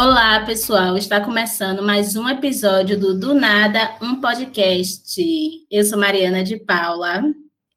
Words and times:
Olá, 0.00 0.46
pessoal. 0.46 0.96
Está 0.96 1.20
começando 1.20 1.82
mais 1.82 2.14
um 2.14 2.28
episódio 2.28 2.96
do 2.96 3.18
Do 3.18 3.34
Nada, 3.34 3.98
um 4.00 4.20
podcast. 4.20 5.20
Eu 5.68 5.84
sou 5.84 5.98
Mariana 5.98 6.44
de 6.44 6.56
Paula. 6.56 7.24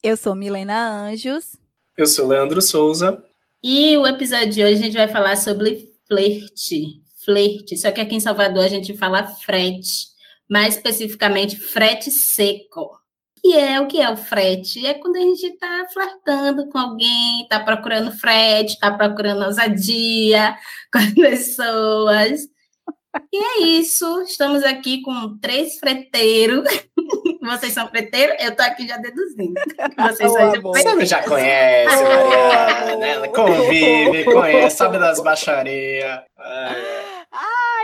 Eu 0.03 0.15
sou 0.15 0.35
Milena 0.35 1.07
Anjos. 1.07 1.57
Eu 1.97 2.05
sou 2.05 2.27
Leandro 2.27 2.61
Souza. 2.61 3.23
E 3.63 3.97
o 3.97 4.05
episódio 4.05 4.51
de 4.51 4.63
hoje 4.63 4.73
a 4.75 4.83
gente 4.85 4.95
vai 4.95 5.07
falar 5.07 5.35
sobre 5.35 5.89
flerte. 6.07 7.01
Flerte. 7.25 7.75
Só 7.75 7.89
que 7.89 7.99
aqui 7.99 8.13
em 8.13 8.19
Salvador 8.19 8.65
a 8.65 8.69
gente 8.69 8.95
fala 8.95 9.25
frete. 9.25 10.09
Mais 10.47 10.75
especificamente, 10.75 11.57
frete 11.57 12.11
seco 12.11 13.00
que 13.43 13.57
é 13.57 13.79
o 13.81 13.87
que 13.87 13.99
é 13.99 14.09
o 14.09 14.17
frete? 14.17 14.85
É 14.85 14.93
quando 14.93 15.15
a 15.15 15.21
gente 15.21 15.45
está 15.45 15.85
flertando 15.91 16.69
com 16.69 16.77
alguém, 16.77 17.41
está 17.41 17.59
procurando 17.59 18.11
frete, 18.11 18.73
está 18.73 18.91
procurando 18.91 19.45
ousadia 19.45 20.55
com 20.93 20.99
as 20.99 21.13
pessoas. 21.13 22.41
E 23.33 23.37
é 23.37 23.63
isso. 23.79 24.21
Estamos 24.21 24.63
aqui 24.63 25.01
com 25.01 25.37
três 25.39 25.77
freteiros. 25.79 26.63
Vocês 27.41 27.73
são 27.73 27.87
freteiros? 27.89 28.35
Eu 28.39 28.51
estou 28.51 28.65
aqui 28.65 28.87
já 28.87 28.97
deduzindo. 28.97 29.59
Vocês 29.97 30.31
são 30.31 30.61
Você 30.61 31.05
já 31.05 31.23
conhece, 31.23 32.03
Mariana, 32.03 32.95
né? 32.97 33.27
Convive, 33.29 34.23
conhece, 34.31 34.77
sabe 34.77 34.99
das 34.99 35.19
baixarias. 35.19 36.21
É. 36.39 37.10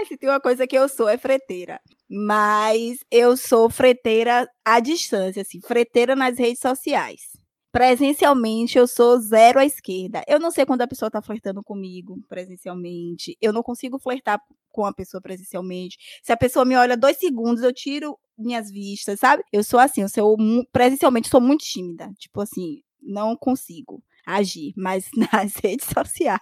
Se 0.06 0.18
tem 0.18 0.30
uma 0.30 0.40
coisa 0.40 0.68
que 0.68 0.78
eu 0.78 0.88
sou, 0.88 1.08
é 1.08 1.18
freteira. 1.18 1.80
Mas 2.10 3.00
eu 3.12 3.36
sou 3.36 3.70
freteira 3.70 4.50
à 4.64 4.80
distância, 4.80 5.42
assim, 5.42 5.60
freteira 5.62 6.16
nas 6.16 6.38
redes 6.38 6.60
sociais. 6.60 7.38
Presencialmente, 7.72 8.78
eu 8.78 8.88
sou 8.88 9.20
zero 9.20 9.60
à 9.60 9.66
esquerda. 9.66 10.24
Eu 10.28 10.40
não 10.40 10.50
sei 10.52 10.66
quando 10.66 10.82
a 10.82 10.88
pessoa 10.88 11.12
tá 11.12 11.22
flertando 11.22 11.62
comigo 11.64 12.18
presencialmente. 12.28 13.38
Eu 13.42 13.54
não 13.54 13.62
consigo 13.62 14.00
flertar 14.00 14.40
com 14.70 14.86
a 14.86 14.94
pessoa 14.94 15.22
presencialmente. 15.22 15.98
Se 16.24 16.32
a 16.32 16.38
pessoa 16.38 16.66
me 16.66 16.76
olha 16.76 16.98
dois 16.98 17.18
segundos, 17.18 17.64
eu 17.64 17.74
tiro 17.74 18.18
minhas 18.38 18.72
vistas, 18.72 19.20
sabe? 19.20 19.44
Eu 19.52 19.64
sou 19.64 19.80
assim, 19.80 20.02
eu 20.02 20.10
sou 20.10 20.38
presencialmente 20.72 21.30
sou 21.30 21.42
muito 21.42 21.66
tímida. 21.66 22.10
Tipo 22.18 22.42
assim, 22.42 22.82
não 23.02 23.36
consigo 23.36 24.04
agir, 24.26 24.74
mas 24.76 25.10
nas 25.34 25.56
redes 25.56 25.88
sociais 25.88 26.42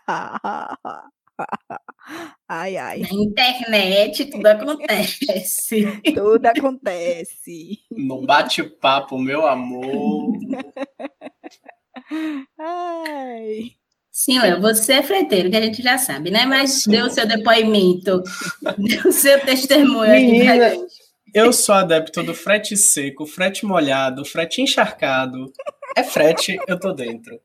ai, 2.47 2.78
ai. 2.78 3.00
Na 3.00 3.09
internet 3.11 4.25
tudo 4.25 4.45
acontece. 4.47 6.02
tudo 6.16 6.45
acontece. 6.45 7.80
No 7.92 8.25
bate-papo, 8.25 9.17
meu 9.17 9.45
amor. 9.45 10.33
ai. 12.59 13.72
Sim, 14.11 14.39
Léo, 14.39 14.61
você 14.61 14.94
é 14.94 15.03
freteiro, 15.03 15.50
que 15.50 15.58
a 15.58 15.61
gente 15.61 15.81
já 15.81 15.97
sabe, 15.97 16.31
né? 16.31 16.45
Mas 16.45 16.86
deu 16.88 17.08
o 17.08 17.09
seu 17.09 17.27
depoimento, 17.27 18.23
deu 18.77 19.09
o 19.09 19.11
seu 19.11 19.42
testemunho 19.42 20.09
Menina, 20.09 20.67
aqui 20.67 20.86
Eu 21.33 21.52
sou 21.52 21.75
adepto 21.75 22.23
do 22.23 22.33
frete 22.33 22.77
seco, 22.77 23.25
frete 23.25 23.66
molhado, 23.66 24.23
frete 24.23 24.61
encharcado. 24.61 25.52
É 25.97 26.03
frete, 26.03 26.58
eu 26.66 26.80
tô 26.80 26.94
dentro. 26.94 27.38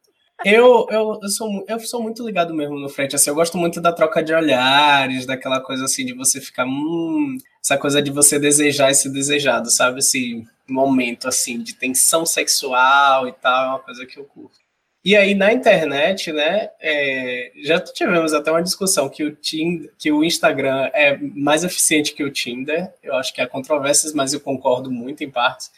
Eu, 0.44 0.86
eu, 0.91 1.19
eu, 1.22 1.28
sou, 1.28 1.64
eu 1.69 1.80
sou 1.80 2.02
muito 2.02 2.24
ligado 2.24 2.55
mesmo 2.55 2.78
no 2.78 2.88
frente, 2.88 3.14
assim, 3.14 3.28
eu 3.28 3.34
gosto 3.34 3.58
muito 3.58 3.80
da 3.80 3.92
troca 3.92 4.22
de 4.22 4.33
olhares, 4.33 5.27
daquela 5.27 5.60
coisa 5.60 5.84
assim 5.84 6.05
de 6.05 6.14
você 6.14 6.41
ficar, 6.41 6.64
hum, 6.64 7.36
essa 7.62 7.77
coisa 7.77 8.00
de 8.00 8.10
você 8.10 8.38
desejar 8.38 8.91
e 8.91 8.94
ser 8.94 9.10
desejado, 9.10 9.70
sabe? 9.70 9.98
Esse 9.98 10.47
momento 10.66 11.28
assim 11.28 11.62
de 11.62 11.74
tensão 11.74 12.24
sexual 12.24 13.28
e 13.28 13.32
tal, 13.32 13.64
é 13.64 13.69
uma 13.69 13.78
coisa 13.80 14.06
que 14.06 14.19
eu 14.19 14.24
curto. 14.24 14.58
E 15.05 15.16
aí 15.16 15.34
na 15.34 15.52
internet, 15.52 16.32
né, 16.32 16.70
é, 16.81 17.53
já 17.62 17.78
tivemos 17.81 18.32
até 18.32 18.50
uma 18.50 18.62
discussão 18.62 19.09
que 19.09 19.25
o, 19.25 19.34
Tinder, 19.34 19.92
que 19.98 20.12
o 20.12 20.25
Instagram 20.25 20.91
é 20.92 21.19
mais 21.19 21.65
eficiente 21.65 22.15
que 22.15 22.25
o 22.25 22.31
Tinder. 22.31 22.92
Eu 23.03 23.15
acho 23.16 23.32
que 23.34 23.41
há 23.41 23.47
controvérsias, 23.48 24.12
mas 24.12 24.32
eu 24.32 24.41
concordo 24.41 24.91
muito 24.91 25.25
em 25.25 25.31
partes 25.31 25.70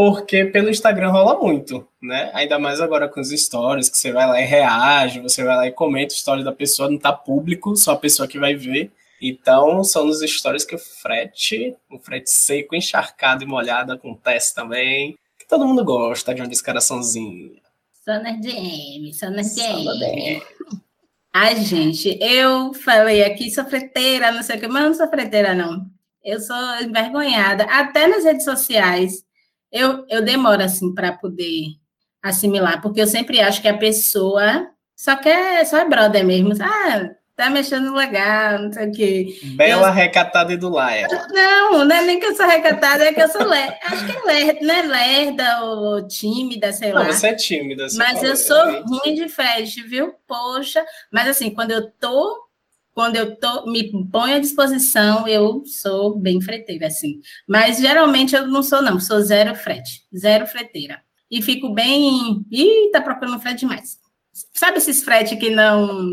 porque 0.00 0.46
pelo 0.46 0.70
Instagram 0.70 1.10
rola 1.10 1.38
muito, 1.38 1.86
né? 2.00 2.30
Ainda 2.32 2.58
mais 2.58 2.80
agora 2.80 3.06
com 3.06 3.20
os 3.20 3.28
stories, 3.28 3.90
que 3.90 3.98
você 3.98 4.10
vai 4.10 4.26
lá 4.26 4.40
e 4.40 4.46
reage, 4.46 5.20
você 5.20 5.44
vai 5.44 5.54
lá 5.54 5.66
e 5.66 5.72
comenta 5.72 6.14
o 6.14 6.16
story 6.16 6.42
da 6.42 6.52
pessoa, 6.52 6.90
não 6.90 6.96
tá 6.96 7.12
público, 7.12 7.76
só 7.76 7.92
a 7.92 7.98
pessoa 7.98 8.26
que 8.26 8.38
vai 8.38 8.54
ver. 8.54 8.90
Então, 9.20 9.84
são 9.84 10.06
nos 10.06 10.20
stories 10.20 10.64
que 10.64 10.74
o 10.74 10.78
frete, 10.78 11.76
o 11.90 11.98
frete 11.98 12.30
seco, 12.30 12.74
encharcado 12.74 13.44
e 13.44 13.46
molhado 13.46 13.92
acontece 13.92 14.54
também. 14.54 15.18
Que 15.38 15.46
todo 15.46 15.66
mundo 15.66 15.84
gosta 15.84 16.34
de 16.34 16.40
uma 16.40 16.48
descaraçãozinha. 16.48 17.60
Só 18.02 18.14
nas 18.22 18.40
DM, 18.40 19.12
nas 19.32 19.54
DM. 19.54 20.42
Ai, 21.30 21.56
gente, 21.62 22.16
eu 22.22 22.72
falei 22.72 23.22
aqui, 23.22 23.50
sou 23.50 23.66
freteira, 23.66 24.32
não 24.32 24.42
sei 24.42 24.56
o 24.56 24.60
que, 24.60 24.66
mas 24.66 24.82
não 24.82 24.94
sou 24.94 25.10
freteira, 25.10 25.54
não. 25.54 25.84
Eu 26.24 26.40
sou 26.40 26.56
envergonhada, 26.80 27.64
até 27.64 28.06
nas 28.06 28.24
redes 28.24 28.46
sociais 28.46 29.28
eu, 29.72 30.04
eu 30.08 30.22
demoro 30.22 30.62
assim 30.62 30.94
para 30.94 31.12
poder 31.12 31.76
assimilar, 32.22 32.82
porque 32.82 33.00
eu 33.00 33.06
sempre 33.06 33.40
acho 33.40 33.62
que 33.62 33.68
a 33.68 33.78
pessoa 33.78 34.68
só 34.96 35.16
quer, 35.16 35.64
só 35.64 35.78
é 35.78 35.88
brother 35.88 36.24
mesmo. 36.24 36.52
Ah, 36.60 37.10
tá 37.34 37.48
mexendo 37.48 37.94
legal, 37.94 38.58
não 38.58 38.72
sei 38.72 38.88
o 38.88 38.92
quê. 38.92 39.40
Bela, 39.56 39.88
eu... 39.88 39.92
recatada 39.92 40.52
e 40.52 40.58
do 40.58 40.68
lar. 40.68 41.08
Não, 41.30 41.84
não 41.84 41.96
é 41.96 42.02
nem 42.02 42.20
que 42.20 42.26
eu 42.26 42.36
sou 42.36 42.46
recatada, 42.46 43.04
é 43.04 43.14
que 43.14 43.22
eu 43.22 43.28
sou 43.28 43.46
lerda. 43.46 43.78
Acho 43.84 44.04
que 44.04 44.12
é 44.12 44.22
lerda, 44.24 44.60
não 44.60 44.74
é 44.74 44.82
lerda 44.82 45.64
ou 45.64 46.06
tímida, 46.06 46.70
sei 46.72 46.92
não, 46.92 47.02
lá. 47.02 47.06
Você 47.06 47.28
é 47.28 47.34
tímida. 47.34 47.88
Você 47.88 47.96
mas 47.96 48.22
eu 48.22 48.36
sou 48.36 48.68
é 48.68 48.80
ruim 48.80 49.14
de 49.14 49.28
frente, 49.28 49.82
viu? 49.82 50.14
Poxa. 50.26 50.84
Mas 51.10 51.28
assim, 51.28 51.50
quando 51.50 51.70
eu 51.70 51.90
tô 51.92 52.49
quando 53.00 53.16
eu 53.16 53.34
tô, 53.34 53.64
me 53.64 53.90
ponho 54.10 54.36
à 54.36 54.38
disposição, 54.38 55.26
eu 55.26 55.62
sou 55.64 56.18
bem 56.18 56.38
freteira, 56.38 56.88
assim. 56.88 57.18
Mas 57.48 57.78
geralmente 57.78 58.36
eu 58.36 58.46
não 58.46 58.62
sou, 58.62 58.82
não, 58.82 59.00
sou 59.00 59.22
zero 59.22 59.54
frete, 59.54 60.02
zero 60.14 60.46
freteira. 60.46 61.00
E 61.30 61.40
fico 61.40 61.72
bem. 61.72 62.44
Ih, 62.52 62.90
tá 62.92 63.00
procurando 63.00 63.40
frete 63.40 63.60
demais. 63.60 63.96
Sabe 64.52 64.76
esses 64.76 65.02
frete 65.02 65.34
que 65.38 65.48
não. 65.48 66.04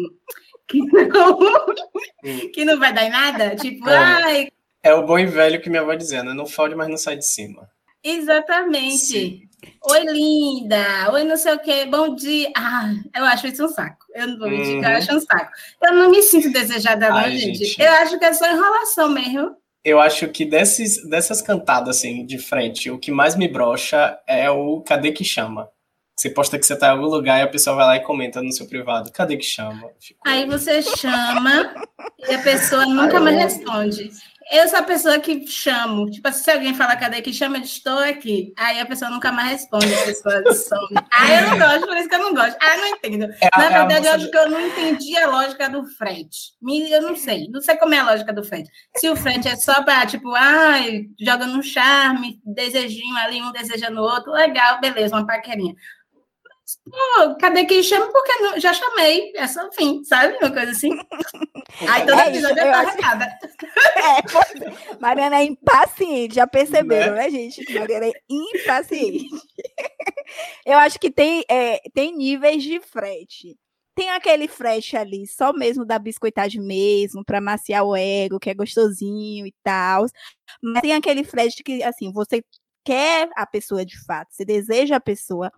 Que 0.65 0.79
não, 0.79 1.39
que 2.53 2.63
não 2.63 2.79
vai 2.79 2.93
dar 2.93 3.03
em 3.03 3.09
nada? 3.09 3.53
Tipo, 3.57 3.89
é. 3.89 3.97
ai. 3.97 4.47
É 4.81 4.93
o 4.93 5.05
bom 5.05 5.19
e 5.19 5.25
velho 5.25 5.61
que 5.61 5.69
minha 5.69 5.81
avó 5.81 5.93
dizendo, 5.93 6.33
não 6.33 6.45
fode, 6.45 6.73
mas 6.73 6.87
não 6.87 6.97
sai 6.97 7.17
de 7.17 7.25
cima. 7.25 7.69
Exatamente. 8.01 8.97
Sim. 8.97 9.46
Oi, 9.89 10.03
linda. 10.05 11.11
Oi, 11.13 11.23
não 11.23 11.37
sei 11.37 11.53
o 11.53 11.59
quê. 11.59 11.85
Bom 11.85 12.13
dia. 12.13 12.51
Ah, 12.55 12.93
eu 13.15 13.25
acho 13.25 13.47
isso 13.47 13.65
um 13.65 13.69
saco. 13.69 14.05
Eu 14.13 14.27
não 14.27 14.37
vou 14.37 14.49
mentir, 14.49 14.75
uhum. 14.75 14.83
eu 14.83 14.97
acho 14.97 15.15
um 15.15 15.19
saco. 15.19 15.51
Eu 15.81 15.93
não 15.93 16.11
me 16.11 16.21
sinto 16.21 16.51
desejada, 16.51 17.09
não, 17.09 17.17
Ai, 17.17 17.37
gente. 17.37 17.65
gente. 17.65 17.81
Eu 17.81 17.91
acho 17.93 18.19
que 18.19 18.25
é 18.25 18.33
só 18.33 18.51
enrolação 18.51 19.09
mesmo. 19.09 19.55
Eu 19.83 19.99
acho 19.99 20.27
que 20.27 20.45
desses, 20.45 21.07
dessas 21.09 21.41
cantadas, 21.41 21.97
assim, 21.97 22.25
de 22.25 22.37
frente, 22.37 22.91
o 22.91 22.99
que 22.99 23.09
mais 23.09 23.35
me 23.35 23.47
brocha 23.47 24.19
é 24.27 24.49
o 24.51 24.81
cadê 24.81 25.11
que 25.11 25.23
chama? 25.23 25.69
Você 26.15 26.29
posta 26.29 26.57
que 26.57 26.65
você 26.65 26.75
tá 26.75 26.87
em 26.87 26.91
algum 26.91 27.05
lugar 27.05 27.39
e 27.39 27.43
a 27.43 27.47
pessoa 27.47 27.75
vai 27.75 27.85
lá 27.85 27.95
e 27.95 28.03
comenta 28.03 28.41
no 28.41 28.51
seu 28.51 28.67
privado. 28.67 29.11
Cadê 29.11 29.37
que 29.37 29.45
chama? 29.45 29.89
Fico... 29.99 30.19
Aí 30.25 30.45
você 30.45 30.81
chama 30.81 31.75
e 32.27 32.33
a 32.33 32.41
pessoa 32.41 32.85
nunca 32.87 33.17
Ai, 33.17 33.23
mais 33.23 33.37
responde 33.37 34.11
eu 34.51 34.67
sou 34.67 34.79
a 34.79 34.83
pessoa 34.83 35.19
que 35.19 35.45
chamo. 35.47 36.09
Tipo, 36.09 36.31
se 36.31 36.49
alguém 36.49 36.73
falar 36.73 36.95
cadê 36.95 37.21
que 37.21 37.33
chama, 37.33 37.57
eu 37.57 37.63
estou 37.63 37.99
aqui. 37.99 38.53
Aí 38.57 38.79
a 38.79 38.85
pessoa 38.85 39.11
nunca 39.11 39.31
mais 39.31 39.49
responde, 39.49 39.93
a 39.93 40.03
pessoa 40.05 40.53
some. 40.53 40.95
Ah, 41.11 41.33
eu 41.33 41.49
não 41.49 41.59
gosto, 41.59 41.87
por 41.87 41.97
isso 41.97 42.09
que 42.09 42.15
eu 42.15 42.19
não 42.19 42.33
gosto. 42.33 42.57
Ah, 42.61 42.77
não 42.77 42.87
entendo. 42.87 43.25
É, 43.41 43.49
Na 43.57 43.65
é 43.65 43.69
verdade, 43.69 44.07
eu 44.07 44.13
acho 44.13 44.31
que 44.31 44.37
eu 44.37 44.49
não 44.49 44.67
entendi 44.67 45.17
a 45.17 45.29
lógica 45.29 45.69
do 45.69 45.85
frete. 45.85 46.53
Eu 46.89 47.01
não 47.01 47.15
sei. 47.15 47.47
Não 47.49 47.61
sei 47.61 47.75
como 47.75 47.93
é 47.93 47.99
a 47.99 48.05
lógica 48.11 48.33
do 48.33 48.43
frete. 48.43 48.69
Se 48.97 49.09
o 49.09 49.15
frete 49.15 49.47
é 49.47 49.55
só 49.55 49.83
para, 49.83 50.05
tipo, 50.05 50.33
ai, 50.35 51.03
joga 51.19 51.45
no 51.45 51.61
charme, 51.61 52.39
desejinho 52.45 53.15
ali, 53.17 53.41
um 53.41 53.51
desejando 53.51 53.99
o 54.01 54.03
outro, 54.03 54.31
legal, 54.31 54.79
beleza, 54.79 55.15
uma 55.15 55.25
paquerinha. 55.25 55.75
Pô, 56.83 57.35
cadê 57.39 57.65
quem 57.65 57.81
chama? 57.81 58.11
Porque 58.11 58.33
não, 58.39 58.59
já 58.59 58.73
chamei. 58.73 59.31
É 59.35 59.47
só 59.47 59.71
fim, 59.71 60.03
sabe? 60.03 60.37
Uma 60.37 60.51
coisa 60.51 60.71
assim. 60.71 60.89
Aí 61.87 62.05
todo 62.05 62.19
é 62.19 62.27
episódio 62.27 62.59
é 62.59 62.69
arrancada. 62.69 63.25
É, 63.95 64.99
Mariana 64.99 65.37
é 65.37 65.43
impaciente, 65.45 66.35
já 66.35 66.45
perceberam, 66.45 67.15
né, 67.15 67.23
né 67.23 67.29
gente? 67.29 67.73
Mariana 67.73 68.07
é 68.07 68.11
impaciente. 68.29 69.29
Eu 70.65 70.77
acho 70.77 70.99
que 70.99 71.09
tem, 71.09 71.45
é, 71.49 71.79
tem 71.93 72.15
níveis 72.15 72.61
de 72.61 72.81
frete. 72.81 73.57
Tem 73.95 74.09
aquele 74.11 74.47
frete 74.47 74.95
ali, 74.95 75.25
só 75.25 75.53
mesmo 75.53 75.83
da 75.85 75.97
biscoitagem 75.97 76.61
mesmo, 76.61 77.23
para 77.25 77.41
maciar 77.41 77.83
o 77.83 77.95
ego, 77.95 78.39
que 78.39 78.49
é 78.49 78.53
gostosinho 78.53 79.47
e 79.47 79.55
tal. 79.63 80.05
Mas 80.61 80.81
tem 80.81 80.93
aquele 80.93 81.23
frete 81.23 81.63
que, 81.63 81.81
assim, 81.81 82.11
você 82.11 82.43
quer 82.85 83.29
a 83.35 83.45
pessoa 83.45 83.85
de 83.85 83.97
fato, 84.05 84.27
você 84.31 84.45
deseja 84.45 84.97
a 84.97 84.99
pessoa, 84.99 85.51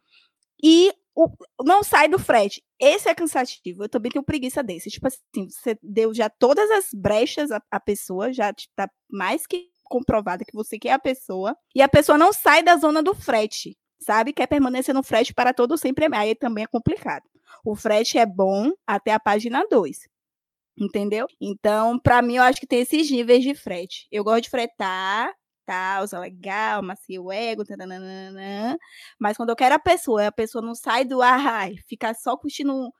e 0.64 0.94
o, 1.20 1.30
não 1.66 1.84
sai 1.84 2.08
do 2.08 2.18
frete. 2.18 2.64
Esse 2.80 3.10
é 3.10 3.14
cansativo. 3.14 3.84
Eu 3.84 3.90
também 3.90 4.10
tenho 4.10 4.24
preguiça 4.24 4.64
desse. 4.64 4.90
Tipo 4.90 5.08
assim, 5.08 5.50
você 5.50 5.78
deu 5.84 6.14
já 6.14 6.30
todas 6.30 6.72
as 6.72 6.88
brechas 6.94 7.52
à, 7.52 7.62
à 7.70 7.78
pessoa, 7.78 8.32
já 8.32 8.52
está 8.52 8.90
mais 9.12 9.46
que 9.46 9.68
comprovada 9.84 10.46
que 10.46 10.54
você 10.54 10.80
quer 10.80 10.92
a 10.94 11.00
pessoa, 11.00 11.58
e 11.76 11.82
a 11.82 11.90
pessoa 11.90 12.18
não 12.18 12.32
sai 12.32 12.62
da 12.62 12.78
zona 12.78 13.02
do 13.02 13.14
frete, 13.16 13.76
sabe? 14.00 14.32
Quer 14.32 14.48
permanecer 14.48 14.94
no 14.94 15.04
frete 15.04 15.34
para 15.34 15.54
todo 15.54 15.78
sempre. 15.78 16.08
Aí 16.16 16.36
também 16.36 16.64
é 16.64 16.68
complicado. 16.68 17.24
O 17.66 17.76
frete 17.76 18.18
é 18.18 18.26
bom 18.26 18.72
até 18.88 19.12
a 19.12 19.20
página 19.20 19.66
2. 19.70 20.08
Entendeu? 20.78 21.28
Então, 21.42 22.00
para 22.00 22.22
mim, 22.22 22.38
eu 22.38 22.44
acho 22.44 22.62
que 22.62 22.68
tem 22.68 22.80
esses 22.80 23.12
níveis 23.12 23.44
de 23.44 23.54
frete. 23.54 24.08
Eu 24.10 24.24
gosto 24.24 24.44
de 24.44 24.50
fretar, 24.50 25.34
tal, 25.70 26.04
usa 26.04 26.20
legal, 26.20 26.82
macia 26.82 27.22
o 27.22 27.32
ego, 27.32 27.64
taranana, 27.64 28.78
mas 29.20 29.38
quando 29.38 29.50
eu 29.50 29.56
quero 29.56 29.76
a 29.76 29.80
pessoa, 29.80 30.28
a 30.28 30.32
pessoa 30.32 30.64
não 30.64 30.74
sai 30.74 31.06
do 31.06 31.22
ai, 31.22 31.76
fica 31.88 32.14
só 32.16 32.36
curtindo 32.36 32.92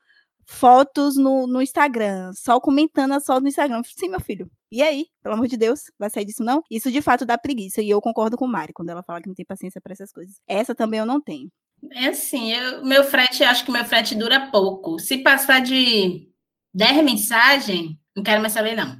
fotos 0.46 1.16
no, 1.16 1.46
no 1.46 1.60
Instagram, 1.60 2.32
só 2.32 2.60
comentando 2.60 3.12
as 3.12 3.24
fotos 3.24 3.42
no 3.42 3.48
Instagram. 3.48 3.82
Sim, 3.84 4.08
meu 4.08 4.20
filho. 4.20 4.50
E 4.70 4.82
aí? 4.82 5.06
Pelo 5.22 5.34
amor 5.34 5.48
de 5.48 5.56
Deus, 5.56 5.82
vai 5.98 6.10
sair 6.10 6.24
disso 6.24 6.44
não? 6.44 6.62
Isso 6.70 6.90
de 6.90 7.02
fato 7.02 7.24
dá 7.24 7.36
preguiça. 7.38 7.82
E 7.82 7.90
eu 7.90 8.00
concordo 8.00 8.36
com 8.36 8.46
Mari 8.46 8.72
quando 8.72 8.90
ela 8.90 9.02
fala 9.02 9.20
que 9.20 9.28
não 9.28 9.34
tem 9.34 9.44
paciência 9.44 9.80
para 9.80 9.92
essas 9.92 10.12
coisas. 10.12 10.36
Essa 10.46 10.74
também 10.74 11.00
eu 11.00 11.06
não 11.06 11.20
tenho. 11.20 11.48
É 11.92 12.08
assim, 12.08 12.52
eu, 12.52 12.84
meu 12.84 13.04
frete, 13.04 13.42
acho 13.42 13.64
que 13.64 13.72
meu 13.72 13.84
frete 13.84 14.14
dura 14.14 14.50
pouco. 14.50 14.98
Se 14.98 15.18
passar 15.18 15.60
de 15.60 16.28
10 16.74 17.04
mensagens, 17.04 17.96
não 18.14 18.22
quero 18.22 18.40
mais 18.40 18.52
saber, 18.52 18.76
não. 18.76 18.96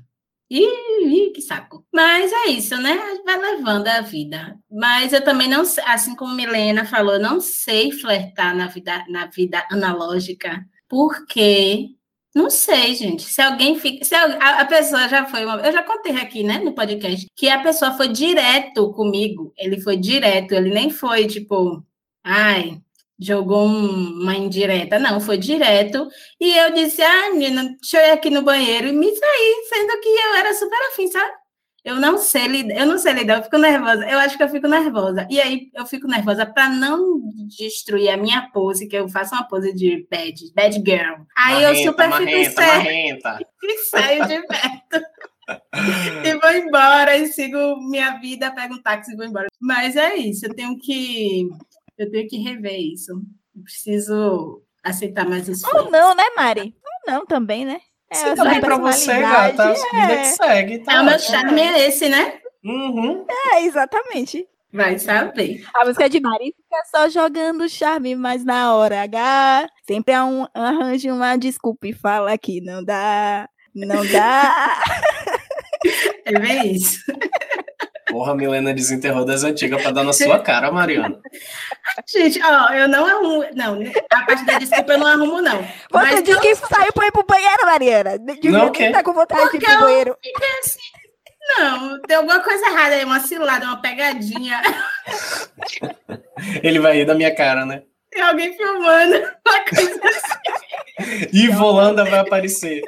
Ih, 0.50 0.89
ih, 1.10 1.32
que 1.32 1.42
saco. 1.42 1.84
Mas 1.92 2.32
é 2.32 2.50
isso, 2.50 2.76
né? 2.76 2.98
Vai 3.24 3.38
levando 3.38 3.88
a 3.88 4.00
vida. 4.00 4.58
Mas 4.70 5.12
eu 5.12 5.22
também 5.24 5.48
não 5.48 5.62
assim 5.86 6.14
como 6.14 6.34
Milena 6.34 6.84
falou, 6.84 7.18
não 7.18 7.40
sei 7.40 7.92
flertar 7.92 8.56
na 8.56 8.68
vida, 8.68 9.04
na 9.08 9.26
vida 9.26 9.66
analógica. 9.70 10.64
Porque, 10.88 11.90
não 12.34 12.50
sei, 12.50 12.94
gente, 12.94 13.22
se 13.22 13.40
alguém 13.40 13.78
fica. 13.78 14.04
Se 14.04 14.14
a, 14.14 14.60
a 14.60 14.64
pessoa 14.64 15.08
já 15.08 15.26
foi. 15.26 15.44
Uma, 15.44 15.60
eu 15.60 15.72
já 15.72 15.82
contei 15.82 16.16
aqui, 16.16 16.42
né, 16.42 16.58
no 16.58 16.74
podcast, 16.74 17.26
que 17.36 17.48
a 17.48 17.62
pessoa 17.62 17.92
foi 17.92 18.08
direto 18.08 18.92
comigo. 18.92 19.52
Ele 19.56 19.80
foi 19.80 19.96
direto, 19.96 20.52
ele 20.52 20.70
nem 20.70 20.90
foi 20.90 21.26
tipo, 21.26 21.84
ai, 22.24 22.80
jogou 23.20 23.66
um, 23.66 24.22
uma 24.22 24.34
indireta. 24.34 24.98
Não, 24.98 25.20
foi 25.20 25.36
direto. 25.36 26.08
E 26.40 26.56
eu 26.56 26.72
disse, 26.72 27.02
ah, 27.02 27.30
menina, 27.30 27.76
deixa 27.80 27.98
eu 27.98 28.08
ir 28.08 28.10
aqui 28.12 28.30
no 28.30 28.42
banheiro 28.42 28.88
e 28.88 28.92
me 28.92 29.14
saí, 29.14 29.54
sendo 29.68 30.00
que 30.00 30.08
eu 30.08 30.34
era 30.36 30.54
super 30.54 30.78
afim, 30.90 31.08
sabe? 31.08 31.40
Eu 31.82 31.96
não 31.96 32.18
sei 32.18 32.46
lidar, 32.46 32.74
eu 32.74 32.86
não 32.86 32.98
sei 32.98 33.12
lidar, 33.14 33.38
eu 33.38 33.42
fico 33.42 33.56
nervosa. 33.56 34.06
Eu 34.06 34.18
acho 34.18 34.36
que 34.36 34.42
eu 34.42 34.48
fico 34.48 34.68
nervosa. 34.68 35.26
E 35.30 35.40
aí 35.40 35.70
eu 35.74 35.86
fico 35.86 36.06
nervosa 36.06 36.44
para 36.44 36.68
não 36.68 37.20
destruir 37.58 38.10
a 38.10 38.18
minha 38.18 38.50
pose, 38.52 38.86
que 38.86 38.96
eu 38.96 39.08
faço 39.08 39.34
uma 39.34 39.48
pose 39.48 39.72
de 39.72 40.06
bad, 40.10 40.34
bad 40.54 40.74
girl. 40.76 41.22
Aí 41.36 41.54
marrenta, 41.54 41.68
eu 41.68 41.76
super 41.76 42.08
marrenta, 42.08 42.42
fico 42.42 42.54
séria 42.54 43.38
e 43.64 43.78
saio 43.78 44.26
de 44.26 44.46
perto. 44.46 45.06
e 46.26 46.38
vou 46.38 46.50
embora 46.52 47.16
e 47.16 47.26
sigo 47.28 47.80
minha 47.88 48.18
vida, 48.18 48.54
pego 48.54 48.74
um 48.74 48.82
táxi 48.82 49.12
e 49.12 49.16
vou 49.16 49.24
embora. 49.24 49.48
Mas 49.58 49.96
é 49.96 50.16
isso, 50.16 50.46
eu 50.46 50.54
tenho 50.54 50.78
que 50.78 51.48
eu 52.00 52.10
tenho 52.10 52.26
que 52.26 52.38
rever 52.38 52.80
isso. 52.80 53.12
Eu 53.54 53.62
preciso 53.62 54.62
aceitar 54.82 55.28
mais 55.28 55.46
isso. 55.46 55.66
Ou 55.74 55.90
não, 55.90 56.14
né, 56.14 56.24
Mari? 56.34 56.74
Ou 56.82 57.12
não 57.12 57.26
também, 57.26 57.64
né? 57.64 57.80
É, 58.10 58.14
Se 58.14 58.34
também 58.34 58.60
para 58.60 58.78
você, 58.78 59.20
gata, 59.20 59.74
é. 59.94 60.24
segue. 60.24 60.78
Tá 60.80 60.94
é, 60.94 61.00
o 61.00 61.04
meu 61.04 61.18
charme 61.18 61.60
é 61.60 61.86
esse, 61.86 62.08
né? 62.08 62.40
Uhum. 62.64 63.24
É, 63.52 63.62
exatamente. 63.64 64.48
Vai 64.72 64.98
saber. 64.98 65.64
A 65.74 65.84
música 65.84 66.08
de 66.08 66.20
Mari 66.20 66.54
fica 66.56 66.84
só 66.90 67.08
jogando 67.08 67.68
charme, 67.68 68.14
mas 68.14 68.44
na 68.44 68.74
hora 68.74 69.02
H 69.02 69.68
sempre 69.86 70.14
há 70.14 70.24
um 70.24 70.46
arranjo, 70.54 71.12
uma 71.12 71.36
desculpa 71.36 71.88
e 71.88 71.92
fala 71.92 72.36
que 72.38 72.60
não 72.60 72.82
dá, 72.82 73.48
não 73.74 74.06
dá. 74.06 74.82
É 76.26 76.38
bem 76.38 76.74
isso. 76.74 77.00
Porra, 78.10 78.32
a 78.32 78.34
Milena 78.34 78.74
desenterrou 78.74 79.24
das 79.24 79.44
antigas 79.44 79.82
para 79.82 79.92
dar 79.92 80.04
na 80.04 80.12
sua 80.12 80.38
cara, 80.38 80.70
Mariana. 80.70 81.20
Gente, 82.08 82.40
ó, 82.42 82.72
eu 82.72 82.88
não 82.88 83.06
arrumo. 83.06 83.44
Não, 83.54 83.80
a 84.10 84.22
parte 84.22 84.44
da 84.44 84.58
desculpa 84.58 84.92
eu 84.92 84.98
não 84.98 85.06
arrumo, 85.06 85.40
não. 85.40 85.62
Você 85.62 85.68
Mas 85.92 86.22
disse 86.22 86.40
que 86.40 86.54
saiu 86.54 86.92
para 86.92 87.06
ir 87.06 87.12
pro 87.12 87.24
banheiro, 87.24 87.64
Mariana. 87.64 88.18
De 88.18 88.48
não, 88.48 88.70
quem 88.70 88.92
tá 88.92 89.02
com 89.02 89.12
vontade 89.12 89.40
Porque 89.42 89.58
de 89.58 89.64
ir 89.64 89.76
pro 89.76 89.80
banheiro. 89.86 90.16
Assim, 90.60 90.78
não, 91.58 92.00
tem 92.02 92.16
alguma 92.16 92.40
coisa 92.40 92.66
errada 92.66 92.94
aí, 92.94 93.04
uma 93.04 93.20
cilada, 93.20 93.66
uma 93.66 93.80
pegadinha. 93.80 94.60
Ele 96.62 96.78
vai 96.78 96.96
rir 96.96 97.04
da 97.04 97.14
minha 97.14 97.34
cara, 97.34 97.64
né? 97.64 97.82
Tem 98.10 98.22
alguém 98.22 98.56
filmando 98.56 99.16
uma 99.16 99.64
coisa 99.64 100.00
assim. 100.08 101.28
E 101.32 101.48
Volanda 101.48 102.04
vai 102.04 102.20
aparecer. 102.20 102.82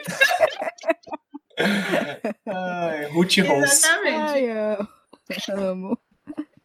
Ai, 2.46 3.04
Ruth 3.06 3.38
Rons. 3.38 3.72
Exatamente. 3.72 4.32
Ai, 4.32 4.78
eu 4.78 5.01
amo. 5.50 5.98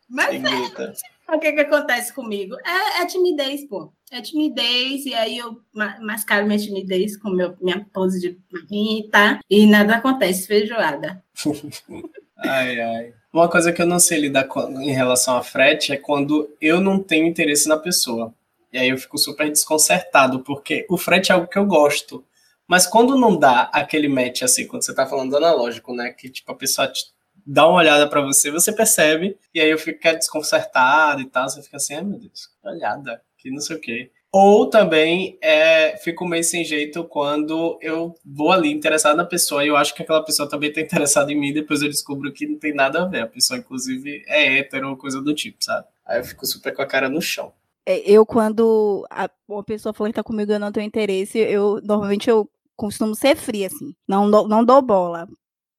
Mas 0.09 0.35
é, 0.35 1.35
o 1.35 1.39
que 1.39 1.51
que 1.51 1.59
acontece 1.59 2.13
comigo? 2.13 2.55
É, 2.65 3.01
é, 3.01 3.05
timidez, 3.05 3.67
pô. 3.67 3.91
É 4.09 4.21
timidez, 4.21 5.05
e 5.05 5.13
aí 5.13 5.37
eu 5.37 5.59
mascaro 5.99 6.45
minha 6.45 6.57
timidez 6.57 7.17
com 7.17 7.29
meu, 7.29 7.57
minha 7.59 7.85
pose 7.93 8.21
de 8.21 8.39
bonita, 8.49 9.39
e 9.49 9.65
nada 9.65 9.95
acontece, 9.95 10.47
feijoada. 10.47 11.21
ai, 12.37 12.79
ai. 12.79 13.13
Uma 13.33 13.49
coisa 13.49 13.73
que 13.73 13.81
eu 13.81 13.85
não 13.85 13.99
sei 13.99 14.21
lidar 14.21 14.45
com, 14.45 14.81
em 14.81 14.91
relação 14.91 15.35
a 15.35 15.43
frete 15.43 15.91
é 15.91 15.97
quando 15.97 16.49
eu 16.61 16.79
não 16.79 17.03
tenho 17.03 17.27
interesse 17.27 17.67
na 17.67 17.77
pessoa. 17.77 18.33
E 18.71 18.77
aí 18.77 18.89
eu 18.89 18.97
fico 18.97 19.17
super 19.17 19.49
desconcertado, 19.49 20.39
porque 20.39 20.85
o 20.89 20.97
frete 20.97 21.31
é 21.31 21.35
algo 21.35 21.47
que 21.47 21.57
eu 21.57 21.65
gosto. 21.65 22.23
Mas 22.65 22.87
quando 22.87 23.17
não 23.17 23.37
dá 23.37 23.69
aquele 23.73 24.07
match, 24.07 24.41
assim, 24.41 24.65
quando 24.65 24.83
você 24.83 24.93
tá 24.93 25.05
falando 25.05 25.35
analógico, 25.35 25.93
né? 25.93 26.11
Que 26.11 26.29
tipo, 26.29 26.51
a 26.51 26.55
pessoa 26.55 26.87
te 26.87 27.05
dá 27.47 27.65
uma 27.65 27.79
olhada 27.79 28.09
para 28.09 28.21
você, 28.21 28.51
você 28.51 28.73
percebe, 28.73 29.37
e 29.53 29.61
aí 29.61 29.69
eu 29.69 29.79
fico 29.79 29.99
desconcertado 30.03 31.21
e 31.21 31.25
tal, 31.25 31.47
você 31.47 31.61
fica 31.63 31.77
assim, 31.77 31.95
ai 31.95 32.03
meu 32.03 32.19
Deus, 32.19 32.49
olhada, 32.61 33.21
que 33.37 33.49
não 33.49 33.61
sei 33.61 33.77
o 33.77 33.79
quê. 33.81 34.11
Ou 34.29 34.69
também 34.69 35.37
é, 35.41 35.95
fico 35.97 36.27
meio 36.27 36.43
sem 36.43 36.65
jeito 36.65 37.05
quando 37.05 37.79
eu 37.81 38.13
vou 38.25 38.51
ali 38.51 38.69
interessado 38.69 39.15
na 39.15 39.23
pessoa 39.25 39.63
e 39.63 39.69
eu 39.69 39.77
acho 39.77 39.95
que 39.95 40.03
aquela 40.03 40.23
pessoa 40.23 40.49
também 40.49 40.69
está 40.69 40.81
interessada 40.81 41.31
em 41.31 41.39
mim, 41.39 41.53
depois 41.53 41.81
eu 41.81 41.87
descubro 41.87 42.31
que 42.33 42.45
não 42.45 42.59
tem 42.59 42.73
nada 42.73 43.01
a 43.01 43.05
ver. 43.05 43.21
A 43.21 43.27
pessoa, 43.27 43.57
inclusive, 43.57 44.23
é 44.27 44.59
hétero 44.59 44.89
ou 44.89 44.97
coisa 44.97 45.21
do 45.21 45.33
tipo, 45.33 45.63
sabe? 45.63 45.87
Aí 46.05 46.19
eu 46.19 46.25
fico 46.25 46.45
super 46.45 46.73
com 46.73 46.81
a 46.81 46.85
cara 46.85 47.07
no 47.07 47.21
chão. 47.21 47.53
É, 47.85 47.99
eu, 47.99 48.25
quando 48.25 49.07
a, 49.09 49.29
uma 49.47 49.63
pessoa 49.63 49.93
flerta 49.93 50.21
comigo 50.21 50.51
e 50.51 50.55
eu 50.55 50.59
não 50.59 50.73
tenho 50.73 50.85
interesse, 50.85 51.39
eu 51.39 51.79
normalmente 51.81 52.29
eu 52.29 52.49
costumo 52.75 53.15
ser 53.15 53.37
fria, 53.37 53.67
assim. 53.67 53.95
Não, 54.05 54.27
não 54.27 54.63
dou 54.63 54.81
bola 54.81 55.27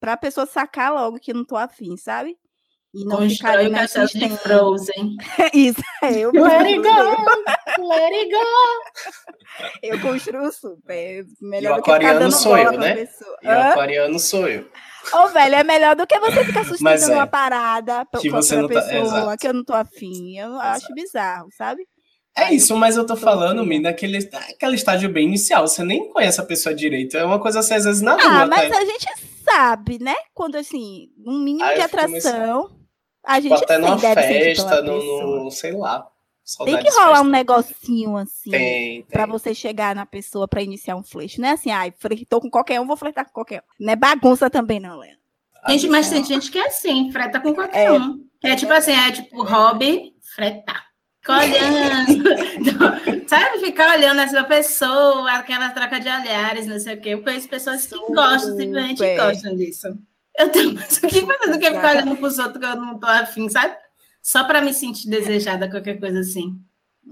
pra 0.00 0.16
pessoa 0.16 0.46
sacar 0.46 0.92
logo 0.92 1.18
que 1.18 1.32
não 1.32 1.44
tô 1.44 1.56
afim, 1.56 1.96
sabe? 1.96 2.36
E 2.94 3.04
não 3.04 3.18
Constrói 3.18 3.36
ficar 3.36 3.58
ali 3.58 3.68
na 3.68 3.84
de 3.84 4.38
Frozen. 4.38 5.16
Isso, 5.52 5.82
é, 6.02 6.20
eu 6.20 6.32
Let 6.32 6.66
it 6.66 6.78
go! 6.78 7.86
Let 7.86 8.12
it 8.14 8.30
go! 8.30 9.38
Eu 9.82 10.00
construo 10.00 10.52
super. 10.52 11.24
Melhor 11.40 11.70
e 11.70 11.72
o 11.72 11.80
aquariano 11.80 12.30
sou 12.30 12.56
eu, 12.56 12.72
né? 12.78 13.08
E 13.42 13.48
o 13.48 13.50
aquariano 13.50 14.18
sou 14.18 14.46
eu. 14.46 14.64
Ô, 15.12 15.26
velho, 15.28 15.54
é 15.56 15.64
melhor 15.64 15.96
do 15.96 16.06
que 16.06 16.18
você 16.18 16.44
ficar 16.44 16.64
sustentando 16.64 17.12
é, 17.12 17.14
uma 17.16 17.26
parada 17.26 18.06
que 18.20 18.30
você 18.30 18.56
não 18.56 18.68
tá, 18.68 18.82
pessoa 18.82 19.36
que 19.36 19.48
eu 19.48 19.54
não 19.54 19.64
tô 19.64 19.74
afim. 19.74 20.38
Eu 20.38 20.50
exato. 20.50 20.66
acho 20.66 20.94
bizarro, 20.94 21.48
sabe? 21.56 21.82
É 22.38 22.54
isso, 22.54 22.76
mas 22.76 22.96
eu 22.96 23.06
tô 23.06 23.16
falando, 23.16 23.64
Mi, 23.64 23.78
naquele 23.78 24.18
aquele 24.18 24.74
estágio 24.74 25.08
bem 25.08 25.26
inicial. 25.26 25.66
Você 25.66 25.82
nem 25.82 26.10
conhece 26.12 26.40
a 26.40 26.44
pessoa 26.44 26.74
direito. 26.74 27.16
É 27.16 27.24
uma 27.24 27.38
coisa 27.38 27.60
assim, 27.60 27.74
às 27.74 27.84
vezes 27.84 28.02
na 28.02 28.12
rua. 28.12 28.22
Ah, 28.24 28.46
mas 28.46 28.70
até. 28.70 28.76
a 28.76 28.84
gente 28.84 29.06
sabe, 29.44 29.98
né? 29.98 30.14
Quando 30.34 30.56
assim, 30.56 31.10
um 31.26 31.38
mínimo 31.38 31.64
ah, 31.64 31.74
de 31.74 31.80
atração. 31.80 32.70
A 33.24 33.40
gente 33.40 33.62
até 33.62 33.78
numa 33.78 33.98
festa, 33.98 34.80
no, 34.82 35.44
no, 35.44 35.50
sei 35.50 35.72
lá. 35.72 36.06
Tem 36.64 36.78
que 36.78 36.90
rolar 36.90 37.20
um 37.20 37.28
negocinho 37.28 38.16
assim 38.16 38.50
tem, 38.50 39.02
tem. 39.02 39.02
pra 39.02 39.26
você 39.26 39.54
chegar 39.54 39.94
na 39.94 40.06
pessoa 40.06 40.48
pra 40.48 40.62
iniciar 40.62 40.96
um 40.96 41.02
flash. 41.02 41.36
Não 41.36 41.48
é 41.48 41.52
assim, 41.52 41.70
ai, 41.70 41.92
flertou 41.98 42.40
com 42.40 42.48
qualquer 42.48 42.80
um, 42.80 42.86
vou 42.86 42.96
flertar 42.96 43.26
com 43.26 43.32
qualquer 43.32 43.60
um. 43.60 43.84
Não 43.84 43.92
é 43.92 43.96
bagunça 43.96 44.48
também, 44.48 44.80
não, 44.80 44.98
Lena. 44.98 45.18
Gente, 45.68 45.88
mas 45.88 46.08
tem 46.08 46.24
gente 46.24 46.50
que 46.50 46.58
é 46.58 46.68
assim, 46.68 47.12
freta 47.12 47.38
com 47.40 47.54
qualquer 47.54 47.86
é. 47.86 47.92
um. 47.92 48.24
É 48.42 48.56
tipo 48.56 48.72
assim, 48.72 48.92
é 48.92 49.12
tipo 49.12 49.42
hobby, 49.42 50.14
fretar. 50.34 50.87
Fica 51.28 51.38
olhando. 51.38 53.28
Sabe, 53.28 53.58
ficar 53.58 53.96
olhando 53.96 54.20
essa 54.20 54.42
pessoa, 54.44 55.30
aquela 55.32 55.68
troca 55.70 56.00
de 56.00 56.08
olhares, 56.08 56.66
não 56.66 56.80
sei 56.80 56.94
o 56.94 57.00
quê. 57.00 57.10
Eu 57.10 57.22
conheço 57.22 57.48
pessoas 57.48 57.86
que 57.86 57.94
Super. 57.94 58.14
gostam, 58.14 58.56
simplesmente 58.56 59.16
gostam 59.16 59.56
disso. 59.56 59.98
Eu 60.38 60.48
tenho 60.50 60.74
mais 60.74 60.96
o 60.96 61.08
que 61.08 61.20
fazer 61.20 61.52
do 61.52 61.58
que 61.58 61.66
ficar 61.66 61.96
olhando 61.96 62.16
para 62.16 62.26
os 62.26 62.38
outros 62.38 62.58
que 62.58 62.64
eu 62.64 62.76
não 62.76 62.98
tô 62.98 63.06
afim, 63.06 63.48
sabe? 63.48 63.76
Só 64.22 64.44
para 64.44 64.62
me 64.62 64.72
sentir 64.72 65.08
desejada, 65.10 65.70
qualquer 65.70 65.98
coisa 65.98 66.20
assim. 66.20 66.58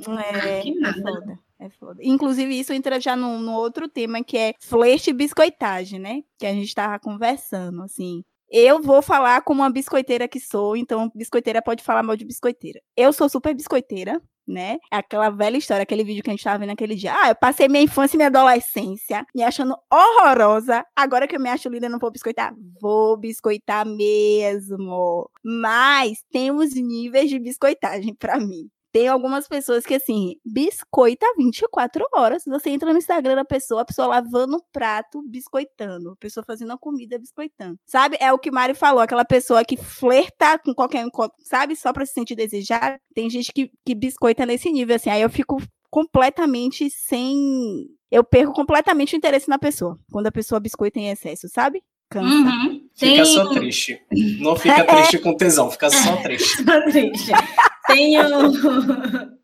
É, 0.07 0.59
ah, 0.59 0.63
que 0.63 0.75
nada. 0.79 0.99
É 0.99 1.03
foda. 1.03 1.39
É 1.59 1.69
foda. 1.71 2.01
Inclusive, 2.03 2.59
isso 2.59 2.73
entra 2.73 3.01
já 3.01 3.17
no, 3.17 3.53
outro 3.53 3.89
tema, 3.89 4.23
que 4.23 4.37
é 4.37 4.55
flerte 4.61 5.11
e 5.11 5.15
biscoitagem, 5.15 5.99
né? 5.99 6.23
Que 6.39 6.47
a 6.47 6.53
gente 6.53 6.69
estava 6.69 6.99
conversando, 6.99 7.83
assim. 7.83 8.25
Eu 8.51 8.81
vou 8.81 9.03
falar 9.03 9.43
como 9.43 9.63
uma 9.63 9.71
biscoiteira 9.71 10.29
que 10.29 10.39
sou, 10.39 10.77
então 10.77 11.11
biscoiteira 11.15 11.61
pode 11.61 11.83
falar 11.83 12.03
mal 12.03 12.17
de 12.17 12.25
biscoiteira. 12.25 12.81
Eu 12.97 13.13
sou 13.13 13.29
super 13.29 13.55
biscoiteira, 13.55 14.21
né? 14.47 14.79
É 14.93 14.97
aquela 14.99 15.31
velha 15.31 15.57
história, 15.57 15.83
aquele 15.83 16.05
vídeo 16.05 16.23
que 16.23 16.31
a 16.31 16.33
gente 16.33 16.45
tava 16.45 16.59
vendo 16.59 16.69
naquele 16.69 16.95
dia. 16.95 17.13
Ah, 17.15 17.31
eu 17.31 17.35
passei 17.35 17.69
minha 17.69 17.83
infância 17.83 18.17
e 18.17 18.19
minha 18.19 18.29
adolescência 18.29 19.27
me 19.35 19.43
achando 19.43 19.77
horrorosa. 19.93 20.85
Agora 20.95 21.27
que 21.27 21.35
eu 21.37 21.41
me 21.41 21.49
acho 21.49 21.69
linda, 21.69 21.89
não 21.89 21.99
vou 21.99 22.11
biscoitar. 22.11 22.55
Vou 22.81 23.17
biscoitar 23.17 23.85
mesmo. 23.85 25.29
Mas 25.43 26.23
temos 26.31 26.75
níveis 26.75 27.29
de 27.29 27.39
biscoitagem 27.41 28.15
para 28.15 28.39
mim. 28.39 28.71
Tem 28.97 29.09
algumas 29.09 29.47
pessoas 29.47 29.85
que, 29.85 29.93
assim, 29.93 30.37
biscoita 30.43 31.27
24 31.37 32.03
horas. 32.15 32.45
Você 32.47 32.71
entra 32.71 32.91
no 32.91 32.99
Instagram 32.99 33.35
da 33.35 33.45
pessoa, 33.45 33.83
a 33.83 33.85
pessoa 33.85 34.09
lavando 34.09 34.57
o 34.57 34.63
prato, 34.73 35.23
biscoitando. 35.29 36.13
A 36.13 36.17
pessoa 36.17 36.43
fazendo 36.43 36.73
a 36.73 36.79
comida, 36.79 37.19
biscoitando. 37.19 37.79
Sabe? 37.85 38.17
É 38.19 38.33
o 38.33 38.39
que 38.39 38.51
Mari 38.51 38.73
falou, 38.73 39.03
aquela 39.03 39.27
pessoa 39.27 39.63
que 39.67 39.77
flerta 39.77 40.59
com 40.61 40.73
qualquer 40.73 41.05
encontro, 41.05 41.37
sabe? 41.41 41.77
Só 41.77 41.93
pra 41.93 42.07
se 42.07 42.15
sentir 42.15 42.35
desejada. 42.35 42.99
Tem 43.15 43.29
gente 43.29 43.53
que, 43.53 43.71
que 43.85 43.95
biscoita 43.95 44.47
nesse 44.47 44.73
nível, 44.73 44.97
assim. 44.97 45.11
Aí 45.11 45.21
eu 45.21 45.29
fico 45.29 45.63
completamente 45.91 46.89
sem. 46.89 47.87
Eu 48.11 48.25
perco 48.25 48.55
completamente 48.55 49.15
o 49.15 49.19
interesse 49.19 49.47
na 49.47 49.59
pessoa. 49.59 49.99
Quando 50.11 50.29
a 50.29 50.33
pessoa 50.33 50.59
biscoita 50.59 50.99
em 50.99 51.11
excesso, 51.11 51.51
sabe? 51.51 51.83
Cansa. 52.09 52.29
Uhum. 52.29 52.89
Fica 52.95 53.25
só 53.27 53.51
triste. 53.51 54.01
Não 54.41 54.57
fica 54.57 54.85
triste 54.85 55.19
com 55.19 55.37
tesão, 55.37 55.71
fica 55.71 55.91
só 55.91 56.17
triste. 56.23 56.65
só 56.65 56.81
triste. 56.83 57.33
Tem 57.87 58.19
um... 58.21 58.53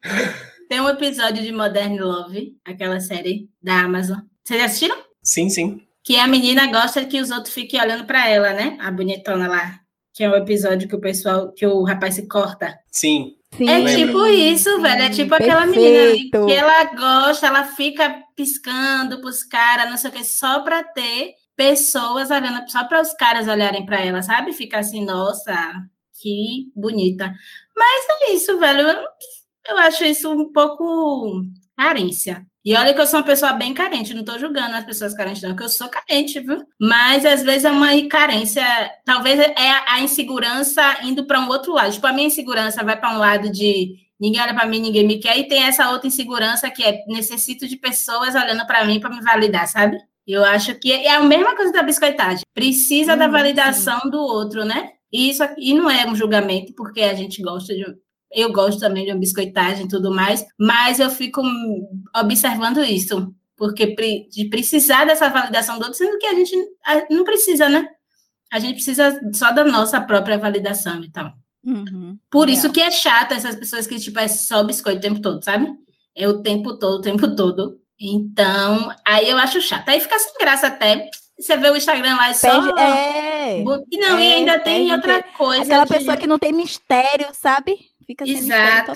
Tem 0.69 0.81
um 0.81 0.89
episódio 0.89 1.43
de 1.43 1.53
Modern 1.53 1.99
Love, 1.99 2.57
aquela 2.65 2.99
série 2.99 3.47
da 3.63 3.81
Amazon. 3.83 4.21
Vocês 4.43 4.63
assistiram? 4.63 4.97
Sim, 5.23 5.51
sim. 5.51 5.83
Que 6.03 6.17
a 6.17 6.27
menina 6.27 6.67
gosta 6.67 7.05
que 7.05 7.21
os 7.21 7.31
outros 7.31 7.53
fiquem 7.53 7.79
olhando 7.79 8.07
para 8.07 8.27
ela, 8.27 8.55
né? 8.55 8.79
A 8.81 8.91
bonitona 8.91 9.47
lá. 9.49 9.81
Que 10.15 10.25
é 10.25 10.31
o 10.31 10.35
episódio 10.35 10.89
que 10.89 10.97
o 10.97 11.01
pessoal, 11.01 11.53
que 11.53 11.67
o 11.67 11.83
rapaz 11.83 12.15
se 12.15 12.27
corta. 12.27 12.75
Sim. 12.91 13.37
Sim, 13.55 13.69
é 13.69 13.97
tipo 13.97 14.27
isso, 14.27 14.81
velho. 14.81 15.03
É 15.03 15.11
tipo 15.11 15.35
aquela 15.35 15.67
menina 15.67 16.15
que 16.31 16.53
ela 16.53 16.85
gosta, 16.85 17.49
ela 17.49 17.65
fica 17.65 18.23
piscando 18.35 19.21
pros 19.21 19.45
caras, 19.45 19.91
não 19.91 19.99
sei 19.99 20.11
o 20.11 20.13
que, 20.15 20.25
só 20.25 20.61
pra 20.61 20.83
ter 20.83 21.35
pessoas 21.55 22.31
olhando, 22.31 22.69
só 22.71 22.85
para 22.85 23.03
os 23.03 23.13
caras 23.13 23.47
olharem 23.47 23.85
para 23.85 24.01
ela, 24.01 24.23
sabe? 24.23 24.55
Ficar 24.55 24.79
assim, 24.79 25.05
nossa, 25.05 25.55
que 26.21 26.73
bonita. 26.75 27.35
Mas 27.77 28.07
é 28.23 28.33
isso, 28.33 28.59
velho. 28.59 28.89
Eu, 28.89 29.05
eu 29.69 29.79
acho 29.79 30.05
isso 30.05 30.31
um 30.31 30.53
pouco 30.53 31.43
carência. 31.77 32.47
E 32.65 32.77
olha 32.77 32.95
que 32.95 33.01
eu 33.01 33.07
sou 33.07 33.19
uma 33.19 33.27
pessoa 33.27 33.53
bem 33.55 33.75
carente, 33.75 34.15
não 34.15 34.21
estou 34.21 34.39
julgando 34.39 34.77
as 34.77 34.85
pessoas 34.85 35.15
carentes, 35.15 35.43
não, 35.43 35.57
que 35.57 35.65
eu 35.65 35.69
sou 35.69 35.89
carente, 35.89 36.39
viu? 36.39 36.65
Mas 36.81 37.27
às 37.27 37.43
vezes 37.43 37.65
é 37.65 37.71
uma 37.73 37.89
carência, 38.09 38.65
talvez 39.05 39.41
é 39.41 39.55
a 39.89 40.01
insegurança 40.01 40.81
indo 41.03 41.27
para 41.27 41.41
um 41.41 41.49
outro 41.49 41.73
lado. 41.73 41.93
Tipo, 41.93 42.07
a 42.07 42.13
minha 42.13 42.29
insegurança 42.29 42.85
vai 42.85 42.97
para 42.97 43.13
um 43.13 43.19
lado 43.19 43.51
de 43.51 43.97
ninguém 44.21 44.41
olha 44.41 44.55
para 44.55 44.67
mim, 44.67 44.79
ninguém 44.79 45.05
me 45.05 45.19
quer, 45.19 45.37
e 45.37 45.49
tem 45.49 45.65
essa 45.65 45.91
outra 45.91 46.07
insegurança 46.07 46.71
que 46.71 46.85
é 46.85 47.05
necessito 47.09 47.67
de 47.67 47.77
pessoas 47.77 48.37
olhando 48.37 48.65
para 48.65 48.85
mim 48.85 49.01
para 49.01 49.11
me 49.11 49.21
validar, 49.21 49.67
sabe? 49.67 49.99
Eu 50.25 50.45
acho 50.45 50.77
que 50.77 50.93
é 50.93 51.11
a 51.11 51.21
mesma 51.21 51.57
coisa 51.57 51.73
da 51.73 51.83
biscoitagem. 51.83 52.45
Precisa 52.55 53.15
hum, 53.15 53.19
da 53.19 53.27
validação 53.27 53.99
sim. 54.03 54.11
do 54.11 54.21
outro, 54.21 54.65
né? 54.65 54.93
E 55.13 55.29
isso 55.29 55.43
aqui 55.43 55.75
não 55.75 55.91
é 55.91 56.09
um 56.09 56.15
julgamento, 56.15 56.73
porque 56.75 57.03
a 57.03 57.15
gente 57.15 57.43
gosta 57.43 57.75
de. 57.75 57.85
Eu 58.35 58.51
gosto 58.51 58.81
também 58.81 59.05
de 59.05 59.13
uma 59.13 59.21
biscoitagem 59.21 59.85
e 59.85 59.89
tudo 59.89 60.11
mais, 60.11 60.45
mas 60.59 60.99
eu 60.99 61.11
fico 61.11 61.43
observando 62.17 62.83
isso, 62.83 63.35
porque 63.57 63.95
de 64.31 64.49
precisar 64.49 65.05
dessa 65.05 65.29
validação 65.29 65.79
do 65.79 65.83
outro, 65.83 65.99
sendo 65.99 66.19
que 66.19 66.27
a 66.27 66.35
gente 66.35 66.57
não 67.11 67.25
precisa, 67.25 67.69
né? 67.69 67.87
A 68.51 68.59
gente 68.59 68.75
precisa 68.75 69.21
só 69.35 69.53
da 69.53 69.65
nossa 69.65 70.01
própria 70.01 70.39
validação 70.39 71.03
e 71.03 71.11
tal. 71.11 71.33
Uhum. 71.65 72.19
Por 72.31 72.49
isso 72.49 72.67
é. 72.69 72.71
que 72.71 72.81
é 72.81 72.91
chato 72.91 73.33
essas 73.33 73.55
pessoas 73.55 73.87
que, 73.87 73.99
tipo, 73.99 74.19
é 74.19 74.29
só 74.29 74.65
biscoito 74.65 74.99
o 74.99 75.03
tempo 75.03 75.21
todo, 75.21 75.45
sabe? 75.45 75.69
É 76.15 76.29
o 76.29 76.43
tempo 76.43 76.79
todo, 76.79 76.99
o 76.99 77.03
tempo 77.03 77.37
todo. 77.37 77.81
Então, 78.01 78.91
aí 79.07 79.31
eu 79.31 79.39
acho 79.39 79.61
chato. 79.61 79.89
Aí 79.89 80.01
fica 80.01 80.19
sem 80.19 80.35
graça 80.39 80.67
até. 80.67 81.09
Você 81.43 81.57
vê 81.57 81.71
o 81.71 81.77
Instagram 81.77 82.15
lá 82.15 82.31
e 82.31 82.35
só. 82.35 82.79
É. 82.79 83.61
E 83.61 83.99
não, 83.99 84.17
é, 84.17 84.23
e 84.23 84.33
ainda 84.35 84.59
tem 84.61 84.93
outra 84.93 85.23
coisa. 85.23 85.63
Aquela 85.63 85.85
de... 85.85 85.95
pessoa 85.95 86.17
que 86.17 86.27
não 86.27 86.39
tem 86.39 86.53
mistério, 86.53 87.27
sabe? 87.33 87.79
Fica 88.07 88.25
sem 88.25 88.37
Exato. 88.37 88.93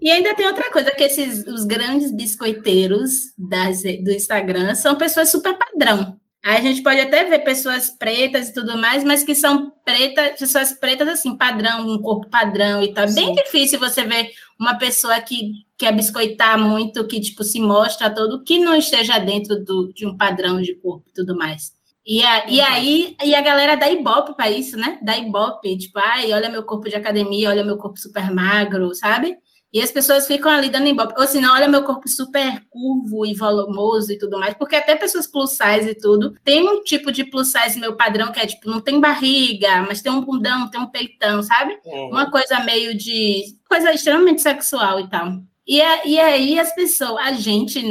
E 0.00 0.10
ainda 0.10 0.34
tem 0.34 0.46
outra 0.46 0.70
coisa, 0.70 0.90
que 0.90 1.04
esses 1.04 1.46
os 1.46 1.64
grandes 1.64 2.10
biscoiteiros 2.10 3.34
das, 3.36 3.82
do 3.82 4.10
Instagram 4.10 4.74
são 4.74 4.96
pessoas 4.96 5.30
super 5.30 5.56
padrão. 5.56 6.18
Aí 6.44 6.58
a 6.58 6.60
gente 6.60 6.82
pode 6.82 7.00
até 7.00 7.24
ver 7.24 7.38
pessoas 7.38 7.88
pretas 7.88 8.48
e 8.48 8.52
tudo 8.52 8.76
mais, 8.76 9.02
mas 9.02 9.22
que 9.22 9.34
são 9.34 9.72
pretas, 9.82 10.38
pessoas 10.38 10.72
pretas 10.72 11.08
assim, 11.08 11.38
padrão, 11.38 11.88
um 11.88 12.02
corpo 12.02 12.28
padrão 12.28 12.82
e 12.82 12.92
tal. 12.92 13.04
É 13.04 13.12
bem 13.12 13.34
difícil 13.34 13.78
você 13.78 14.04
ver 14.04 14.30
uma 14.60 14.76
pessoa 14.76 15.18
que 15.22 15.64
quer 15.78 15.92
biscoitar 15.92 16.58
muito, 16.58 17.06
que 17.06 17.18
tipo 17.18 17.42
se 17.42 17.58
mostra 17.58 18.14
todo, 18.14 18.44
que 18.44 18.58
não 18.58 18.76
esteja 18.76 19.18
dentro 19.18 19.64
do, 19.64 19.90
de 19.94 20.06
um 20.06 20.18
padrão 20.18 20.60
de 20.60 20.74
corpo 20.74 21.04
e 21.08 21.12
tudo 21.14 21.34
mais. 21.34 21.72
E, 22.06 22.22
a, 22.22 22.46
e 22.48 22.60
aí, 22.60 23.16
e 23.24 23.34
a 23.34 23.40
galera 23.40 23.76
dá 23.76 23.88
ibope 23.88 24.34
para 24.36 24.50
isso, 24.50 24.76
né? 24.76 24.98
Dá 25.02 25.16
ibope, 25.16 25.76
tipo, 25.78 25.98
ai, 25.98 26.32
olha 26.32 26.50
meu 26.50 26.62
corpo 26.62 26.88
de 26.88 26.94
academia, 26.94 27.48
olha 27.48 27.64
meu 27.64 27.78
corpo 27.78 27.98
super 27.98 28.30
magro, 28.30 28.94
sabe? 28.94 29.38
E 29.74 29.82
as 29.82 29.90
pessoas 29.90 30.28
ficam 30.28 30.52
ali 30.52 30.68
dando 30.68 30.86
ibope. 30.86 31.14
Ou 31.18 31.26
senão, 31.26 31.52
olha 31.52 31.66
meu 31.66 31.82
corpo 31.82 32.08
super 32.08 32.64
curvo 32.70 33.26
e 33.26 33.34
volumoso 33.34 34.12
e 34.12 34.16
tudo 34.16 34.38
mais. 34.38 34.54
Porque 34.54 34.76
até 34.76 34.94
pessoas 34.94 35.26
plus 35.26 35.50
size 35.50 35.90
e 35.90 35.94
tudo. 35.96 36.36
Tem 36.44 36.62
um 36.62 36.84
tipo 36.84 37.10
de 37.10 37.24
plus 37.24 37.50
size 37.50 37.80
meu 37.80 37.96
padrão 37.96 38.30
que 38.30 38.38
é 38.38 38.46
tipo, 38.46 38.70
não 38.70 38.80
tem 38.80 39.00
barriga, 39.00 39.82
mas 39.82 40.00
tem 40.00 40.12
um 40.12 40.20
bundão, 40.20 40.70
tem 40.70 40.80
um 40.80 40.86
peitão, 40.86 41.42
sabe? 41.42 41.76
Uhum. 41.84 42.10
Uma 42.10 42.30
coisa 42.30 42.60
meio 42.60 42.96
de. 42.96 43.56
coisa 43.68 43.92
extremamente 43.92 44.42
sexual 44.42 45.00
e 45.00 45.08
tal. 45.08 45.42
E, 45.66 45.78
e 45.78 46.18
aí 46.18 46.58
as 46.58 46.74
pessoas, 46.74 47.26
a 47.26 47.32
gente, 47.32 47.82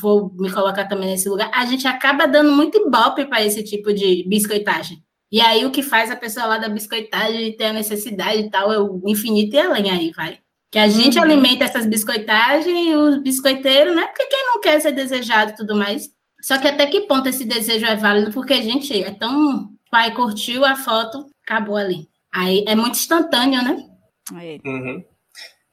vou 0.00 0.32
me 0.38 0.52
colocar 0.52 0.86
também 0.86 1.10
nesse 1.10 1.28
lugar, 1.28 1.50
a 1.52 1.64
gente 1.64 1.86
acaba 1.86 2.26
dando 2.26 2.52
muito 2.52 2.78
ibope 2.78 3.24
para 3.26 3.44
esse 3.44 3.62
tipo 3.62 3.92
de 3.92 4.24
biscoitagem. 4.28 5.02
E 5.32 5.40
aí 5.40 5.64
o 5.64 5.70
que 5.70 5.82
faz 5.82 6.10
a 6.10 6.16
pessoa 6.16 6.46
lá 6.46 6.58
da 6.58 6.68
biscoitagem 6.68 7.56
ter 7.56 7.64
a 7.64 7.72
necessidade 7.72 8.42
e 8.42 8.50
tal 8.50 8.72
é 8.72 8.78
o 8.78 9.02
infinito 9.06 9.56
e 9.56 9.58
além 9.58 9.90
aí, 9.90 10.12
vai. 10.12 10.38
Que 10.70 10.78
a 10.78 10.88
gente 10.88 11.18
uhum. 11.18 11.24
alimenta 11.24 11.64
essas 11.64 11.86
biscoitagens 11.86 12.66
e 12.66 12.94
os 12.94 13.22
biscoiteiros, 13.22 13.94
né? 13.94 14.06
Porque 14.08 14.26
quem 14.26 14.46
não 14.46 14.60
quer 14.60 14.80
ser 14.80 14.92
desejado 14.92 15.52
e 15.52 15.54
tudo 15.56 15.76
mais. 15.76 16.08
Só 16.42 16.58
que 16.58 16.68
até 16.68 16.86
que 16.86 17.02
ponto 17.02 17.28
esse 17.28 17.44
desejo 17.44 17.86
é 17.86 17.96
válido? 17.96 18.32
Porque, 18.32 18.60
gente, 18.60 19.02
é 19.02 19.10
tão. 19.12 19.70
Pai 19.90 20.12
curtiu 20.14 20.64
a 20.64 20.76
foto, 20.76 21.26
acabou 21.44 21.76
ali. 21.76 22.08
Aí 22.32 22.64
é 22.66 22.74
muito 22.74 22.94
instantâneo, 22.94 23.62
né? 23.62 23.76
Uhum. 24.64 25.04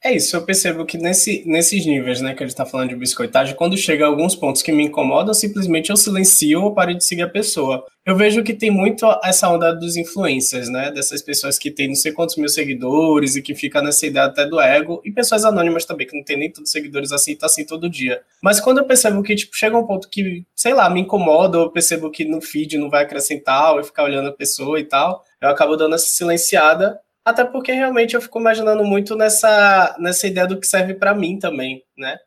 É 0.04 0.12
isso, 0.12 0.34
eu 0.34 0.42
percebo 0.42 0.84
que 0.84 0.98
nesse, 0.98 1.44
nesses 1.46 1.86
níveis, 1.86 2.20
né, 2.20 2.34
que 2.34 2.42
a 2.42 2.46
gente 2.46 2.56
tá 2.56 2.66
falando 2.66 2.88
de 2.88 2.96
biscoitagem, 2.96 3.54
quando 3.54 3.76
chega 3.76 4.04
alguns 4.04 4.34
pontos 4.34 4.60
que 4.60 4.72
me 4.72 4.82
incomodam, 4.82 5.32
simplesmente 5.32 5.90
eu 5.90 5.96
silencio 5.96 6.60
ou 6.60 6.74
paro 6.74 6.92
de 6.92 7.04
seguir 7.04 7.22
a 7.22 7.28
pessoa. 7.28 7.86
Eu 8.04 8.16
vejo 8.16 8.42
que 8.42 8.52
tem 8.52 8.68
muito 8.68 9.06
essa 9.22 9.48
onda 9.48 9.72
dos 9.72 9.96
influencers, 9.96 10.68
né, 10.68 10.90
dessas 10.90 11.22
pessoas 11.22 11.56
que 11.56 11.70
têm 11.70 11.86
não 11.86 11.94
sei 11.94 12.10
quantos 12.10 12.34
mil 12.36 12.48
seguidores 12.48 13.36
e 13.36 13.42
que 13.42 13.54
fica 13.54 13.80
nessa 13.80 14.04
ideia 14.04 14.26
até 14.26 14.44
do 14.44 14.60
ego, 14.60 15.00
e 15.04 15.12
pessoas 15.12 15.44
anônimas 15.44 15.84
também, 15.84 16.04
que 16.04 16.16
não 16.16 16.24
tem 16.24 16.36
nem 16.36 16.50
tantos 16.50 16.72
seguidores 16.72 17.12
assim, 17.12 17.36
tá 17.36 17.46
assim 17.46 17.64
todo 17.64 17.88
dia. 17.88 18.22
Mas 18.42 18.58
quando 18.58 18.78
eu 18.78 18.84
percebo 18.84 19.22
que, 19.22 19.36
tipo, 19.36 19.54
chega 19.54 19.78
um 19.78 19.86
ponto 19.86 20.08
que, 20.10 20.44
sei 20.56 20.74
lá, 20.74 20.90
me 20.90 21.02
incomoda, 21.02 21.58
ou 21.58 21.66
eu 21.66 21.70
percebo 21.70 22.10
que 22.10 22.24
no 22.24 22.40
feed 22.40 22.76
não 22.76 22.90
vai 22.90 23.04
acrescentar, 23.04 23.70
ou 23.70 23.78
eu 23.78 23.84
ficar 23.84 24.02
olhando 24.02 24.30
a 24.30 24.32
pessoa 24.32 24.80
e 24.80 24.84
tal, 24.84 25.22
eu 25.40 25.48
acabo 25.48 25.76
dando 25.76 25.94
essa 25.94 26.06
silenciada 26.06 26.98
até 27.24 27.44
porque 27.44 27.72
realmente 27.72 28.14
eu 28.14 28.20
fico 28.20 28.40
imaginando 28.40 28.84
muito 28.84 29.16
nessa, 29.16 29.96
nessa 29.98 30.26
ideia 30.26 30.46
do 30.46 30.58
que 30.58 30.66
serve 30.66 30.94
para 30.94 31.14
mim 31.14 31.38
também, 31.38 31.82
né? 31.96 32.18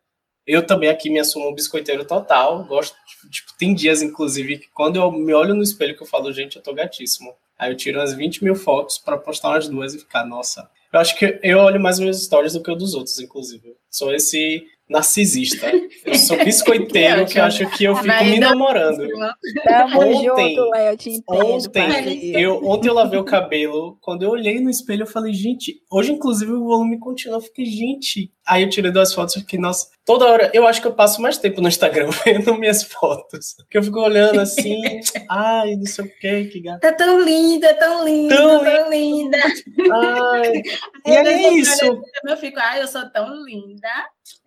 Eu 0.48 0.66
também 0.66 0.90
aqui 0.90 1.10
me 1.10 1.20
assumo 1.20 1.50
um 1.50 1.56
biscoiteiro 1.56 2.06
total. 2.06 2.64
Gosto, 2.66 2.96
tipo, 3.32 3.52
tem 3.58 3.74
dias, 3.74 4.02
inclusive, 4.02 4.60
que 4.60 4.68
quando 4.74 4.98
eu 4.98 5.12
me 5.12 5.34
olho 5.34 5.56
no 5.56 5.64
espelho 5.64 5.96
que 5.96 6.04
eu 6.04 6.08
falo, 6.08 6.32
gente, 6.32 6.56
eu 6.56 6.62
tô 6.62 6.74
gatíssimo. 6.74 7.34
Aí 7.58 7.72
eu 7.72 7.76
tiro 7.76 8.00
umas 8.00 8.14
20 8.14 8.44
mil 8.44 8.56
fotos 8.56 8.98
para 8.98 9.18
postar 9.18 9.50
umas 9.50 9.68
duas 9.68 9.96
e 9.96 10.00
ficar, 10.00 10.24
nossa. 10.26 10.70
Eu 10.94 11.00
acho 11.00 11.18
que 11.18 11.40
eu 11.42 11.58
olho 11.58 11.80
mais 11.80 12.00
meus 12.00 12.24
stories 12.24 12.54
do 12.54 12.62
que 12.62 12.70
o 12.70 12.76
dos 12.76 12.94
outros, 12.94 13.20
inclusive. 13.20 13.76
Sou 13.90 14.14
esse 14.14 14.66
narcisista. 14.90 15.72
Eu 16.06 16.16
sou 16.16 16.38
biscoiteiro 16.38 17.26
que, 17.26 17.34
que 17.34 17.40
eu 17.40 17.44
acho 17.44 17.70
que 17.72 17.84
eu 17.86 17.96
fico 17.96 18.24
me 18.24 18.40
namorando. 18.40 19.08
Tamo 19.64 20.00
ontem, 20.00 20.56
junto, 20.56 20.70
Léo, 20.70 20.98
te 20.98 21.24
ontem, 21.28 22.40
eu, 22.40 22.64
ontem 22.64 22.90
eu 22.90 22.94
lavei 22.94 23.20
o 23.20 23.24
cabelo. 23.24 23.98
Quando 24.02 24.22
eu 24.22 24.30
olhei 24.30 24.60
no 24.60 24.70
espelho, 24.70 25.02
eu 25.02 25.08
falei, 25.08 25.34
gente, 25.34 25.82
hoje, 25.92 26.12
inclusive, 26.12 26.52
o 26.52 26.64
volume 26.64 27.00
continua. 27.00 27.38
Eu 27.38 27.42
fiquei, 27.42 27.66
gente. 27.66 28.32
Aí 28.46 28.62
eu 28.62 28.70
tirei 28.70 28.92
duas 28.92 29.12
fotos 29.12 29.36
e 29.36 29.40
fiquei, 29.40 29.58
nossa, 29.58 29.88
toda 30.06 30.26
hora. 30.26 30.52
Eu 30.54 30.68
acho 30.68 30.80
que 30.80 30.88
eu 30.88 30.94
passo 30.94 31.20
mais 31.20 31.40
tempo 31.40 31.60
no 31.60 31.68
Instagram 31.68 32.10
vendo 32.24 32.56
minhas 32.56 32.84
fotos. 32.84 33.56
Que 33.68 33.80
eu 33.80 33.84
fico 33.84 34.00
olhando 34.00 34.40
assim, 34.40 34.84
ai, 35.28 35.76
não 35.76 35.88
sei 35.88 36.06
o 36.06 36.20
que, 36.20 36.46
que 36.46 36.62
gata. 36.62 36.80
Tá 36.80 36.94
tão 36.94 37.20
linda, 37.20 37.74
tão 37.74 38.06
linda, 38.06 38.36
tão, 38.36 38.64
tão 38.64 38.90
linda. 38.92 39.40
Ai. 39.92 40.62
e 41.08 41.12
é 41.12 41.54
isso. 41.54 42.00
Eu 42.28 42.38
fico, 42.38 42.60
ai, 42.60 42.84
eu 42.84 42.88
sou 42.88 43.10
tão 43.10 43.44
linda. 43.44 43.90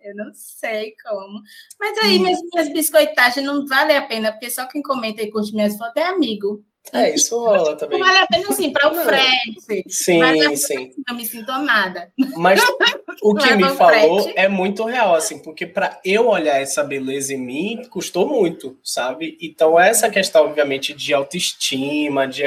Eu 0.01 0.15
não 0.15 0.31
sei 0.33 0.95
como. 1.03 1.41
Mas 1.79 1.97
aí, 1.99 2.17
hum. 2.17 2.23
minhas, 2.23 2.39
minhas 2.53 2.71
biscoitagens 2.71 3.45
não 3.45 3.65
vale 3.65 3.93
a 3.93 4.01
pena, 4.01 4.31
porque 4.31 4.49
só 4.49 4.65
quem 4.65 4.81
comenta 4.81 5.21
e 5.21 5.29
curte 5.29 5.53
minhas 5.53 5.77
fotos 5.77 5.97
é 5.97 6.07
amigo. 6.07 6.63
É, 6.93 7.13
isso 7.13 7.37
rola 7.37 7.75
também. 7.75 7.99
Não 7.99 8.07
vale 8.07 8.19
a 8.19 8.27
pena, 8.27 8.51
sim, 8.53 8.71
para 8.71 8.91
o 8.91 8.95
frete. 8.95 9.83
Sim, 9.87 10.19
mas 10.19 10.65
sim. 10.65 10.91
Não 11.07 11.15
me 11.15 11.25
sinto 11.25 11.51
amada. 11.51 12.11
Mas 12.37 12.59
o 13.21 13.35
que 13.35 13.53
me 13.53 13.63
falou 13.69 14.23
frete. 14.23 14.39
é 14.39 14.47
muito 14.47 14.83
real, 14.85 15.13
assim, 15.13 15.39
porque 15.39 15.65
para 15.65 15.99
eu 16.03 16.27
olhar 16.27 16.61
essa 16.61 16.83
beleza 16.83 17.33
em 17.33 17.37
mim, 17.37 17.81
custou 17.89 18.27
muito, 18.27 18.77
sabe? 18.83 19.37
Então, 19.41 19.79
essa 19.79 20.09
questão, 20.09 20.45
obviamente, 20.45 20.93
de 20.93 21.13
autoestima, 21.13 22.27
de. 22.27 22.43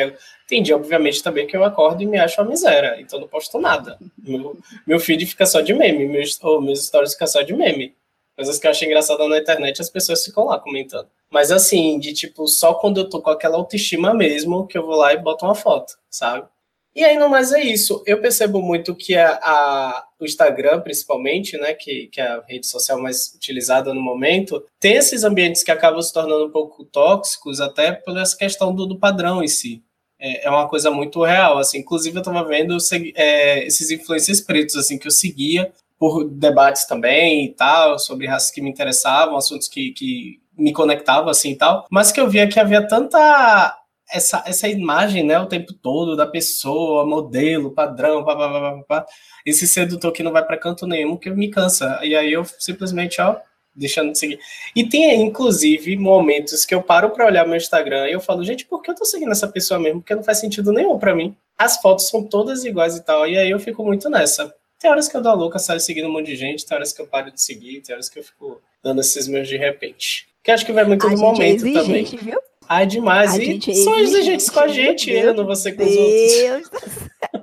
Tem 0.49 0.63
dia, 0.63 0.77
obviamente, 0.77 1.23
também 1.23 1.47
que 1.47 1.57
eu 1.57 1.65
acordo 1.65 2.03
e 2.03 2.07
me 2.07 2.19
acho 2.19 2.41
uma 2.41 2.51
miséria, 2.51 2.97
então 3.01 3.19
não 3.19 3.29
posto 3.29 3.59
nada. 3.59 3.99
Meu, 4.19 4.59
meu 4.87 5.01
feed 5.01 5.25
fica 5.25 5.47
só 5.47 5.61
de 5.61 5.73
meme, 5.73 6.07
meus, 6.07 6.39
oh, 6.43 6.61
meus 6.61 6.85
stories 6.85 7.13
ficam 7.13 7.27
só 7.27 7.43
de 7.43 7.55
meme. 7.55 7.95
Coisas 8.37 8.59
que 8.59 8.67
eu 8.67 8.71
achei 8.71 8.89
engraçada 8.89 9.27
na 9.29 9.39
internet, 9.39 9.81
as 9.81 9.91
pessoas 9.91 10.25
ficam 10.25 10.47
lá 10.47 10.59
comentando. 10.59 11.09
Mas 11.31 11.51
assim, 11.51 11.99
de 11.99 12.13
tipo, 12.13 12.47
só 12.47 12.75
quando 12.75 12.99
eu 12.99 13.09
tô 13.09 13.21
com 13.21 13.31
aquela 13.31 13.57
autoestima 13.57 14.13
mesmo, 14.13 14.67
que 14.67 14.77
eu 14.77 14.85
vou 14.85 14.97
lá 14.97 15.13
e 15.15 15.19
boto 15.19 15.45
uma 15.45 15.55
foto, 15.55 15.95
sabe? 16.11 16.47
E 16.95 17.03
aí, 17.03 17.17
não 17.17 17.29
mais 17.29 17.53
é 17.53 17.63
isso. 17.63 18.03
Eu 18.07 18.21
percebo 18.21 18.61
muito 18.61 18.95
que 18.95 19.15
a, 19.15 19.39
a, 19.43 20.05
o 20.21 20.25
Instagram, 20.25 20.81
principalmente, 20.81 21.57
né, 21.57 21.73
que, 21.73 22.09
que 22.09 22.21
é 22.21 22.27
a 22.27 22.43
rede 22.47 22.67
social 22.67 23.01
mais 23.01 23.33
utilizada 23.35 23.95
no 23.95 24.01
momento, 24.01 24.63
tem 24.79 24.97
esses 24.97 25.25
ambientes 25.25 25.63
que 25.63 25.71
acabam 25.71 26.03
se 26.03 26.13
tornando 26.13 26.47
um 26.47 26.51
pouco 26.51 26.85
tóxicos, 26.85 27.61
até 27.61 27.93
por 27.93 28.17
essa 28.19 28.37
questão 28.37 28.75
do, 28.75 28.87
do 28.87 28.99
padrão 28.99 29.43
em 29.43 29.49
si. 29.49 29.83
É, 30.21 30.47
é 30.47 30.51
uma 30.51 30.69
coisa 30.69 30.91
muito 30.91 31.25
real, 31.25 31.59
assim. 31.59 31.79
Inclusive, 31.79 32.17
eu 32.17 32.21
estava 32.21 32.47
vendo 32.47 32.77
é, 33.15 33.67
esses 33.67 33.91
influencers 33.91 34.41
pretos, 34.41 34.77
assim, 34.77 34.99
que 34.99 35.07
eu 35.07 35.11
seguia 35.11 35.73
por 35.99 36.29
debates 36.29 36.85
também 36.85 37.47
e 37.47 37.49
tal, 37.55 37.99
sobre 37.99 38.27
raças 38.27 38.51
que 38.51 38.61
me 38.61 38.69
interessavam, 38.69 39.37
assuntos 39.37 39.69
que, 39.69 39.93
que 39.93 40.41
me 40.59 40.73
conectavam, 40.73 41.31
assim, 41.31 41.53
e 41.53 41.57
tal. 41.57 41.87
Mas 41.91 42.13
que 42.13 42.21
eu 42.21 42.29
via 42.29 42.49
que 42.49 42.61
havia 42.61 42.87
tanta 42.87 43.82
essa, 44.13 44.43
essa 44.47 44.69
imagem, 44.69 45.25
né, 45.25 45.39
o 45.39 45.47
tempo 45.47 45.73
todo 45.73 46.17
da 46.17 46.27
pessoa, 46.27 47.07
modelo, 47.07 47.73
padrão, 47.73 48.25
pá, 48.25 48.37
pá, 48.37 48.49
pá, 48.49 48.85
pá, 48.87 49.07
esse 49.45 49.67
sedutor 49.67 50.13
que 50.13 50.23
não 50.23 50.33
vai 50.33 50.45
para 50.45 50.57
canto 50.57 50.87
nenhum, 50.87 51.17
que 51.17 51.31
me 51.31 51.49
cansa. 51.49 51.99
E 52.03 52.15
aí 52.15 52.33
eu 52.33 52.45
simplesmente, 52.45 53.21
ó, 53.21 53.37
deixando 53.75 54.13
de 54.13 54.19
seguir. 54.19 54.39
E 54.77 54.89
tem, 54.89 55.23
inclusive, 55.23 55.97
momentos 55.97 56.65
que 56.65 56.75
eu 56.75 56.83
paro 56.83 57.11
para 57.11 57.27
olhar 57.27 57.47
meu 57.47 57.57
Instagram 57.57 58.09
e 58.09 58.13
eu 58.13 58.21
falo, 58.21 58.45
gente, 58.45 58.67
por 58.67 58.83
que 58.83 58.91
eu 58.91 58.95
tô 58.95 59.05
seguindo 59.05 59.33
essa 59.33 59.49
pessoa 59.49 59.81
mesmo? 59.81 60.01
Porque 60.01 60.15
não 60.15 60.23
faz 60.23 60.39
sentido 60.39 60.73
nenhum 60.73 60.99
para 60.99 61.15
mim. 61.15 61.35
As 61.59 61.81
fotos 61.81 62.09
são 62.09 62.23
todas 62.23 62.65
iguais 62.65 62.97
e 62.97 63.05
tal, 63.05 63.27
e 63.27 63.37
aí 63.37 63.51
eu 63.51 63.59
fico 63.59 63.85
muito 63.85 64.09
nessa. 64.11 64.55
Tem 64.79 64.91
horas 64.91 65.09
que 65.09 65.17
eu 65.17 65.23
dou 65.23 65.33
a 65.33 65.35
louca, 65.35 65.59
saio 65.59 65.81
seguindo 65.81 66.09
um 66.09 66.13
monte 66.13 66.27
de 66.27 66.37
gente, 66.37 66.67
tem 66.67 66.77
horas 66.77 66.93
que 66.93 67.01
eu 67.01 67.07
paro 67.07 67.31
de 67.31 67.41
seguir, 67.41 67.81
tem 67.83 67.95
horas 67.95 68.09
que 68.09 68.19
eu 68.19 68.25
fico 68.25 68.61
dando 68.83 69.01
esses 69.01 69.29
meus 69.29 69.49
de 69.49 69.57
repente. 69.57 70.27
Que 70.43 70.51
acho 70.51 70.67
que 70.67 70.73
vai 70.73 70.85
muito 70.85 71.07
a 71.07 71.11
no 71.11 71.19
momento 71.19 71.67
é 71.67 71.73
também. 71.73 72.05
Viu? 72.05 72.41
Ai, 72.69 72.87
demais. 72.87 73.35
A 73.35 73.39
e 73.39 73.45
gente 73.45 73.75
são 73.75 73.99
exigentes 73.99 74.49
com 74.49 74.61
a 74.61 74.69
gente, 74.69 75.11
eu 75.11 75.35
não 75.35 75.45
vou 75.45 75.57
ser 75.57 75.73
com 75.73 75.83
os 75.83 75.89
Deus 75.89 76.65
outros. 76.65 76.93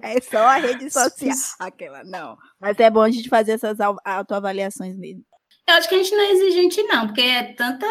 É 0.01 0.21
só 0.21 0.39
a 0.39 0.55
rede 0.55 0.89
social. 0.91 1.35
Aquela, 1.59 2.03
não. 2.03 2.37
Mas 2.59 2.79
é 2.79 2.89
bom 2.89 3.01
a 3.01 3.11
gente 3.11 3.29
fazer 3.29 3.53
essas 3.53 3.77
autoavaliações 4.03 4.95
mesmo. 4.97 5.23
Eu 5.67 5.75
acho 5.75 5.87
que 5.87 5.95
a 5.95 5.97
gente 5.97 6.15
não 6.15 6.23
é 6.23 6.31
exigente, 6.31 6.83
não, 6.83 7.07
porque 7.07 7.21
é 7.21 7.53
tanta 7.53 7.85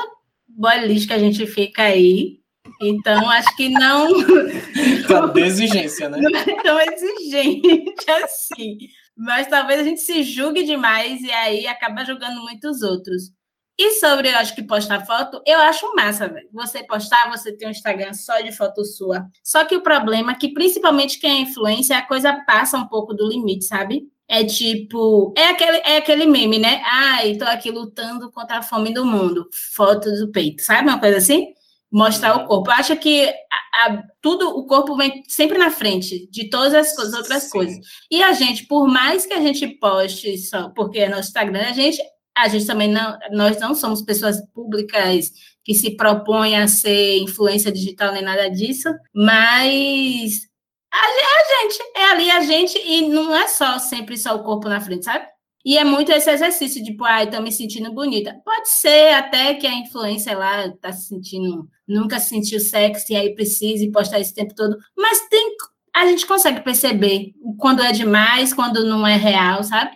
boliche 0.49 1.07
que 1.07 1.13
a 1.13 1.19
gente 1.19 1.47
fica 1.47 1.83
aí. 1.83 2.39
Então, 2.83 3.29
acho 3.31 3.57
que 3.57 3.69
não. 3.69 4.09
Tá 5.09 5.27
de 5.27 5.41
exigência, 5.41 6.09
né? 6.09 6.19
Não 6.21 6.39
é 6.39 6.63
tão 6.63 6.79
exigente 6.81 8.11
assim. 8.25 8.77
Mas 9.17 9.47
talvez 9.47 9.81
a 9.81 9.85
gente 9.85 10.01
se 10.01 10.23
julgue 10.23 10.65
demais 10.65 11.21
e 11.23 11.31
aí 11.31 11.67
acaba 11.67 12.05
julgando 12.05 12.43
muitos 12.43 12.83
outros. 12.83 13.33
E 13.79 13.93
sobre, 13.93 14.29
eu 14.29 14.37
acho 14.39 14.57
que 14.57 14.63
postar 14.65 15.07
foto, 15.07 15.41
eu 15.47 15.61
acho 15.61 15.95
massa, 15.95 16.29
velho. 16.29 16.49
Você 16.53 16.83
postar, 16.83 17.31
você 17.31 17.53
tem 17.53 17.69
um 17.69 17.71
Instagram 17.71 18.13
só 18.13 18.41
de 18.41 18.51
foto 18.51 18.85
sua. 18.85 19.27
Só 19.45 19.65
que 19.65 19.77
o 19.77 19.83
problema 19.83 20.33
é 20.33 20.35
que, 20.35 20.53
principalmente 20.53 21.21
quem 21.21 21.31
é 21.31 21.41
influência, 21.43 21.97
a 21.97 22.03
coisa 22.03 22.33
passa 22.45 22.77
um 22.77 22.89
pouco 22.89 23.15
do 23.15 23.29
limite, 23.29 23.65
sabe? 23.65 24.03
É 24.27 24.45
tipo, 24.45 25.33
é 25.39 25.47
aquele, 25.51 25.77
é 25.79 25.97
aquele 25.99 26.27
meme, 26.27 26.59
né? 26.59 26.83
Ai, 26.85 27.37
tô 27.37 27.45
aqui 27.45 27.71
lutando 27.71 28.33
contra 28.33 28.59
a 28.59 28.63
fome 28.63 28.93
do 28.93 29.07
mundo. 29.07 29.49
Foto 29.75 30.11
do 30.11 30.33
peito, 30.33 30.61
sabe? 30.61 30.89
Uma 30.89 30.99
coisa 30.99 31.19
assim? 31.19 31.47
Mostrar 31.91 32.35
o 32.37 32.47
corpo. 32.49 32.71
Acha 32.73 32.97
que 32.97 33.29
a, 33.29 33.87
a, 33.87 34.03
tudo, 34.21 34.59
o 34.59 34.67
corpo 34.67 34.97
vem 34.97 35.23
sempre 35.29 35.57
na 35.57 35.71
frente 35.71 36.29
de 36.33 36.51
todas 36.51 36.75
as 36.75 36.97
coisas, 36.97 37.15
outras 37.15 37.45
Sim. 37.45 37.51
coisas. 37.51 37.79
E 38.11 38.25
a 38.25 38.33
gente, 38.33 38.67
por 38.67 38.89
mais 38.89 39.25
que 39.25 39.35
a 39.35 39.41
gente 39.41 39.69
poste 39.79 40.37
só, 40.37 40.69
porque 40.71 40.99
é 40.99 41.09
no 41.09 41.21
Instagram, 41.21 41.63
a 41.69 41.73
gente 41.73 42.03
a 42.39 42.49
gente 42.49 42.67
também 42.67 42.91
não, 42.91 43.19
nós 43.33 43.59
não 43.59 43.75
somos 43.75 44.03
pessoas 44.03 44.41
públicas 44.53 45.33
que 45.65 45.75
se 45.75 45.97
propõem 45.97 46.57
a 46.57 46.69
ser 46.69 47.19
influência 47.19 47.71
digital 47.71 48.13
nem 48.13 48.23
nada 48.23 48.49
disso, 48.49 48.89
mas 49.15 50.49
a, 50.93 50.99
a 50.99 51.63
gente, 51.63 51.79
é 51.97 52.05
ali 52.11 52.31
a 52.31 52.41
gente, 52.41 52.79
e 52.79 53.09
não 53.09 53.35
é 53.37 53.47
só 53.49 53.79
sempre 53.79 54.17
só 54.17 54.35
o 54.35 54.43
corpo 54.43 54.69
na 54.69 54.81
frente, 54.81 55.05
sabe? 55.05 55.27
E 55.65 55.77
é 55.77 55.85
muito 55.85 56.11
esse 56.11 56.31
exercício 56.31 56.83
de, 56.83 56.93
tipo, 56.93 57.05
ah, 57.05 57.27
tô 57.27 57.43
me 57.43 57.53
sentindo 57.53 57.93
bonita. 57.93 58.35
Pode 58.45 58.71
ser 58.71 59.13
até 59.13 59.55
que 59.55 59.67
a 59.67 59.75
influência 59.75 60.37
lá 60.37 60.71
tá 60.81 60.93
se 60.93 61.09
sentindo, 61.09 61.69
nunca 61.87 62.19
se 62.19 62.31
sentiu 62.31 62.61
sexy, 62.61 63.13
e 63.13 63.17
aí 63.17 63.35
precise 63.35 63.91
postar 63.91 64.21
esse 64.21 64.33
tempo 64.33 64.55
todo. 64.55 64.79
Mas 64.97 65.29
tem, 65.29 65.57
a 65.95 66.07
gente 66.07 66.27
consegue 66.27 66.63
perceber 66.63 67.35
quando 67.59 67.83
é 67.83 67.93
demais, 67.93 68.55
quando 68.55 68.85
não 68.85 69.07
é 69.07 69.17
real, 69.17 69.63
sabe? 69.63 69.95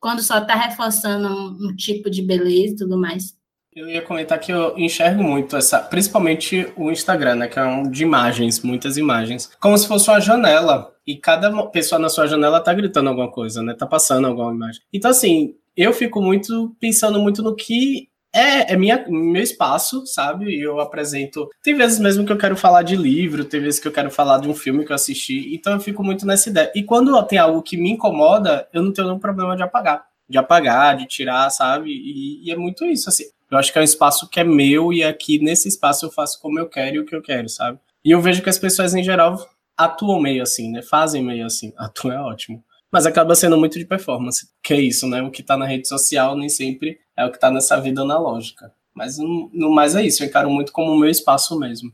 Quando 0.00 0.22
só 0.22 0.38
está 0.38 0.54
reforçando 0.54 1.28
um, 1.28 1.68
um, 1.68 1.76
tipo 1.76 2.10
de 2.10 2.22
beleza 2.22 2.74
e 2.74 2.76
tudo 2.76 2.98
mais. 2.98 3.38
Eu 3.72 3.88
ia 3.88 4.02
comentar 4.02 4.40
que 4.40 4.50
eu 4.50 4.76
enxergo 4.76 5.22
muito 5.22 5.56
essa, 5.56 5.78
principalmente 5.78 6.66
o 6.76 6.90
Instagram, 6.90 7.36
né, 7.36 7.48
que 7.48 7.58
é 7.58 7.64
um 7.64 7.88
de 7.88 8.02
imagens, 8.02 8.60
muitas 8.62 8.96
imagens, 8.96 9.48
como 9.60 9.78
se 9.78 9.86
fosse 9.86 10.10
uma 10.10 10.20
janela 10.20 10.92
e 11.06 11.16
cada 11.16 11.66
pessoa 11.68 11.98
na 11.98 12.08
sua 12.08 12.26
janela 12.26 12.60
tá 12.60 12.74
gritando 12.74 13.08
alguma 13.08 13.30
coisa, 13.30 13.62
né, 13.62 13.74
tá 13.74 13.86
passando 13.86 14.26
alguma 14.26 14.52
imagem. 14.52 14.82
Então 14.92 15.10
assim, 15.10 15.54
eu 15.76 15.92
fico 15.92 16.20
muito 16.20 16.74
pensando 16.80 17.20
muito 17.20 17.42
no 17.42 17.54
que 17.54 18.09
é, 18.32 18.72
é 18.72 18.76
minha, 18.76 19.04
meu 19.08 19.42
espaço, 19.42 20.06
sabe? 20.06 20.58
Eu 20.58 20.80
apresento. 20.80 21.48
Tem 21.62 21.74
vezes 21.74 21.98
mesmo 21.98 22.24
que 22.24 22.32
eu 22.32 22.38
quero 22.38 22.56
falar 22.56 22.82
de 22.82 22.96
livro, 22.96 23.44
tem 23.44 23.60
vezes 23.60 23.80
que 23.80 23.88
eu 23.88 23.92
quero 23.92 24.10
falar 24.10 24.38
de 24.38 24.48
um 24.48 24.54
filme 24.54 24.84
que 24.84 24.92
eu 24.92 24.96
assisti, 24.96 25.54
então 25.54 25.72
eu 25.72 25.80
fico 25.80 26.02
muito 26.04 26.26
nessa 26.26 26.48
ideia. 26.48 26.70
E 26.74 26.82
quando 26.82 27.20
tem 27.24 27.38
algo 27.38 27.62
que 27.62 27.76
me 27.76 27.90
incomoda, 27.90 28.68
eu 28.72 28.82
não 28.82 28.92
tenho 28.92 29.08
nenhum 29.08 29.18
problema 29.18 29.56
de 29.56 29.62
apagar. 29.62 30.04
De 30.28 30.38
apagar, 30.38 30.96
de 30.96 31.06
tirar, 31.06 31.50
sabe? 31.50 31.90
E, 31.90 32.46
e 32.46 32.52
é 32.52 32.56
muito 32.56 32.84
isso, 32.84 33.08
assim. 33.08 33.24
Eu 33.50 33.58
acho 33.58 33.72
que 33.72 33.78
é 33.78 33.80
um 33.80 33.84
espaço 33.84 34.28
que 34.28 34.38
é 34.38 34.44
meu 34.44 34.92
e 34.92 35.02
aqui 35.02 35.40
nesse 35.40 35.66
espaço 35.66 36.06
eu 36.06 36.10
faço 36.10 36.40
como 36.40 36.58
eu 36.58 36.68
quero 36.68 36.96
e 36.96 36.98
o 37.00 37.04
que 37.04 37.16
eu 37.16 37.22
quero, 37.22 37.48
sabe? 37.48 37.78
E 38.04 38.12
eu 38.12 38.20
vejo 38.20 38.42
que 38.42 38.48
as 38.48 38.58
pessoas 38.58 38.94
em 38.94 39.02
geral 39.02 39.44
atuam 39.76 40.20
meio 40.20 40.42
assim, 40.42 40.70
né? 40.70 40.82
Fazem 40.82 41.22
meio 41.22 41.46
assim. 41.46 41.72
Atuam 41.76 42.14
é 42.14 42.20
ótimo 42.20 42.62
mas 42.92 43.06
acaba 43.06 43.34
sendo 43.34 43.56
muito 43.56 43.78
de 43.78 43.84
performance, 43.84 44.48
que 44.62 44.74
é 44.74 44.80
isso, 44.80 45.06
né? 45.06 45.22
O 45.22 45.30
que 45.30 45.42
está 45.42 45.56
na 45.56 45.66
rede 45.66 45.86
social 45.86 46.36
nem 46.36 46.48
sempre 46.48 46.98
é 47.16 47.24
o 47.24 47.30
que 47.30 47.36
está 47.36 47.50
nessa 47.50 47.80
vida 47.80 48.02
analógica. 48.02 48.72
Mas 48.94 49.16
no, 49.18 49.70
mais 49.70 49.94
é 49.94 50.04
isso, 50.04 50.22
eu 50.22 50.28
encaro 50.28 50.50
muito 50.50 50.72
como 50.72 50.92
o 50.92 50.98
meu 50.98 51.08
espaço 51.08 51.58
mesmo. 51.58 51.92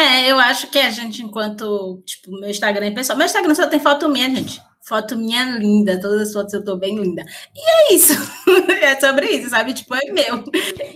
É, 0.00 0.30
eu 0.30 0.38
acho 0.38 0.70
que 0.70 0.78
a 0.78 0.90
gente, 0.90 1.22
enquanto, 1.22 2.00
tipo, 2.06 2.30
meu 2.30 2.48
Instagram 2.48 2.86
é 2.86 2.90
pessoal, 2.92 3.18
meu 3.18 3.26
Instagram 3.26 3.54
só 3.54 3.66
tem 3.66 3.80
foto 3.80 4.08
minha, 4.08 4.30
gente. 4.30 4.62
Foto 4.80 5.18
minha 5.18 5.44
linda, 5.58 6.00
todas 6.00 6.28
as 6.28 6.32
fotos 6.32 6.54
eu 6.54 6.64
tô 6.64 6.76
bem 6.76 6.96
linda. 6.96 7.22
E 7.54 7.60
é 7.60 7.94
isso. 7.94 8.14
é 8.80 8.98
sobre 8.98 9.26
isso, 9.26 9.50
sabe? 9.50 9.74
Tipo, 9.74 9.96
é 9.96 10.04
meu. 10.10 10.44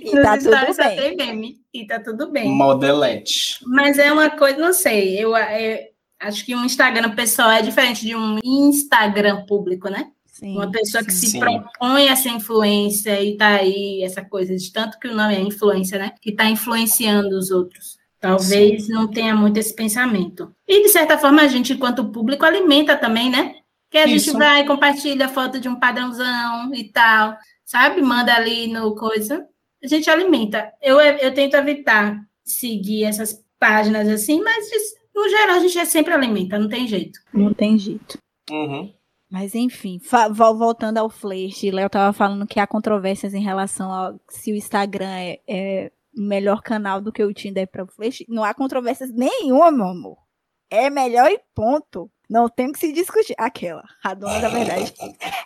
E 0.00 0.14
Nos 0.14 0.22
tá 0.22 0.38
tudo 0.38 0.76
bem. 0.76 0.96
tem 0.96 1.16
meme. 1.16 1.56
E 1.74 1.86
tá 1.86 2.00
tudo 2.00 2.30
bem. 2.30 2.48
Modelete. 2.48 3.58
Mas 3.66 3.98
é 3.98 4.10
uma 4.12 4.30
coisa, 4.30 4.58
não 4.58 4.72
sei, 4.72 5.18
eu, 5.18 5.36
eu 5.36 5.91
Acho 6.22 6.44
que 6.44 6.54
um 6.54 6.64
Instagram 6.64 7.14
pessoal 7.16 7.50
é 7.50 7.62
diferente 7.62 8.06
de 8.06 8.14
um 8.14 8.38
Instagram 8.44 9.44
público, 9.44 9.88
né? 9.88 10.10
Sim, 10.26 10.56
uma 10.56 10.70
pessoa 10.70 11.04
que 11.04 11.12
sim, 11.12 11.26
se 11.26 11.32
sim. 11.32 11.40
propõe 11.40 12.08
essa 12.08 12.28
influência 12.28 13.20
e 13.22 13.36
tá 13.36 13.56
aí, 13.56 14.02
essa 14.02 14.24
coisa 14.24 14.56
de 14.56 14.72
tanto 14.72 14.98
que 14.98 15.08
o 15.08 15.14
nome 15.14 15.34
é 15.34 15.40
influência, 15.40 15.98
né? 15.98 16.12
Que 16.20 16.32
tá 16.32 16.44
influenciando 16.46 17.36
os 17.36 17.50
outros. 17.50 17.98
Talvez 18.20 18.88
não 18.88 19.08
tenha 19.08 19.34
muito 19.34 19.56
esse 19.58 19.74
pensamento. 19.74 20.54
E, 20.66 20.84
de 20.84 20.88
certa 20.90 21.18
forma, 21.18 21.42
a 21.42 21.48
gente, 21.48 21.72
enquanto 21.72 22.10
público, 22.12 22.44
alimenta 22.44 22.96
também, 22.96 23.28
né? 23.28 23.56
Que 23.90 23.98
a 23.98 24.06
Isso. 24.06 24.26
gente 24.26 24.38
vai, 24.38 24.64
compartilha 24.64 25.28
foto 25.28 25.58
de 25.58 25.68
um 25.68 25.74
padrãozão 25.74 26.72
e 26.72 26.84
tal, 26.84 27.36
sabe? 27.64 28.00
Manda 28.00 28.32
ali 28.32 28.68
no 28.68 28.94
coisa. 28.94 29.44
A 29.82 29.88
gente 29.88 30.08
alimenta. 30.08 30.72
Eu, 30.80 31.00
eu 31.00 31.34
tento 31.34 31.54
evitar 31.54 32.16
seguir 32.44 33.04
essas 33.04 33.44
páginas 33.58 34.08
assim, 34.08 34.40
mas 34.40 34.70
no 35.14 35.28
geral, 35.28 35.56
a 35.56 35.60
gente 35.60 35.78
é 35.78 35.84
sempre 35.84 36.12
alimenta, 36.12 36.58
não 36.58 36.68
tem 36.68 36.86
jeito. 36.86 37.20
Não 37.32 37.52
tem 37.52 37.78
jeito. 37.78 38.18
Uhum. 38.50 38.92
Mas 39.30 39.54
enfim, 39.54 39.98
voltando 40.32 40.98
ao 40.98 41.08
Flash, 41.08 41.62
Léo 41.62 41.86
estava 41.86 42.12
falando 42.12 42.46
que 42.46 42.60
há 42.60 42.66
controvérsias 42.66 43.32
em 43.32 43.42
relação 43.42 43.90
a 43.90 44.14
se 44.28 44.52
o 44.52 44.56
Instagram 44.56 45.08
é, 45.08 45.40
é 45.48 45.92
melhor 46.14 46.60
canal 46.60 47.00
do 47.00 47.10
que 47.10 47.24
o 47.24 47.32
Tinder 47.32 47.66
para 47.66 47.84
o 47.84 47.86
Flash. 47.86 48.24
Não 48.28 48.44
há 48.44 48.52
controvérsias 48.52 49.10
nenhuma, 49.10 49.70
meu 49.70 49.86
amor. 49.86 50.18
É 50.72 50.88
melhor 50.88 51.30
e 51.30 51.38
ponto. 51.54 52.10
Não 52.30 52.48
tem 52.48 52.72
que 52.72 52.78
se 52.78 52.90
discutir. 52.94 53.34
Aquela, 53.36 53.84
a 54.02 54.14
dona 54.14 54.40
da 54.40 54.48
verdade. 54.48 54.94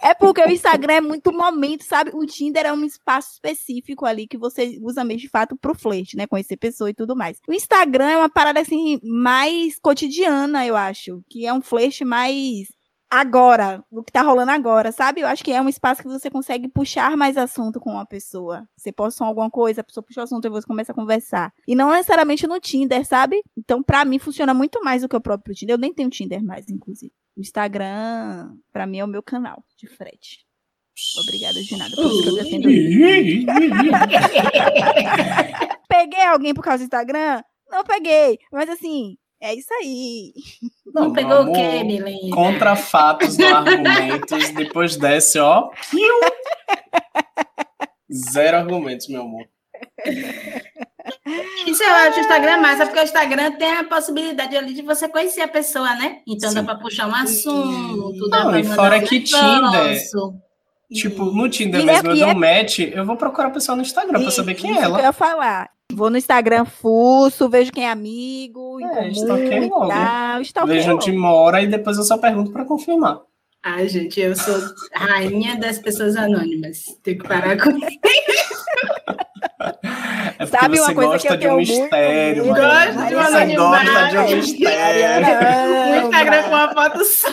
É 0.01 0.15
porque 0.15 0.41
o 0.41 0.49
Instagram 0.49 0.95
é 0.95 1.01
muito 1.01 1.33
momento, 1.33 1.83
sabe? 1.83 2.13
O 2.15 2.25
Tinder 2.25 2.65
é 2.65 2.73
um 2.73 2.85
espaço 2.85 3.33
específico 3.33 4.07
ali 4.07 4.29
que 4.29 4.39
você 4.39 4.79
usa 4.81 5.03
mesmo 5.03 5.23
de 5.23 5.29
fato 5.29 5.57
pro 5.57 5.75
flerte, 5.75 6.17
né? 6.17 6.29
Conhecer 6.29 6.57
pessoa 6.57 6.89
e 6.89 6.95
tudo 6.95 7.17
mais. 7.17 7.41
O 7.49 7.53
Instagram 7.53 8.09
é 8.09 8.17
uma 8.19 8.29
parada 8.29 8.61
assim 8.61 9.01
mais 9.03 9.81
cotidiana, 9.81 10.65
eu 10.65 10.77
acho. 10.77 11.21
Que 11.29 11.45
é 11.45 11.53
um 11.53 11.61
flerte 11.61 12.05
mais 12.05 12.69
agora, 13.11 13.85
o 13.91 14.03
que 14.03 14.13
tá 14.13 14.23
rolando 14.23 14.51
agora, 14.51 14.93
sabe? 14.93 15.21
Eu 15.21 15.27
acho 15.27 15.45
que 15.45 15.53
é 15.53 15.61
um 15.61 15.69
espaço 15.69 16.03
que 16.03 16.09
você 16.09 16.31
consegue 16.31 16.69
puxar 16.69 17.17
mais 17.17 17.37
assunto 17.37 17.81
com 17.81 17.91
uma 17.91 18.07
pessoa. 18.07 18.69
Você 18.77 18.93
posta 18.93 19.25
alguma 19.25 19.51
coisa, 19.51 19.81
a 19.81 19.85
pessoa 19.85 20.05
puxa 20.05 20.21
o 20.21 20.25
assunto 20.25 20.47
e 20.47 20.51
você 20.51 20.67
começa 20.67 20.93
a 20.93 20.95
conversar. 20.95 21.53
E 21.67 21.75
não 21.75 21.91
necessariamente 21.91 22.47
no 22.47 22.61
Tinder, 22.61 23.05
sabe? 23.07 23.43
Então, 23.57 23.83
para 23.83 24.05
mim, 24.05 24.19
funciona 24.19 24.53
muito 24.53 24.83
mais 24.83 25.03
do 25.03 25.09
que 25.09 25.17
o 25.17 25.21
próprio 25.21 25.55
Tinder. 25.55 25.75
Eu 25.75 25.79
nem 25.79 25.93
tenho 25.93 26.11
Tinder 26.11 26.43
mais, 26.43 26.69
inclusive. 26.69 27.13
O 27.37 27.41
Instagram, 27.41 28.57
para 28.73 28.87
mim, 28.87 28.99
é 28.99 29.05
o 29.05 29.09
meu 29.09 29.23
canal 29.23 29.63
de 29.77 29.87
frete. 29.87 30.45
Obrigada 31.21 31.63
de 31.63 31.77
nada 31.77 31.95
por 31.95 32.07
isso 32.07 32.23
que 32.23 32.29
eu 32.31 32.37
defendo 32.37 32.71
Peguei 35.89 36.25
alguém 36.25 36.55
por 36.55 36.65
causa 36.65 36.79
do 36.79 36.87
Instagram? 36.87 37.43
Não 37.71 37.85
peguei. 37.85 38.39
Mas 38.51 38.71
assim, 38.71 39.19
é 39.41 39.55
isso 39.55 39.73
aí. 39.75 40.33
Não, 40.95 41.07
não 41.07 41.13
pegou 41.13 41.39
amor, 41.39 41.51
o 41.51 41.53
quê, 41.53 41.85
Milena? 41.85 42.35
Contra 42.35 42.75
fatos, 42.75 43.37
não 43.37 43.55
argumentos. 43.55 44.49
Depois 44.55 44.97
desce, 44.97 45.39
ó. 45.39 45.69
Zero 48.11 48.57
argumentos, 48.57 49.07
meu 49.09 49.23
amor. 49.23 49.47
Isso 51.67 51.83
eu 51.83 51.93
acho 51.93 52.19
o 52.19 52.21
Instagram 52.21 52.59
massa, 52.59 52.87
porque 52.87 53.01
o 53.01 53.03
Instagram 53.03 53.53
tem 53.53 53.73
a 53.73 53.85
possibilidade 53.85 54.57
ali 54.57 54.73
de 54.73 54.83
você 54.83 55.09
conhecer 55.09 55.43
a 55.43 55.49
pessoa, 55.49 55.95
né? 55.97 56.21
Então 56.27 56.49
Sim. 56.49 56.57
dá 56.57 56.63
para 56.63 56.77
puxar 56.77 57.09
um 57.09 57.15
assunto. 57.15 58.29
Não, 58.29 58.59
e 58.59 58.65
fora 58.65 59.01
que 59.01 59.21
Tinder. 59.21 60.01
Tipo, 60.93 61.25
no 61.27 61.49
Tinder 61.49 61.81
e 61.81 61.85
mesmo, 61.85 62.09
é, 62.09 62.13
eu 62.13 62.17
dou 62.17 62.29
é... 62.29 62.35
match, 62.35 62.79
eu 62.79 63.05
vou 63.05 63.17
procurar 63.17 63.49
a 63.49 63.51
pessoa 63.51 63.75
no 63.77 63.83
Instagram 63.83 64.23
para 64.23 64.31
saber 64.31 64.55
quem 64.55 64.79
é 64.79 64.83
ela. 64.83 64.95
Que 64.95 65.03
eu 65.03 65.07
ia 65.07 65.13
falar. 65.13 65.76
Vou 65.97 66.11
no 66.11 66.19
Instagram 66.19 66.67
fuço, 66.67 67.49
vejo 67.49 67.73
quem 67.73 67.87
é 67.87 67.91
amigo, 67.91 68.79
é, 68.83 69.11
comum 69.15 70.43
e 70.43 70.53
tal. 70.53 70.67
Vejo 70.67 70.93
onde 70.93 71.11
mora 71.11 71.63
e 71.63 71.67
depois 71.67 71.97
eu 71.97 72.05
só 72.05 72.19
pergunto 72.19 72.53
para 72.53 72.67
confirmar. 72.67 73.23
Ai, 73.65 73.89
gente, 73.89 74.21
eu 74.21 74.37
sou 74.37 74.55
rainha 74.93 75.57
das 75.57 75.79
pessoas 75.79 76.15
anônimas. 76.15 76.85
Tenho 77.03 77.19
que 77.19 77.27
parar 77.27 77.57
com 77.57 77.71
isso. 77.71 77.87
É 80.39 80.45
Sabe 80.45 80.79
uma 80.79 80.95
coisa 80.95 81.19
que 81.19 81.33
eu 81.33 81.39
tenho 81.39 81.55
um 81.55 81.57
mistério, 81.57 82.45
muito 82.45 82.61
Gosto 82.61 83.09
de 83.09 83.15
uma 83.15 83.25
Você 83.25 83.57
gosta 83.57 84.09
de 84.11 84.19
um 84.19 84.37
mistério. 84.37 85.27
O 85.93 86.07
Instagram 86.07 86.43
com 86.43 86.49
uma 86.49 86.75
foto 86.75 87.05
só. 87.05 87.29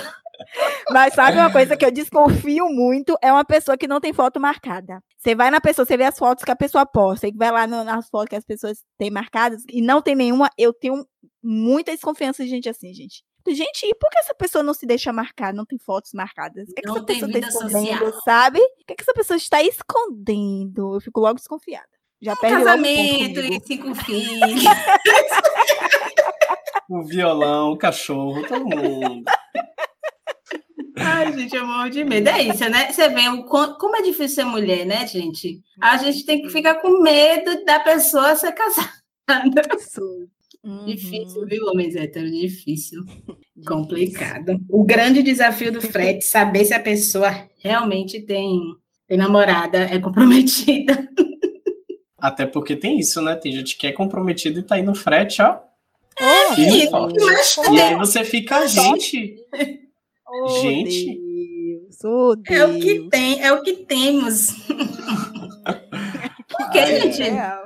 Mas 0.92 1.14
sabe 1.14 1.38
uma 1.38 1.52
coisa 1.52 1.76
que 1.76 1.86
eu 1.86 1.92
desconfio 1.92 2.68
muito? 2.70 3.18
É 3.22 3.32
uma 3.32 3.46
pessoa 3.46 3.78
que 3.78 3.88
não 3.88 4.00
tem 4.00 4.14
foto 4.14 4.40
marcada. 4.40 5.02
Você 5.18 5.34
vai 5.36 5.50
na 5.50 5.62
pessoa, 5.62 5.86
você 5.86 5.98
vê 5.98 6.04
as 6.04 6.18
fotos 6.18 6.44
que 6.44 6.52
a 6.52 6.56
pessoa 6.56 6.86
posta, 6.86 7.28
e 7.28 7.32
vai 7.32 7.52
lá 7.52 7.66
no, 7.66 7.84
nas 7.84 8.10
fotos 8.10 8.30
que 8.30 8.36
as 8.36 8.46
pessoas 8.46 8.84
têm 8.98 9.10
marcadas 9.10 9.64
e 9.70 9.82
não 9.82 10.02
tem 10.02 10.16
nenhuma. 10.16 10.50
Eu 10.58 10.74
tenho 10.74 11.06
muita 11.42 11.92
desconfiança 11.92 12.44
de 12.44 12.50
gente 12.50 12.70
assim, 12.70 12.94
gente. 12.94 13.24
Gente, 13.46 13.86
e 13.86 13.94
por 13.96 14.10
que 14.10 14.20
essa 14.20 14.34
pessoa 14.34 14.64
não 14.64 14.74
se 14.74 14.86
deixa 14.86 15.12
marcar? 15.12 15.54
Não 15.54 15.66
tem 15.66 15.78
fotos 15.78 16.12
marcadas? 16.14 16.70
O 16.70 16.74
que, 16.74 16.88
não 16.88 16.94
que 16.94 17.12
essa 17.12 17.28
tem 17.28 17.42
pessoa 17.42 17.66
está 17.66 17.68
escondendo, 17.68 18.06
social. 18.06 18.22
sabe? 18.24 18.60
O 18.60 18.86
que, 18.88 18.96
que 18.96 19.04
essa 19.04 19.14
pessoa 19.14 19.38
está 19.38 19.62
escondendo? 19.62 20.96
Eu 20.96 21.02
fico 21.02 21.20
logo 21.20 21.36
desconfiada. 21.36 21.88
Já 22.22 22.34
um 22.34 22.38
perde 22.38 22.58
casamento 22.58 23.40
e 23.42 23.60
cinco 23.66 23.94
filhos. 24.06 24.64
o 26.90 27.04
violão, 27.04 27.72
o 27.72 27.78
cachorro, 27.78 28.48
todo 28.48 28.64
mundo. 28.64 29.26
Ai, 30.96 31.34
gente, 31.34 31.56
eu 31.56 31.66
morro 31.66 31.90
de 31.90 32.04
medo. 32.04 32.30
É 32.30 32.44
isso, 32.44 32.70
né? 32.70 32.92
Você 32.92 33.10
vê 33.10 33.28
o, 33.30 33.44
como 33.44 33.96
é 33.96 34.02
difícil 34.02 34.36
ser 34.36 34.44
mulher, 34.46 34.86
né, 34.86 35.08
gente? 35.08 35.62
A 35.82 35.98
gente 35.98 36.26
tem 36.26 36.42
que 36.42 36.50
ficar 36.50 36.76
com 36.76 37.02
medo 37.02 37.66
da 37.66 37.80
pessoa 37.80 38.36
ser 38.36 38.52
casada. 38.52 38.92
Uhum. 40.64 40.86
Difícil, 40.86 41.46
viu, 41.46 41.66
homens 41.68 41.96
héteros? 41.96 42.32
Difícil. 42.32 43.04
Complicado. 43.68 44.58
O 44.70 44.84
grande 44.84 45.22
desafio 45.22 45.72
do 45.72 45.82
frete 45.82 46.20
é 46.20 46.22
saber 46.22 46.64
se 46.66 46.74
a 46.74 46.80
pessoa 46.80 47.50
realmente 47.62 48.22
tem, 48.22 48.60
tem 49.08 49.18
namorada, 49.18 49.80
é 49.80 50.00
comprometida. 50.00 51.08
Até 52.18 52.46
porque 52.46 52.78
tem 52.78 52.98
isso, 52.98 53.22
né? 53.22 53.36
Tem 53.36 53.52
gente 53.52 53.78
que 53.78 53.88
é 53.88 53.92
comprometida 53.92 54.60
e 54.60 54.64
tá 54.64 54.76
aí 54.76 54.84
no 54.84 54.96
frete, 54.96 55.42
ó. 55.42 55.60
É, 56.18 56.60
e, 56.60 57.76
e 57.76 57.82
aí 57.82 57.96
você 57.96 58.24
fica, 58.24 58.66
gente. 58.68 59.36
Oh, 60.42 60.48
gente. 60.62 61.06
Deus, 61.06 62.04
oh, 62.04 62.36
Deus. 62.36 62.60
É 62.60 62.66
o 62.66 62.80
que 62.80 63.10
tem, 63.10 63.44
é 63.44 63.54
o 63.54 63.62
que 63.62 63.74
temos. 63.86 64.52
Porque, 66.50 66.80
ah, 66.80 66.86
gente. 66.86 67.22
É. 67.24 67.64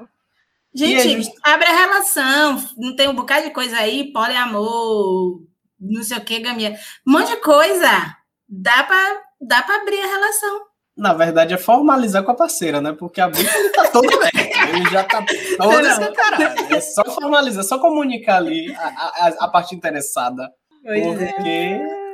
Gente, 0.75 1.13
é 1.13 1.17
just... 1.17 1.31
abre 1.43 1.65
a 1.65 1.75
relação. 1.75 2.63
Não 2.77 2.95
tem 2.95 3.07
um 3.07 3.15
bocado 3.15 3.45
de 3.45 3.53
coisa 3.53 3.77
aí, 3.77 4.11
poliamor, 4.11 5.41
não 5.79 6.03
sei 6.03 6.17
o 6.17 6.23
que, 6.23 6.39
gaminha. 6.39 6.77
Um 7.07 7.13
monte 7.13 7.29
de 7.29 7.37
coisa. 7.37 8.15
Dá 8.47 8.83
para 8.83 9.21
dá 9.41 9.63
pra 9.63 9.75
abrir 9.77 9.99
a 9.99 10.07
relação. 10.07 10.67
Na 10.95 11.13
verdade, 11.13 11.53
é 11.53 11.57
formalizar 11.57 12.23
com 12.23 12.31
a 12.31 12.35
parceira, 12.35 12.81
né? 12.81 12.91
Porque 12.91 13.21
a 13.21 13.27
Bíblia 13.27 13.55
ele 13.55 13.69
tá 13.69 13.87
todo 13.89 14.07
bem. 14.19 14.31
Ele 14.69 14.89
já 14.89 15.03
tá 15.03 15.23
todo 15.57 15.87
escancarado. 15.87 16.75
É 16.75 16.81
só 16.81 17.03
formalizar, 17.05 17.63
é 17.63 17.67
só 17.67 17.79
comunicar 17.79 18.37
ali 18.37 18.73
a, 18.75 18.87
a, 18.87 19.27
a 19.41 19.47
parte 19.47 19.75
interessada. 19.75 20.51
Pois 20.83 21.21
é. 21.21 21.33
porque. 21.33 21.49
É. 21.49 22.06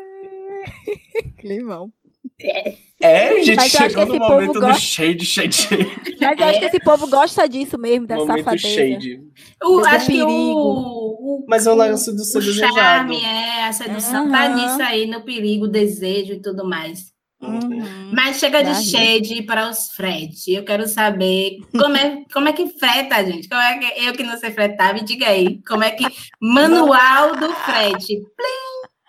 Climão. 1.40 1.92
É, 2.40 2.76
é 3.02 3.44
gente, 3.44 3.70
chegou 3.70 4.06
no 4.06 4.18
momento 4.18 4.60
do 4.60 4.74
shade, 4.76 5.26
shade, 5.26 5.56
shade. 5.56 5.92
Mas 6.22 6.40
eu 6.40 6.46
acho 6.46 6.60
que 6.60 6.66
esse 6.66 6.80
povo 6.80 7.08
gosta 7.08 7.48
disso 7.48 7.78
mesmo, 7.78 8.08
da 8.08 8.16
momento 8.16 8.38
safadeza. 8.38 8.68
shade. 8.68 9.22
O, 9.64 9.80
acho 9.80 10.06
perigo. 10.08 10.26
O, 10.28 11.42
o, 11.42 11.46
Mas 11.48 11.68
é 11.68 11.72
o 11.72 11.76
lance 11.76 12.16
do 12.16 12.24
ser 12.24 12.38
o 12.38 12.42
desejado. 12.42 12.74
charme, 12.74 13.24
é, 13.24 13.66
a 13.66 13.74
sedução 13.74 14.26
uhum. 14.26 14.32
tá 14.32 14.50
nisso 14.50 14.82
aí, 14.82 15.06
no 15.06 15.24
perigo, 15.24 15.68
desejo 15.68 16.34
e 16.34 16.42
tudo 16.42 16.66
mais. 16.66 17.14
Uhum. 17.42 18.12
Mas 18.14 18.40
chega 18.40 18.64
de 18.64 18.74
shade 18.86 19.44
para 19.44 19.70
os 19.70 19.92
frete. 19.92 20.54
Eu 20.54 20.64
quero 20.64 20.88
saber 20.88 21.58
como 21.72 21.98
é, 21.98 22.24
como 22.34 22.48
é 22.48 22.54
que 22.54 22.68
freta, 22.80 23.24
gente. 23.26 23.50
Como 23.50 23.60
é 23.60 23.78
que 23.78 24.06
eu 24.06 24.14
que 24.14 24.24
não 24.24 24.38
sei 24.38 24.52
fretar, 24.52 24.94
me 24.94 25.04
diga 25.04 25.28
aí. 25.28 25.62
Como 25.68 25.84
é 25.84 25.92
que 25.92 26.06
manual 26.42 27.36
do 27.36 27.50
frete. 27.54 28.16
Plim! 28.16 28.63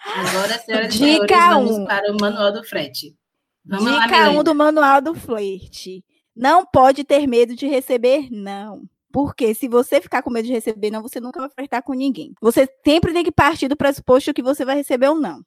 Agora, 0.05 0.59
senhoras 0.59 0.95
e 0.95 0.99
senhores, 0.99 1.71
um. 1.71 1.85
para 1.87 2.13
o 2.13 2.17
manual 2.21 2.53
do 2.53 2.63
frete. 2.63 3.17
Vamos 3.65 3.91
Dica 3.91 4.31
1 4.31 4.39
um 4.39 4.45
do 4.45 4.55
manual 4.55 5.01
do 5.01 5.15
flerte. 5.15 6.05
Não 6.37 6.67
pode 6.67 7.05
ter 7.05 7.27
medo 7.27 7.57
de 7.57 7.67
receber 7.67 8.29
não. 8.31 8.83
Porque 9.11 9.55
se 9.55 9.69
você 9.69 10.01
ficar 10.01 10.23
com 10.23 10.31
medo 10.31 10.47
de 10.47 10.53
receber 10.53 10.91
não, 10.91 11.01
você 11.01 11.21
nunca 11.21 11.41
vai 11.41 11.49
flertar 11.49 11.83
com 11.83 11.95
ninguém. 11.95 12.35
Você 12.41 12.69
sempre 12.85 13.13
tem 13.13 13.25
que 13.25 13.33
partir 13.33 13.69
do 13.69 13.77
pressuposto 13.77 14.35
que 14.35 14.43
você 14.43 14.65
vai 14.65 14.77
receber 14.77 15.09
ou 15.09 15.15
não. 15.15 15.41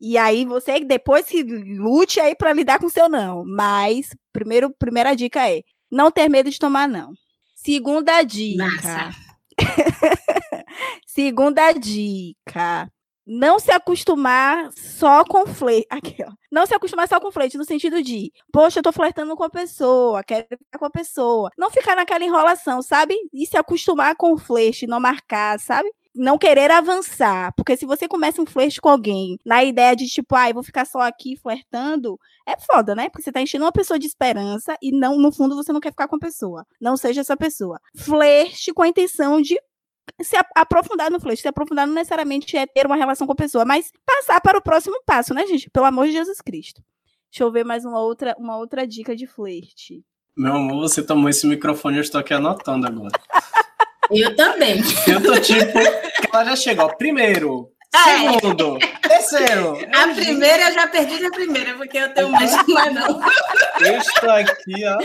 E 0.00 0.16
aí 0.18 0.44
você 0.44 0.78
depois 0.80 1.26
que 1.26 1.42
lute 1.42 2.20
aí 2.20 2.36
para 2.36 2.52
lidar 2.52 2.78
com 2.78 2.86
o 2.86 2.90
seu 2.90 3.08
não. 3.08 3.44
Mas 3.44 4.10
primeiro, 4.32 4.70
primeira 4.70 5.16
dica 5.16 5.50
é 5.50 5.62
não 5.90 6.10
ter 6.10 6.28
medo 6.28 6.50
de 6.50 6.58
tomar 6.58 6.86
não. 6.86 7.14
Segunda 7.56 8.22
dica. 8.22 9.10
Segunda 11.06 11.72
dica 11.72 12.90
não 13.26 13.58
se 13.58 13.70
acostumar 13.70 14.70
só 14.72 15.24
com 15.24 15.46
flerte. 15.46 15.86
Aqui, 15.90 16.16
ó. 16.22 16.30
Não 16.50 16.66
se 16.66 16.74
acostumar 16.74 17.08
só 17.08 17.18
com 17.18 17.32
flerte, 17.32 17.58
no 17.58 17.64
sentido 17.64 18.02
de, 18.02 18.32
poxa, 18.52 18.78
eu 18.78 18.82
tô 18.82 18.92
flertando 18.92 19.34
com 19.34 19.44
a 19.44 19.50
pessoa, 19.50 20.22
quero 20.22 20.46
ficar 20.50 20.78
com 20.78 20.84
a 20.84 20.90
pessoa. 20.90 21.50
Não 21.58 21.70
ficar 21.70 21.96
naquela 21.96 22.24
enrolação, 22.24 22.80
sabe? 22.82 23.14
E 23.32 23.46
se 23.46 23.56
acostumar 23.56 24.14
com 24.16 24.32
o 24.32 24.38
flerte, 24.38 24.86
não 24.86 25.00
marcar, 25.00 25.58
sabe? 25.58 25.90
Não 26.14 26.38
querer 26.38 26.70
avançar. 26.70 27.52
Porque 27.56 27.76
se 27.76 27.84
você 27.84 28.06
começa 28.06 28.40
um 28.40 28.46
flerte 28.46 28.80
com 28.80 28.88
alguém 28.88 29.36
na 29.44 29.64
ideia 29.64 29.96
de, 29.96 30.06
tipo, 30.06 30.36
ah, 30.36 30.48
eu 30.48 30.54
vou 30.54 30.62
ficar 30.62 30.84
só 30.84 31.00
aqui 31.00 31.36
flertando, 31.36 32.18
é 32.46 32.54
foda, 32.56 32.94
né? 32.94 33.08
Porque 33.08 33.22
você 33.22 33.32
tá 33.32 33.40
enchendo 33.40 33.64
uma 33.64 33.72
pessoa 33.72 33.98
de 33.98 34.06
esperança 34.06 34.76
e 34.80 34.92
não, 34.92 35.18
no 35.18 35.32
fundo, 35.32 35.56
você 35.56 35.72
não 35.72 35.80
quer 35.80 35.90
ficar 35.90 36.06
com 36.06 36.16
a 36.16 36.20
pessoa. 36.20 36.64
Não 36.80 36.96
seja 36.96 37.22
essa 37.22 37.36
pessoa. 37.36 37.80
Flerte 37.96 38.72
com 38.72 38.82
a 38.82 38.88
intenção 38.88 39.40
de 39.42 39.58
se 40.22 40.36
aprofundar 40.56 41.10
no 41.10 41.20
flerte. 41.20 41.42
Se 41.42 41.48
aprofundar 41.48 41.86
não 41.86 41.94
necessariamente 41.94 42.56
é 42.56 42.66
ter 42.66 42.86
uma 42.86 42.96
relação 42.96 43.26
com 43.26 43.32
a 43.32 43.36
pessoa, 43.36 43.64
mas 43.64 43.90
passar 44.04 44.40
para 44.40 44.58
o 44.58 44.62
próximo 44.62 44.96
passo, 45.04 45.34
né, 45.34 45.46
gente? 45.46 45.70
Pelo 45.70 45.86
amor 45.86 46.06
de 46.06 46.12
Jesus 46.12 46.40
Cristo. 46.40 46.82
Deixa 47.30 47.44
eu 47.44 47.50
ver 47.50 47.64
mais 47.64 47.84
uma 47.84 48.00
outra, 48.00 48.34
uma 48.38 48.56
outra 48.56 48.86
dica 48.86 49.16
de 49.16 49.26
flerte. 49.26 50.04
Meu 50.36 50.54
amor, 50.54 50.82
você 50.82 51.02
tomou 51.02 51.28
esse 51.28 51.46
microfone, 51.46 51.96
eu 51.96 52.02
estou 52.02 52.20
aqui 52.20 52.34
anotando 52.34 52.86
agora. 52.86 53.10
Eu 54.10 54.36
também. 54.36 54.82
Eu 55.08 55.22
tô 55.22 55.40
tipo, 55.40 55.78
ela 56.30 56.44
já 56.44 56.56
chegou. 56.56 56.94
Primeiro, 56.96 57.72
é. 57.94 58.32
segundo, 58.32 58.78
terceiro. 59.00 59.78
A 59.94 60.08
primeira 60.14 60.68
eu 60.68 60.74
já 60.74 60.88
perdi 60.88 61.24
a 61.24 61.30
primeira, 61.30 61.74
porque 61.74 61.96
eu 61.96 62.12
tenho 62.12 62.28
mais 62.28 62.52
uma 62.52 62.90
não. 62.90 63.20
Eu 63.80 63.96
estou 63.98 64.30
aqui, 64.30 64.84
ó. 64.84 64.98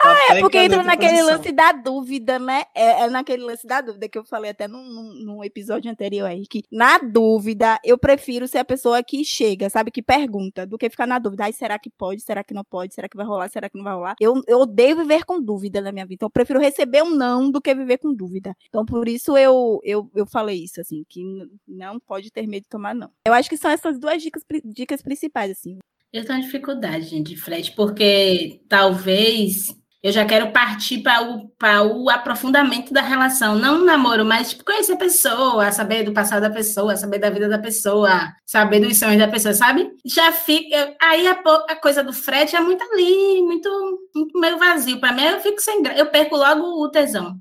Ah, 0.00 0.36
é 0.36 0.40
porque 0.40 0.58
entra 0.58 0.82
naquele 0.84 1.22
lance 1.22 1.50
da 1.50 1.72
dúvida, 1.72 2.38
né? 2.38 2.64
É, 2.74 3.02
é, 3.02 3.10
naquele 3.10 3.42
lance 3.42 3.66
da 3.66 3.80
dúvida 3.80 4.08
que 4.08 4.16
eu 4.16 4.24
falei 4.24 4.52
até 4.52 4.68
num, 4.68 4.84
num, 5.24 5.42
episódio 5.42 5.90
anterior 5.90 6.26
aí, 6.26 6.46
que 6.46 6.62
na 6.70 6.98
dúvida 6.98 7.80
eu 7.84 7.98
prefiro 7.98 8.46
ser 8.46 8.58
a 8.58 8.64
pessoa 8.64 9.02
que 9.02 9.24
chega, 9.24 9.68
sabe? 9.68 9.90
Que 9.90 10.00
pergunta, 10.00 10.64
do 10.64 10.78
que 10.78 10.88
ficar 10.88 11.06
na 11.06 11.18
dúvida. 11.18 11.44
Ai, 11.44 11.52
será 11.52 11.78
que 11.78 11.90
pode? 11.90 12.22
Será 12.22 12.44
que 12.44 12.54
não 12.54 12.64
pode? 12.64 12.94
Será 12.94 13.08
que 13.08 13.16
vai 13.16 13.26
rolar? 13.26 13.48
Será 13.48 13.68
que 13.68 13.76
não 13.76 13.84
vai 13.84 13.94
rolar? 13.94 14.14
Eu, 14.20 14.40
eu 14.46 14.60
odeio 14.60 14.96
viver 14.96 15.24
com 15.24 15.40
dúvida 15.40 15.80
na 15.80 15.90
minha 15.90 16.04
vida. 16.04 16.14
Então 16.14 16.26
eu 16.26 16.30
prefiro 16.30 16.60
receber 16.60 17.02
um 17.02 17.10
não 17.10 17.50
do 17.50 17.60
que 17.60 17.74
viver 17.74 17.98
com 17.98 18.14
dúvida. 18.14 18.54
Então 18.68 18.84
por 18.84 19.08
isso 19.08 19.36
eu, 19.36 19.80
eu, 19.82 20.08
eu 20.14 20.26
falei 20.26 20.62
isso, 20.62 20.80
assim, 20.80 21.04
que 21.08 21.24
não 21.66 21.98
pode 21.98 22.30
ter 22.30 22.46
medo 22.46 22.62
de 22.62 22.68
tomar 22.68 22.94
não. 22.94 23.10
Eu 23.26 23.32
acho 23.32 23.48
que 23.48 23.56
são 23.56 23.70
essas 23.70 23.98
duas 23.98 24.22
dicas, 24.22 24.44
dicas 24.64 25.02
principais, 25.02 25.50
assim. 25.50 25.78
Eu 26.12 26.24
tenho 26.24 26.40
dificuldade, 26.40 27.04
gente, 27.04 27.34
de 27.34 27.36
frete, 27.36 27.72
porque 27.72 28.62
talvez 28.68 29.76
eu 30.02 30.12
já 30.12 30.24
quero 30.24 30.52
partir 30.52 31.02
para 31.02 31.22
o, 31.22 32.04
o 32.04 32.08
aprofundamento 32.10 32.92
da 32.92 33.02
relação, 33.02 33.56
não 33.56 33.82
um 33.82 33.84
namoro, 33.84 34.24
mas 34.24 34.50
tipo, 34.50 34.64
conhecer 34.64 34.92
a 34.92 34.96
pessoa, 34.96 35.70
saber 35.72 36.04
do 36.04 36.12
passado 36.12 36.40
da 36.40 36.50
pessoa, 36.50 36.96
saber 36.96 37.18
da 37.18 37.28
vida 37.28 37.48
da 37.48 37.58
pessoa, 37.58 38.32
saber 38.46 38.80
dos 38.80 38.96
sonhos 38.96 39.18
da 39.18 39.28
pessoa, 39.28 39.52
sabe? 39.52 39.90
Já 40.06 40.32
fica. 40.32 40.94
Aí 41.02 41.26
a, 41.26 41.32
a 41.68 41.76
coisa 41.76 42.02
do 42.02 42.12
frete 42.12 42.56
é 42.56 42.60
muito 42.60 42.82
ali, 42.82 43.42
muito, 43.42 43.68
muito 44.14 44.38
meio 44.38 44.58
vazio. 44.58 45.00
Para 45.00 45.12
mim, 45.12 45.24
eu 45.24 45.40
fico 45.40 45.60
sem 45.60 45.82
Eu 45.96 46.06
perco 46.06 46.36
logo 46.36 46.62
o 46.62 46.90
tesão 46.90 47.36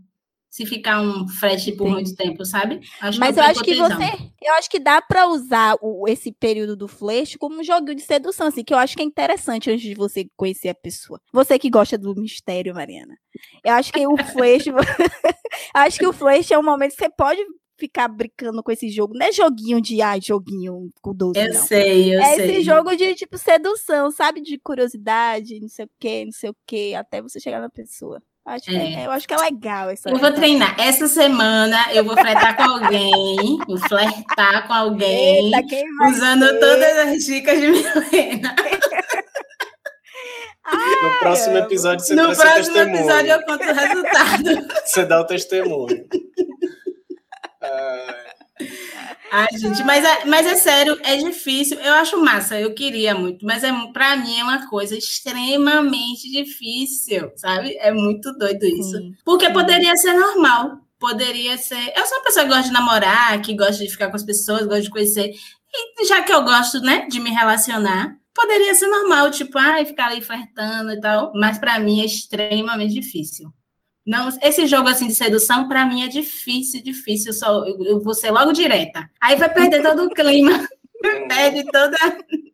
se 0.50 0.66
ficar 0.66 1.02
um 1.02 1.28
frete 1.28 1.72
por 1.74 1.88
Sim. 1.88 1.94
muito 1.94 2.16
tempo, 2.16 2.46
sabe? 2.46 2.80
Acho 3.02 3.20
Mas 3.20 3.38
eu 3.38 3.44
acho 3.44 3.64
que 3.64 3.76
você, 3.76 4.32
eu 4.42 4.54
acho 4.54 4.70
que 4.70 4.80
dá 4.80 5.02
para 5.02 5.28
usar 5.28 5.78
o, 5.82 6.08
esse 6.08 6.32
período 6.32 6.76
do 6.76 6.88
flash 6.88 7.36
como 7.38 7.60
um 7.60 7.64
jogo 7.64 7.94
de 7.94 8.02
sedução, 8.02 8.48
assim, 8.48 8.64
que 8.64 8.74
eu 8.74 8.78
acho 8.78 8.96
que 8.96 9.02
é 9.02 9.06
interessante 9.06 9.70
antes 9.70 9.84
de 9.84 9.94
você 9.94 10.28
conhecer 10.36 10.70
a 10.70 10.76
pessoa. 10.76 11.22
Você 11.32 11.60
que 11.60 11.70
gosta 11.70 11.98
do 11.98 12.16
mistério, 12.16 12.74
Mariana. 12.74 13.18
Eu 13.64 13.74
acho 13.74 13.92
que 13.92 14.08
o 14.08 14.18
flash, 14.18 14.66
acho 15.74 16.00
que 16.00 16.08
o 16.08 16.14
flash 16.14 16.50
é 16.52 16.58
um 16.58 16.64
momento 16.64 16.92
que 16.92 17.04
você 17.04 17.10
pode 17.10 17.42
ficar 17.78 18.08
brincando 18.08 18.64
com 18.64 18.72
esse 18.72 18.90
jogo. 18.90 19.14
Não 19.14 19.26
é 19.26 19.32
joguinho 19.32 19.80
de 19.80 20.02
ai, 20.02 20.20
joguinho 20.22 20.92
com 21.02 21.14
doce. 21.14 21.40
Eu 21.40 21.54
não. 21.54 21.62
sei, 21.62 22.16
eu 22.16 22.20
é 22.20 22.36
sei. 22.36 22.46
É 22.46 22.48
esse 22.48 22.62
jogo 22.64 22.96
de 22.96 23.16
tipo 23.16 23.38
sedução, 23.38 24.10
sabe? 24.12 24.42
De 24.42 24.58
curiosidade, 24.58 25.60
não 25.60 25.70
sei 25.70 25.86
o 25.86 25.90
quê, 26.00 26.26
não 26.26 26.32
sei 26.32 26.50
o 26.50 26.56
quê, 26.66 26.94
até 26.98 27.22
você 27.22 27.40
chegar 27.40 27.62
na 27.62 27.70
pessoa. 27.70 28.22
Acho 28.48 28.72
é. 28.72 28.94
é. 28.94 29.06
eu 29.06 29.12
acho 29.12 29.28
que 29.28 29.34
é 29.34 29.38
legal 29.38 29.92
isso. 29.92 30.08
Eu 30.08 30.18
vou 30.18 30.32
treinar. 30.32 30.74
Essa 30.80 31.06
semana 31.06 31.78
eu 31.94 32.06
vou 32.06 32.16
flertar 32.16 32.56
com 32.56 32.64
alguém, 32.64 33.58
vou 33.68 33.78
flertar 33.78 34.66
com 34.66 34.74
alguém, 34.74 35.54
Eita, 35.54 35.84
usando 36.10 36.48
ser? 36.48 36.60
todas 36.60 36.98
as 36.98 37.26
dicas 37.26 37.60
de 37.60 37.68
Milena. 37.68 38.56
no 41.04 41.20
próximo 41.20 41.58
episódio 41.58 42.06
você 42.06 42.16
No 42.16 42.34
próximo 42.34 42.78
episódio 42.78 43.32
eu 43.32 43.44
conto 43.44 43.64
o 43.64 43.74
resultado. 43.74 44.68
Você 44.86 45.06
dá 45.06 45.20
o 45.20 45.26
testemunho. 45.26 46.08
Ai, 49.32 49.48
gente, 49.58 49.84
mas 49.84 50.04
é, 50.06 50.26
mas 50.26 50.48
é 50.48 50.56
sério, 50.56 50.98
é 51.04 51.18
difícil. 51.18 51.80
Eu 51.80 51.94
acho 51.96 52.24
massa, 52.24 52.60
eu 52.60 52.74
queria 52.74 53.14
muito, 53.14 53.46
mas 53.46 53.64
é 53.64 53.72
para 53.92 54.16
mim 54.16 54.40
é 54.40 54.44
uma 54.44 54.70
coisa 54.70 54.98
extremamente 54.98 56.32
difícil, 56.32 57.32
sabe? 57.36 57.76
É 57.78 57.92
muito 57.92 58.32
doido 58.38 58.66
isso. 58.66 58.98
Sim. 58.98 59.14
Porque 59.26 59.50
poderia 59.50 59.96
ser 59.98 60.14
normal, 60.14 60.80
poderia 61.00 61.58
ser. 61.58 61.94
Eu 61.96 62.06
sou 62.06 62.18
uma 62.18 62.24
pessoa 62.24 62.46
que 62.46 62.52
gosta 62.52 62.68
de 62.68 62.74
namorar, 62.74 63.42
que 63.42 63.56
gosta 63.56 63.84
de 63.84 63.90
ficar 63.90 64.10
com 64.10 64.16
as 64.16 64.24
pessoas, 64.24 64.66
gosta 64.66 64.82
de 64.82 64.90
conhecer. 64.90 65.32
E 65.74 66.06
já 66.06 66.24
que 66.24 66.34
eu 66.34 66.44
gosto, 66.44 66.80
né, 66.82 67.08
de 67.08 67.20
me 67.20 67.30
relacionar, 67.30 68.16
poderia 68.34 68.74
ser 68.76 68.88
normal, 68.88 69.30
tipo, 69.32 69.58
ai, 69.58 69.86
ficar 69.86 70.08
ali 70.08 70.22
flertando 70.22 70.92
e 70.92 71.02
tal. 71.02 71.32
Mas 71.36 71.58
para 71.60 71.80
mim 71.80 72.02
é 72.02 72.06
extremamente 72.06 72.94
difícil. 72.94 73.52
Não, 74.08 74.30
esse 74.42 74.66
jogo 74.66 74.88
assim 74.88 75.08
de 75.08 75.16
sedução, 75.16 75.68
para 75.68 75.86
mim, 75.86 76.02
é 76.02 76.08
difícil, 76.08 76.82
difícil. 76.82 77.32
Eu, 77.32 77.34
só, 77.34 77.68
eu, 77.68 77.84
eu, 77.84 78.00
vou 78.00 78.14
ser 78.14 78.32
logo 78.32 78.54
direta. 78.54 79.10
Aí 79.22 79.36
vai 79.36 79.54
perder 79.54 79.84
todo 79.84 80.06
o 80.06 80.10
clima, 80.10 80.66
perde 81.28 81.66
toda, 81.66 81.98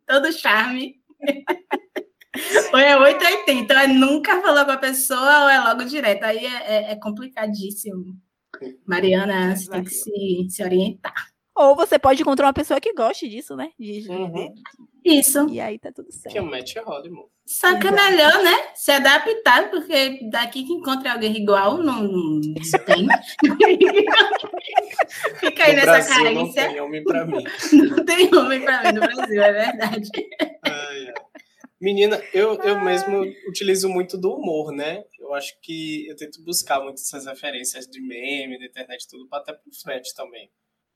todo 0.04 0.26
o 0.26 0.32
charme. 0.32 1.00
ou 2.72 2.78
é 2.78 2.98
880, 2.98 3.72
ou 3.72 3.80
é 3.80 3.86
nunca 3.86 4.42
falou 4.42 4.64
com 4.64 4.72
a 4.72 4.76
pessoa, 4.76 5.44
ou 5.44 5.48
é 5.48 5.60
logo 5.60 5.84
direto. 5.84 6.24
Aí 6.24 6.44
é, 6.44 6.50
é, 6.66 6.90
é 6.90 6.96
complicadíssimo. 6.96 8.16
Mariana, 8.84 9.54
você 9.54 9.70
tem 9.70 9.84
que 9.84 9.90
se, 9.90 10.46
se 10.50 10.64
orientar. 10.64 11.28
Ou 11.54 11.76
você 11.76 12.00
pode 12.00 12.20
encontrar 12.20 12.46
uma 12.46 12.52
pessoa 12.52 12.80
que 12.80 12.92
goste 12.94 13.28
disso, 13.28 13.54
né? 13.54 13.70
De, 13.78 14.08
uhum. 14.10 14.52
Isso. 15.04 15.48
E 15.48 15.60
aí 15.60 15.78
tá 15.78 15.92
tudo 15.92 16.10
certo. 16.10 16.32
Que 16.32 16.38
é 16.38 16.42
o 16.42 16.46
match 16.46 16.74
Hollywood. 16.84 17.28
Só 17.46 17.78
que 17.78 17.86
é 17.86 17.90
melhor, 17.90 18.42
né? 18.42 18.70
Se 18.74 18.90
adaptar, 18.90 19.70
porque 19.70 20.20
daqui 20.30 20.64
que 20.64 20.72
encontre 20.72 21.08
alguém 21.08 21.36
igual, 21.36 21.76
não, 21.76 22.02
não 22.02 22.40
tem. 22.40 22.56
Fica 25.40 25.64
aí 25.64 25.76
no 25.76 25.76
nessa 25.76 25.92
Brasil 25.92 26.14
carência. 26.14 26.64
Não 26.64 26.72
tem 26.72 26.80
homem 26.80 27.04
pra 27.04 27.26
mim. 27.26 27.44
Não 27.72 28.04
tem 28.04 28.34
homem 28.34 28.62
pra 28.62 28.82
mim 28.82 28.92
no 28.92 29.00
Brasil, 29.00 29.42
é 29.42 29.52
verdade. 29.52 30.10
Ai, 30.62 31.06
ai. 31.06 31.14
Menina, 31.80 32.22
eu, 32.32 32.54
eu 32.62 32.80
mesmo 32.80 33.20
utilizo 33.46 33.90
muito 33.90 34.16
do 34.16 34.32
humor, 34.32 34.72
né? 34.72 35.04
Eu 35.20 35.34
acho 35.34 35.54
que 35.60 36.08
eu 36.08 36.16
tento 36.16 36.42
buscar 36.42 36.80
muitas 36.80 37.02
essas 37.02 37.26
referências 37.26 37.86
de 37.86 38.00
meme, 38.00 38.58
da 38.58 38.64
internet, 38.64 39.06
tudo, 39.06 39.28
até 39.30 39.52
pro 39.52 39.70
flat 39.82 40.02
também. 40.14 40.50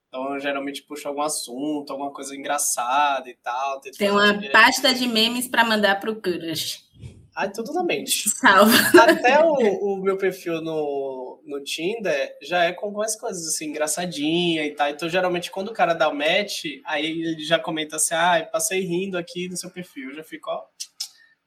Então, 0.09 0.35
eu 0.35 0.41
geralmente 0.41 0.83
puxo 0.83 1.07
algum 1.07 1.21
assunto, 1.21 1.93
alguma 1.93 2.11
coisa 2.13 2.35
engraçada 2.35 3.29
e 3.29 3.35
tal. 3.35 3.81
Tem 3.81 4.11
uma 4.11 4.41
pasta 4.51 4.95
de 4.95 5.07
memes 5.07 5.47
para 5.47 5.65
mandar 5.65 6.01
pro 6.01 6.17
Crush. 6.17 6.89
Ai, 7.37 7.53
tudo 7.53 7.73
na 7.73 7.85
mente. 7.85 8.29
Salva. 8.31 8.73
Até 9.01 9.39
o, 9.45 9.53
o, 9.53 10.03
meu 10.03 10.17
perfil 10.17 10.61
no, 10.61 11.41
no 11.47 11.63
Tinder 11.63 12.37
já 12.43 12.65
é 12.65 12.73
com 12.73 12.87
algumas 12.87 13.15
coisas 13.15 13.47
assim, 13.47 13.67
engraçadinha 13.67 14.67
e 14.67 14.75
tal. 14.75 14.89
Então, 14.89 15.09
geralmente, 15.09 15.49
quando 15.51 15.69
o 15.69 15.73
cara 15.73 15.95
dá 15.95 16.09
o 16.09 16.15
match, 16.15 16.65
aí 16.85 17.07
ele 17.07 17.45
já 17.45 17.57
comenta 17.57 17.95
assim: 17.95 18.15
ah, 18.15 18.49
passei 18.51 18.81
rindo 18.81 19.17
aqui 19.17 19.49
no 19.49 19.57
seu 19.57 19.71
perfil. 19.71 20.13
Já 20.15 20.25
fica, 20.25 20.51
ó. 20.51 20.65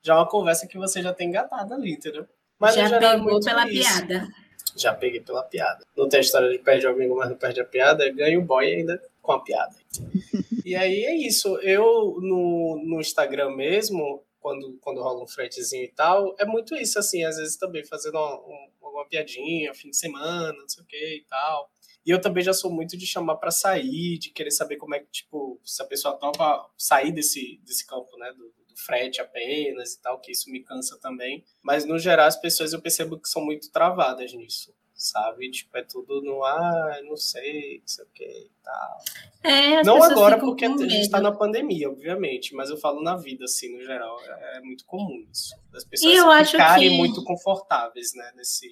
Já 0.02 0.14
é 0.14 0.18
uma 0.18 0.30
conversa 0.30 0.66
que 0.66 0.78
você 0.78 1.02
já 1.02 1.14
tem 1.14 1.28
engatado 1.28 1.74
ali, 1.74 1.92
entendeu? 1.92 2.26
Mas 2.58 2.76
já 2.76 2.84
é 2.86 3.00
pegou 3.00 3.40
pela 3.42 3.68
isso. 3.68 4.08
piada. 4.08 4.28
Já 4.76 4.94
peguei 4.94 5.22
pela 5.22 5.44
piada. 5.44 5.86
Não 5.96 6.08
tem 6.08 6.20
a 6.20 6.22
história 6.22 6.50
de 6.50 6.60
perde 6.60 6.88
o 6.88 6.90
amigo, 6.90 7.16
mas 7.16 7.30
não 7.30 7.38
perde 7.38 7.62
a 7.62 7.66
piada. 7.66 8.10
Ganha 8.12 8.40
o 8.40 8.42
boy 8.42 8.66
ainda 8.66 9.02
com 9.22 9.32
a 9.32 9.40
piada. 9.40 9.76
e 10.66 10.76
aí 10.76 11.04
é 11.06 11.16
isso. 11.16 11.58
Eu, 11.58 12.18
no, 12.22 12.82
no 12.84 13.00
Instagram 13.00 13.52
mesmo, 13.52 14.24
quando, 14.40 14.78
quando 14.82 15.02
rola 15.02 15.24
um 15.24 15.28
fretezinho 15.28 15.84
e 15.84 15.92
tal, 15.92 16.36
é 16.40 16.46
muito 16.46 16.76
isso, 16.76 16.98
assim, 16.98 17.24
às 17.24 17.38
vezes 17.38 17.58
também 17.58 17.86
fazendo 17.86 18.18
uma, 18.18 18.90
uma 18.90 19.06
piadinha, 19.06 19.74
fim 19.74 19.92
de 19.92 19.98
semana, 19.98 20.54
não 20.54 20.68
sei 20.68 20.84
o 20.84 20.86
que 20.86 21.18
e 21.18 21.26
tal. 21.30 21.70
E 22.04 22.10
eu 22.10 22.20
também 22.20 22.44
já 22.44 22.52
sou 22.52 22.72
muito 22.72 22.98
de 22.98 23.06
chamar 23.06 23.36
para 23.36 23.52
sair, 23.52 24.18
de 24.18 24.32
querer 24.32 24.52
saber 24.52 24.78
como 24.78 24.96
é 24.96 25.00
que, 25.00 25.12
tipo, 25.12 25.60
se 25.64 25.82
a 25.82 25.86
pessoa 25.86 26.18
topa 26.18 26.68
sair 26.76 27.12
desse, 27.12 27.62
desse 27.64 27.86
campo, 27.86 28.18
né, 28.18 28.34
do, 28.34 28.52
frete 28.86 29.22
apenas 29.22 29.94
e 29.94 30.02
tal, 30.02 30.20
que 30.20 30.32
isso 30.32 30.50
me 30.50 30.64
cansa 30.64 31.00
também. 31.00 31.44
Mas 31.62 31.86
no 31.86 31.98
geral 31.98 32.28
as 32.28 32.40
pessoas 32.40 32.74
eu 32.74 32.82
percebo 32.82 33.20
que 33.20 33.30
são 33.30 33.44
muito 33.44 33.72
travadas 33.72 34.34
nisso, 34.34 34.74
sabe? 34.94 35.50
Tipo, 35.50 35.78
é 35.78 35.84
tudo 35.84 36.22
no 36.22 36.44
ah, 36.44 37.00
não 37.04 37.18
sei, 37.18 37.80
não 37.80 37.88
sei 37.88 38.06
o 38.06 38.08
que 38.14 38.24
e 38.24 38.52
tal. 38.64 38.98
É, 39.44 39.84
não 39.84 40.04
agora 40.04 40.40
porque 40.40 40.66
a 40.66 40.70
gente 40.70 41.02
está 41.02 41.20
na 41.20 41.32
pandemia, 41.32 41.90
obviamente, 41.90 42.54
mas 42.56 42.70
eu 42.70 42.78
falo 42.78 43.02
na 43.02 43.16
vida, 43.16 43.46
assim, 43.46 43.76
no 43.76 43.84
geral. 43.84 44.18
É, 44.56 44.62
muito 44.62 44.86
comum 44.86 45.26
isso. 45.32 45.56
As 45.74 45.84
pessoas 45.84 46.52
ficarem 46.52 46.90
que... 46.90 46.98
muito 46.98 47.24
confortáveis, 47.24 48.14
né, 48.14 48.32
nesse. 48.36 48.68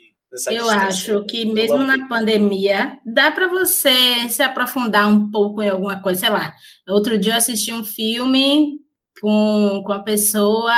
Eu 0.52 0.70
acho 0.70 1.26
que 1.26 1.44
mesmo 1.44 1.80
na 1.80 2.08
pandemia 2.08 3.00
dá 3.04 3.32
para 3.32 3.48
você 3.48 4.30
se 4.30 4.44
aprofundar 4.44 5.08
um 5.08 5.32
pouco 5.32 5.60
em 5.60 5.70
alguma 5.70 6.00
coisa, 6.04 6.20
sei 6.20 6.30
lá. 6.30 6.54
Outro 6.88 7.18
dia 7.18 7.34
eu 7.34 7.38
assisti 7.38 7.74
um 7.74 7.84
filme 7.84 8.80
com, 9.20 9.84
com 9.86 9.92
a 9.92 10.00
pessoa 10.00 10.74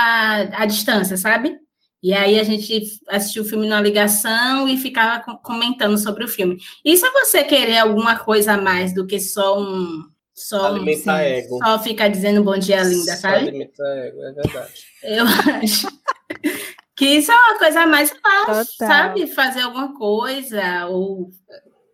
à 0.54 0.65
distância, 0.65 1.17
sabe? 1.17 1.60
E 2.04 2.13
aí 2.13 2.39
a 2.39 2.43
gente 2.43 2.82
assistiu 3.08 3.43
o 3.43 3.45
filme 3.45 3.67
na 3.67 3.80
ligação 3.80 4.67
e 4.67 4.75
ficava 4.75 5.23
comentando 5.43 5.97
sobre 5.97 6.23
o 6.23 6.27
filme. 6.27 6.58
Isso 6.84 7.06
é 7.06 7.12
você 7.12 7.43
querer 7.43 7.77
alguma 7.77 8.17
coisa 8.17 8.54
a 8.54 8.58
mais 8.58 8.93
do 8.93 9.06
que 9.06 9.19
só 9.19 9.62
um. 9.62 10.10
Só, 10.34 10.65
alimentar 10.65 11.17
um, 11.17 11.19
ego. 11.19 11.60
Só 11.63 11.80
ficar 11.80 12.08
dizendo 12.08 12.43
bom 12.43 12.58
dia, 12.58 12.82
linda, 12.82 13.15
sabe? 13.15 13.49
Alimentar 13.49 13.97
ego, 13.97 14.23
é 14.23 14.32
verdade. 14.32 14.73
Eu 15.04 15.25
acho 15.25 15.88
que 16.97 17.06
isso 17.06 17.32
é 17.32 17.36
uma 17.36 17.60
coisa 17.60 17.82
a 17.82 17.86
mais 17.86 18.10
fácil, 18.10 18.73
sabe? 18.77 19.27
Fazer 19.27 19.62
alguma 19.62 19.95
coisa, 19.95 20.88
ou 20.88 21.30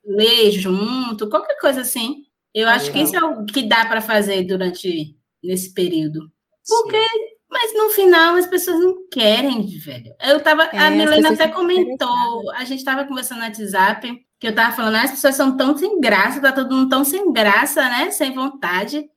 ler 0.05 0.51
junto, 0.51 1.29
qualquer 1.29 1.59
coisa 1.59 1.81
assim. 1.81 2.23
Eu 2.53 2.69
acho 2.69 2.91
que 2.93 2.99
isso 2.99 3.15
é 3.15 3.23
o 3.23 3.45
que 3.45 3.63
dá 3.63 3.85
para 3.85 3.99
fazer 3.99 4.43
durante 4.43 5.17
nesse 5.43 5.73
período. 5.73 6.31
Porque, 6.67 7.01
Sim. 7.01 7.19
mas 7.49 7.73
no 7.73 7.89
final 7.89 8.35
as 8.35 8.47
pessoas 8.47 8.79
não 8.79 9.07
querem, 9.09 9.65
velho. 9.79 10.13
Eu 10.21 10.41
tava, 10.41 10.63
é, 10.65 10.77
a 10.77 10.91
Milena 10.91 11.31
até 11.31 11.47
comentou, 11.47 12.51
a 12.51 12.63
gente 12.65 12.79
estava 12.79 13.05
conversando 13.05 13.39
no 13.39 13.45
WhatsApp, 13.45 14.27
que 14.39 14.47
eu 14.47 14.53
tava 14.53 14.75
falando, 14.75 14.95
ah, 14.95 15.03
as 15.03 15.11
pessoas 15.11 15.35
são 15.35 15.55
tão 15.55 15.77
sem 15.77 15.99
graça, 15.99 16.41
tá 16.41 16.51
todo 16.51 16.75
mundo 16.75 16.89
tão 16.89 17.03
sem 17.03 17.31
graça, 17.31 17.81
né? 17.89 18.11
Sem 18.11 18.33
vontade. 18.33 19.09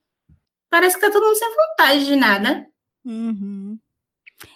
Parece 0.69 0.95
que 0.95 1.01
tá 1.01 1.11
todo 1.11 1.25
mundo 1.25 1.37
sem 1.37 1.49
vontade 1.49 2.05
de 2.05 2.15
nada. 2.15 2.65
Uhum. 3.05 3.77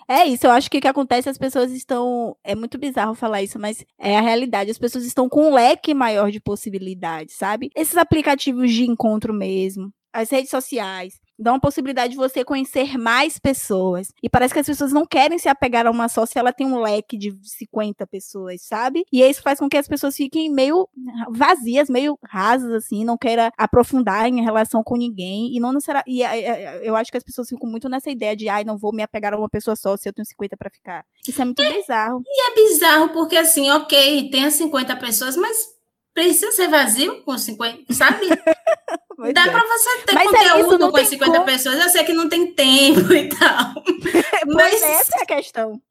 É 0.08 0.26
isso, 0.26 0.48
eu 0.48 0.52
acho 0.52 0.70
que 0.70 0.78
o 0.78 0.82
que 0.82 0.88
acontece, 0.88 1.30
as 1.30 1.38
pessoas 1.38 1.72
estão. 1.72 2.36
É 2.44 2.56
muito 2.56 2.78
bizarro 2.78 3.14
falar 3.14 3.44
isso, 3.44 3.60
mas 3.60 3.84
é 4.00 4.18
a 4.18 4.22
realidade. 4.22 4.72
As 4.72 4.78
pessoas 4.78 5.06
estão 5.06 5.30
com 5.30 5.50
um 5.50 5.54
leque 5.54 5.94
maior 5.94 6.32
de 6.32 6.40
possibilidades, 6.40 7.36
sabe? 7.36 7.70
Esses 7.76 7.98
aplicativos 7.98 8.72
de 8.72 8.86
encontro 8.86 9.34
mesmo, 9.34 9.94
as 10.14 10.30
redes 10.32 10.50
sociais, 10.50 11.20
dá 11.38 11.52
uma 11.52 11.60
possibilidade 11.60 12.12
de 12.12 12.18
você 12.18 12.44
conhecer 12.44 12.98
mais 12.98 13.38
pessoas. 13.38 14.14
E 14.22 14.30
parece 14.30 14.54
que 14.54 14.60
as 14.60 14.66
pessoas 14.66 14.92
não 14.92 15.06
querem 15.06 15.38
se 15.38 15.50
apegar 15.50 15.86
a 15.86 15.92
uma 15.92 16.08
só 16.08 16.26
se 16.26 16.38
ela 16.38 16.54
tem 16.54 16.66
um 16.66 16.80
leque 16.80 17.18
de 17.18 17.34
50 17.44 18.06
pessoas, 18.08 18.62
sabe? 18.62 19.06
E 19.12 19.22
isso 19.22 19.42
faz 19.42 19.60
com 19.60 19.70
que 19.70 19.78
as 19.78 19.88
pessoas 19.88 20.16
fiquem 20.16 20.52
meio 20.52 20.88
vazias, 21.30 21.90
meio 21.90 22.18
rasas, 22.24 22.72
assim, 22.72 23.04
não 23.04 23.18
queiram 23.18 23.50
aprofundar 23.58 24.28
em 24.28 24.44
relação 24.44 24.84
com 24.84 24.96
ninguém. 24.96 25.56
E 25.56 25.60
não 25.60 25.74
necessariamente. 25.74 26.12
E 26.12 26.24
é, 26.24 26.40
é, 26.40 26.82
eu 26.84 26.96
acho 26.96 27.12
que 27.12 27.18
as 27.18 27.24
pessoas 27.24 27.50
ficam 27.50 27.70
muito 27.70 27.90
nessa 27.90 28.10
ideia 28.10 28.36
de, 28.36 28.50
ai, 28.50 28.64
não 28.64 28.78
vou 28.78 28.94
me 28.94 29.04
apegar 29.04 29.34
a 29.34 29.38
uma 29.38 29.50
pessoa 29.50 29.76
só 29.76 29.96
se 29.98 30.08
eu 30.08 30.14
tenho 30.14 30.26
50 30.26 30.58
para 30.58 30.70
ficar. 30.70 31.06
Isso 31.28 31.42
é 31.42 31.46
muito 31.46 31.62
é, 31.62 31.74
bizarro. 31.74 32.22
E 32.26 32.52
é 32.52 32.56
bizarro 32.56 33.10
porque, 33.10 33.38
assim, 33.38 33.70
ok, 33.72 34.30
tem 34.30 34.46
as 34.46 34.54
50 34.54 34.96
pessoas, 34.98 35.36
mas 35.36 35.75
precisa 36.16 36.52
ser 36.54 36.70
vazio 36.70 37.22
com 37.24 37.38
50, 37.38 37.94
sabe? 37.94 38.28
Dá 39.34 39.46
é. 39.46 39.50
para 39.50 39.64
você 39.68 39.98
ter 40.06 40.14
mas 40.14 40.30
conteúdo 40.30 40.56
é 40.56 40.62
isso, 40.62 40.92
com 40.92 41.06
50 41.06 41.32
como. 41.32 41.46
pessoas. 41.46 41.80
Eu 41.80 41.90
sei 41.90 42.04
que 42.04 42.14
não 42.14 42.28
tem 42.28 42.52
tempo 42.54 43.12
e 43.14 43.30
tal. 43.30 43.74
mas 44.48 44.82
essa 44.82 45.18
é 45.20 45.22
a 45.22 45.26
questão. 45.26 45.82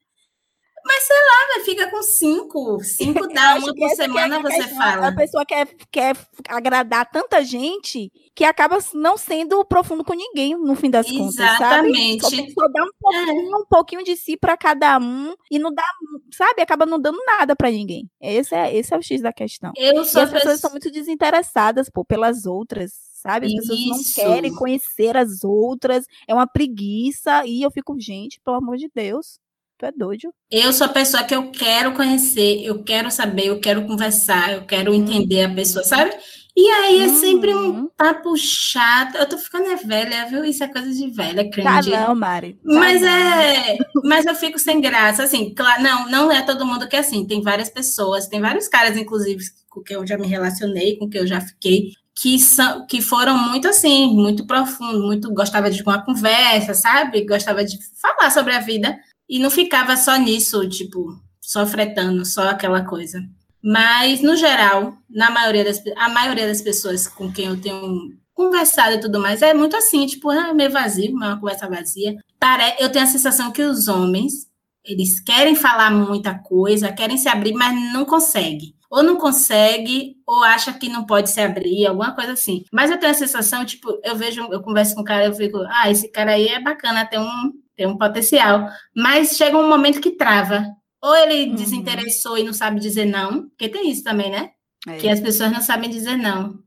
Mas 0.85 1.03
sei 1.03 1.15
lá, 1.17 1.65
fica 1.65 1.89
com 1.89 2.03
cinco. 2.03 2.83
Cinco 2.83 3.27
dá 3.33 3.55
uma 3.55 3.73
por 3.73 3.89
semana, 3.95 4.39
você 4.39 4.67
fala. 4.67 5.07
A 5.07 5.15
pessoa 5.15 5.43
quer, 5.43 5.67
quer 5.91 6.15
agradar 6.47 7.09
tanta 7.09 7.43
gente 7.43 8.11
que 8.35 8.43
acaba 8.43 8.77
não 8.93 9.17
sendo 9.17 9.65
profundo 9.65 10.03
com 10.03 10.13
ninguém, 10.13 10.55
no 10.55 10.75
fim 10.75 10.91
das 10.91 11.07
Exatamente. 11.07 11.35
contas, 11.35 11.57
sabe? 11.57 11.89
Exatamente. 11.89 12.53
Só, 12.53 12.67
dá 12.67 12.83
um 12.83 12.91
pouquinho, 12.99 13.29
é. 13.29 13.57
um 13.57 13.65
pouquinho 13.67 14.03
de 14.03 14.15
si 14.15 14.37
para 14.37 14.55
cada 14.55 14.99
um 14.99 15.33
e 15.49 15.57
não 15.57 15.73
dá, 15.73 15.83
sabe? 16.31 16.61
Acaba 16.61 16.85
não 16.85 16.99
dando 16.99 17.17
nada 17.25 17.55
para 17.55 17.71
ninguém. 17.71 18.07
Esse 18.21 18.53
é, 18.53 18.75
esse 18.75 18.93
é 18.93 18.97
o 18.97 19.01
X 19.01 19.21
da 19.21 19.33
questão. 19.33 19.71
Eu 19.75 19.95
e 19.95 19.99
as 19.99 20.31
pessoas 20.31 20.59
são 20.59 20.69
muito 20.69 20.91
desinteressadas, 20.91 21.89
pô, 21.89 22.05
pelas 22.05 22.45
outras 22.45 23.15
sabe? 23.25 23.47
As 23.47 23.53
pessoas 23.53 23.79
Isso. 23.79 23.89
não 23.89 24.27
querem 24.27 24.53
conhecer 24.53 25.17
as 25.17 25.43
outras, 25.43 26.05
é 26.27 26.33
uma 26.33 26.45
preguiça, 26.45 27.43
e 27.43 27.63
eu 27.63 27.71
fico, 27.71 27.99
gente, 27.99 28.39
pelo 28.45 28.57
amor 28.57 28.77
de 28.77 28.87
Deus. 28.93 29.39
Tu 29.77 29.85
é 29.85 29.91
doido. 29.91 30.33
Eu 30.49 30.71
sou 30.71 30.87
a 30.87 30.89
pessoa 30.89 31.23
que 31.23 31.35
eu 31.35 31.51
quero 31.51 31.93
conhecer, 31.93 32.63
eu 32.63 32.81
quero 32.81 33.11
saber, 33.11 33.47
eu 33.47 33.59
quero 33.59 33.85
conversar, 33.85 34.53
eu 34.53 34.65
quero 34.65 34.93
entender 34.93 35.43
a 35.43 35.53
pessoa, 35.53 35.83
sabe? 35.83 36.15
E 36.57 36.65
aí 36.69 37.01
é 37.01 37.09
sempre 37.09 37.53
um 37.53 37.67
uhum. 37.67 37.89
papo 37.97 38.37
chato. 38.37 39.17
Eu 39.17 39.27
tô 39.27 39.37
ficando 39.37 39.67
é 39.67 39.75
velha, 39.75 40.25
viu? 40.27 40.45
Isso 40.45 40.63
é 40.63 40.69
coisa 40.69 40.89
de 40.89 41.09
velha, 41.11 41.49
cringe. 41.49 41.91
Tá 41.91 42.07
não, 42.07 42.15
Mari. 42.15 42.53
Tá 42.53 42.59
mas 42.63 43.01
não. 43.01 43.09
é. 43.09 43.77
Mas 44.05 44.25
eu 44.25 44.33
fico 44.33 44.57
sem 44.57 44.79
graça. 44.79 45.23
Assim, 45.23 45.53
claro, 45.53 45.83
não, 45.83 46.09
não 46.09 46.31
é 46.31 46.41
todo 46.43 46.65
mundo 46.65 46.87
que 46.87 46.95
é 46.95 46.99
assim. 46.99 47.27
Tem 47.27 47.41
várias 47.41 47.69
pessoas, 47.69 48.27
tem 48.27 48.39
vários 48.39 48.69
caras, 48.69 48.95
inclusive, 48.95 49.43
com 49.69 49.83
que 49.83 49.93
eu 49.93 50.07
já 50.07 50.17
me 50.17 50.27
relacionei, 50.27 50.97
com 50.97 51.09
que 51.09 51.19
eu 51.19 51.27
já 51.27 51.41
fiquei, 51.41 51.91
que, 52.15 52.39
são, 52.39 52.87
que 52.87 53.01
foram 53.01 53.37
muito 53.37 53.67
assim, 53.67 54.07
muito 54.15 54.47
profundo, 54.47 55.05
muito 55.05 55.33
gostava 55.33 55.69
de 55.69 55.83
uma 55.83 56.05
conversa, 56.05 56.73
sabe? 56.73 57.25
Gostava 57.25 57.65
de 57.65 57.77
falar 58.01 58.31
sobre 58.31 58.53
a 58.53 58.61
vida 58.61 58.97
e 59.29 59.39
não 59.39 59.49
ficava 59.49 59.97
só 59.97 60.15
nisso, 60.15 60.67
tipo, 60.69 61.19
só 61.41 61.65
fretando, 61.65 62.25
só 62.25 62.49
aquela 62.49 62.83
coisa. 62.85 63.19
Mas, 63.63 64.21
no 64.21 64.35
geral, 64.35 64.95
na 65.09 65.31
maioria 65.31 65.63
das, 65.63 65.81
a 65.97 66.09
maioria 66.09 66.47
das 66.47 66.61
pessoas 66.61 67.07
com 67.07 67.31
quem 67.31 67.45
eu 67.45 67.59
tenho 67.59 68.11
conversado 68.33 68.95
e 68.95 68.99
tudo 68.99 69.19
mais, 69.19 69.41
é 69.41 69.53
muito 69.53 69.75
assim, 69.75 70.05
tipo, 70.05 70.31
é 70.31 70.53
meio 70.53 70.69
vazio, 70.69 71.11
uma 71.11 71.39
conversa 71.39 71.67
vazia. 71.67 72.15
Pare... 72.39 72.75
Eu 72.79 72.91
tenho 72.91 73.05
a 73.05 73.07
sensação 73.07 73.51
que 73.51 73.63
os 73.63 73.87
homens, 73.87 74.47
eles 74.83 75.19
querem 75.19 75.55
falar 75.55 75.89
muita 75.89 76.37
coisa, 76.37 76.91
querem 76.91 77.17
se 77.17 77.27
abrir, 77.27 77.53
mas 77.53 77.73
não 77.91 78.05
conseguem. 78.05 78.75
Ou 78.91 79.01
não 79.01 79.17
consegue, 79.17 80.15
ou 80.27 80.43
acha 80.43 80.71
que 80.71 80.87
não 80.87 81.05
pode 81.05 81.29
se 81.29 81.41
abrir, 81.41 81.87
alguma 81.87 82.13
coisa 82.13 82.33
assim. 82.33 82.63
Mas 82.71 82.91
eu 82.91 82.99
tenho 82.99 83.13
a 83.13 83.15
sensação, 83.15 83.65
tipo, 83.65 83.99
eu 84.03 84.15
vejo, 84.15 84.41
eu 84.51 84.61
converso 84.61 84.93
com 84.93 85.01
um 85.01 85.03
cara, 85.03 85.25
eu 85.25 85.33
fico, 85.33 85.57
ah, 85.69 85.89
esse 85.89 86.11
cara 86.11 86.33
aí 86.33 86.47
é 86.47 86.61
bacana, 86.61 87.05
tem 87.05 87.19
um, 87.19 87.51
tem 87.75 87.87
um 87.87 87.97
potencial. 87.97 88.69
Mas 88.95 89.35
chega 89.37 89.57
um 89.57 89.69
momento 89.69 90.01
que 90.01 90.11
trava. 90.11 90.65
Ou 91.01 91.15
ele 91.15 91.49
uhum. 91.49 91.55
desinteressou 91.55 92.37
e 92.37 92.43
não 92.43 92.53
sabe 92.53 92.79
dizer 92.79 93.05
não, 93.05 93.49
porque 93.49 93.69
tem 93.69 93.91
isso 93.91 94.03
também, 94.03 94.31
né? 94.31 94.51
É. 94.87 94.97
Que 94.97 95.09
as 95.09 95.19
pessoas 95.19 95.51
não 95.51 95.61
sabem 95.61 95.89
dizer 95.89 96.17
não. 96.17 96.59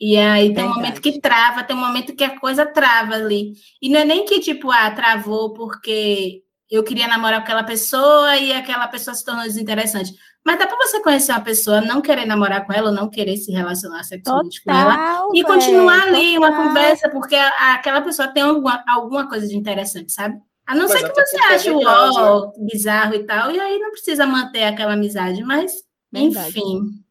E 0.00 0.16
aí 0.16 0.46
tem 0.46 0.54
Verdade. 0.54 0.72
um 0.72 0.74
momento 0.74 1.00
que 1.00 1.20
trava, 1.20 1.62
tem 1.62 1.76
um 1.76 1.80
momento 1.80 2.14
que 2.14 2.24
a 2.24 2.38
coisa 2.38 2.66
trava 2.66 3.14
ali. 3.14 3.52
E 3.80 3.88
não 3.88 4.00
é 4.00 4.04
nem 4.04 4.24
que, 4.24 4.40
tipo, 4.40 4.70
ah, 4.70 4.90
travou 4.90 5.52
porque 5.52 6.43
eu 6.74 6.82
queria 6.82 7.06
namorar 7.06 7.40
com 7.40 7.44
aquela 7.44 7.62
pessoa 7.62 8.36
e 8.36 8.52
aquela 8.52 8.88
pessoa 8.88 9.14
se 9.14 9.24
tornou 9.24 9.44
desinteressante. 9.44 10.12
Mas 10.44 10.58
dá 10.58 10.66
para 10.66 10.76
você 10.76 11.00
conhecer 11.00 11.32
uma 11.32 11.40
pessoa, 11.40 11.80
não 11.80 12.02
querer 12.02 12.26
namorar 12.26 12.66
com 12.66 12.72
ela, 12.72 12.90
ou 12.90 12.94
não 12.94 13.08
querer 13.08 13.36
se 13.36 13.50
relacionar 13.50 14.04
sexualmente 14.04 14.62
com 14.62 14.70
ela, 14.70 15.28
e 15.32 15.42
continuar 15.42 16.02
ali 16.02 16.34
total. 16.34 16.50
uma 16.50 16.68
conversa, 16.68 17.08
porque 17.08 17.34
aquela 17.34 18.02
pessoa 18.02 18.28
tem 18.28 18.42
alguma, 18.42 18.84
alguma 18.86 19.28
coisa 19.28 19.46
de 19.48 19.56
interessante, 19.56 20.12
sabe? 20.12 20.38
A 20.66 20.74
não 20.74 20.88
mas 20.88 20.92
ser 20.92 21.10
que 21.10 21.14
você 21.14 21.36
ache 21.44 21.70
o 21.70 21.80
ó, 21.86 22.52
bizarro 22.58 23.14
e 23.14 23.24
tal, 23.24 23.50
e 23.50 23.60
aí 23.60 23.78
não 23.78 23.90
precisa 23.90 24.26
manter 24.26 24.64
aquela 24.64 24.94
amizade, 24.94 25.42
mas, 25.42 25.72
Verdade. 26.12 26.48
enfim. 26.48 27.03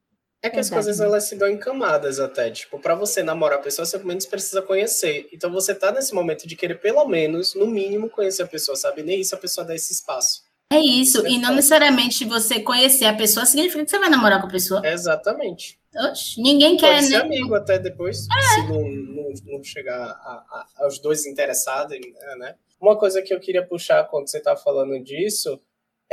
É 0.44 0.50
que 0.50 0.58
Verdade. 0.58 0.60
as 0.60 0.70
coisas 0.70 1.00
elas 1.00 1.24
se 1.24 1.38
dão 1.38 1.48
em 1.48 1.58
camadas 1.58 2.20
até. 2.20 2.52
Tipo, 2.52 2.78
para 2.78 2.94
você 2.94 3.24
namorar 3.24 3.60
a 3.60 3.62
pessoa, 3.62 3.86
você 3.86 3.98
pelo 3.98 4.10
menos 4.10 4.26
precisa 4.26 4.62
conhecer. 4.62 5.30
Então 5.32 5.50
você 5.50 5.74
tá 5.74 5.90
nesse 5.90 6.14
momento 6.14 6.46
de 6.46 6.54
querer, 6.54 6.82
pelo 6.82 7.08
menos, 7.08 7.56
no 7.56 7.66
mínimo, 7.66 8.10
conhecer 8.10 8.44
a 8.44 8.48
pessoa, 8.48 8.76
sabe? 8.76 9.04
Nem 9.04 9.22
isso 9.22 9.34
a 9.34 9.38
pessoa 9.38 9.66
dá 9.66 9.74
esse 9.74 9.94
espaço. 9.94 10.44
É 10.70 10.80
isso, 10.80 11.26
e 11.28 11.38
não 11.38 11.56
necessariamente 11.56 12.26
você 12.26 12.60
conhecer 12.60 13.06
a 13.06 13.16
pessoa 13.16 13.46
significa 13.46 13.86
que 13.86 13.92
você 13.92 14.00
vai 14.00 14.10
namorar 14.10 14.42
com 14.42 14.48
a 14.48 14.52
pessoa. 14.52 14.86
Exatamente. 14.86 15.80
Oxe, 15.96 16.42
ninguém 16.42 16.76
quer. 16.76 16.96
Pode 16.96 17.06
ser 17.06 17.20
né? 17.20 17.20
amigo 17.20 17.54
até 17.56 17.80
depois, 17.80 18.28
é. 18.28 18.56
se 18.56 18.68
não, 18.68 18.82
não, 18.82 19.34
não 19.46 19.64
chegar 19.64 19.96
a, 19.96 20.08
a, 20.10 20.84
aos 20.84 21.00
dois 21.00 21.26
interessados, 21.26 21.98
né? 22.38 22.56
Uma 22.82 22.98
coisa 22.98 23.22
que 23.22 23.34
eu 23.34 23.40
queria 23.40 23.66
puxar 23.66 24.04
quando 24.06 24.28
você 24.28 24.40
está 24.40 24.58
falando 24.58 25.00
disso 25.02 25.58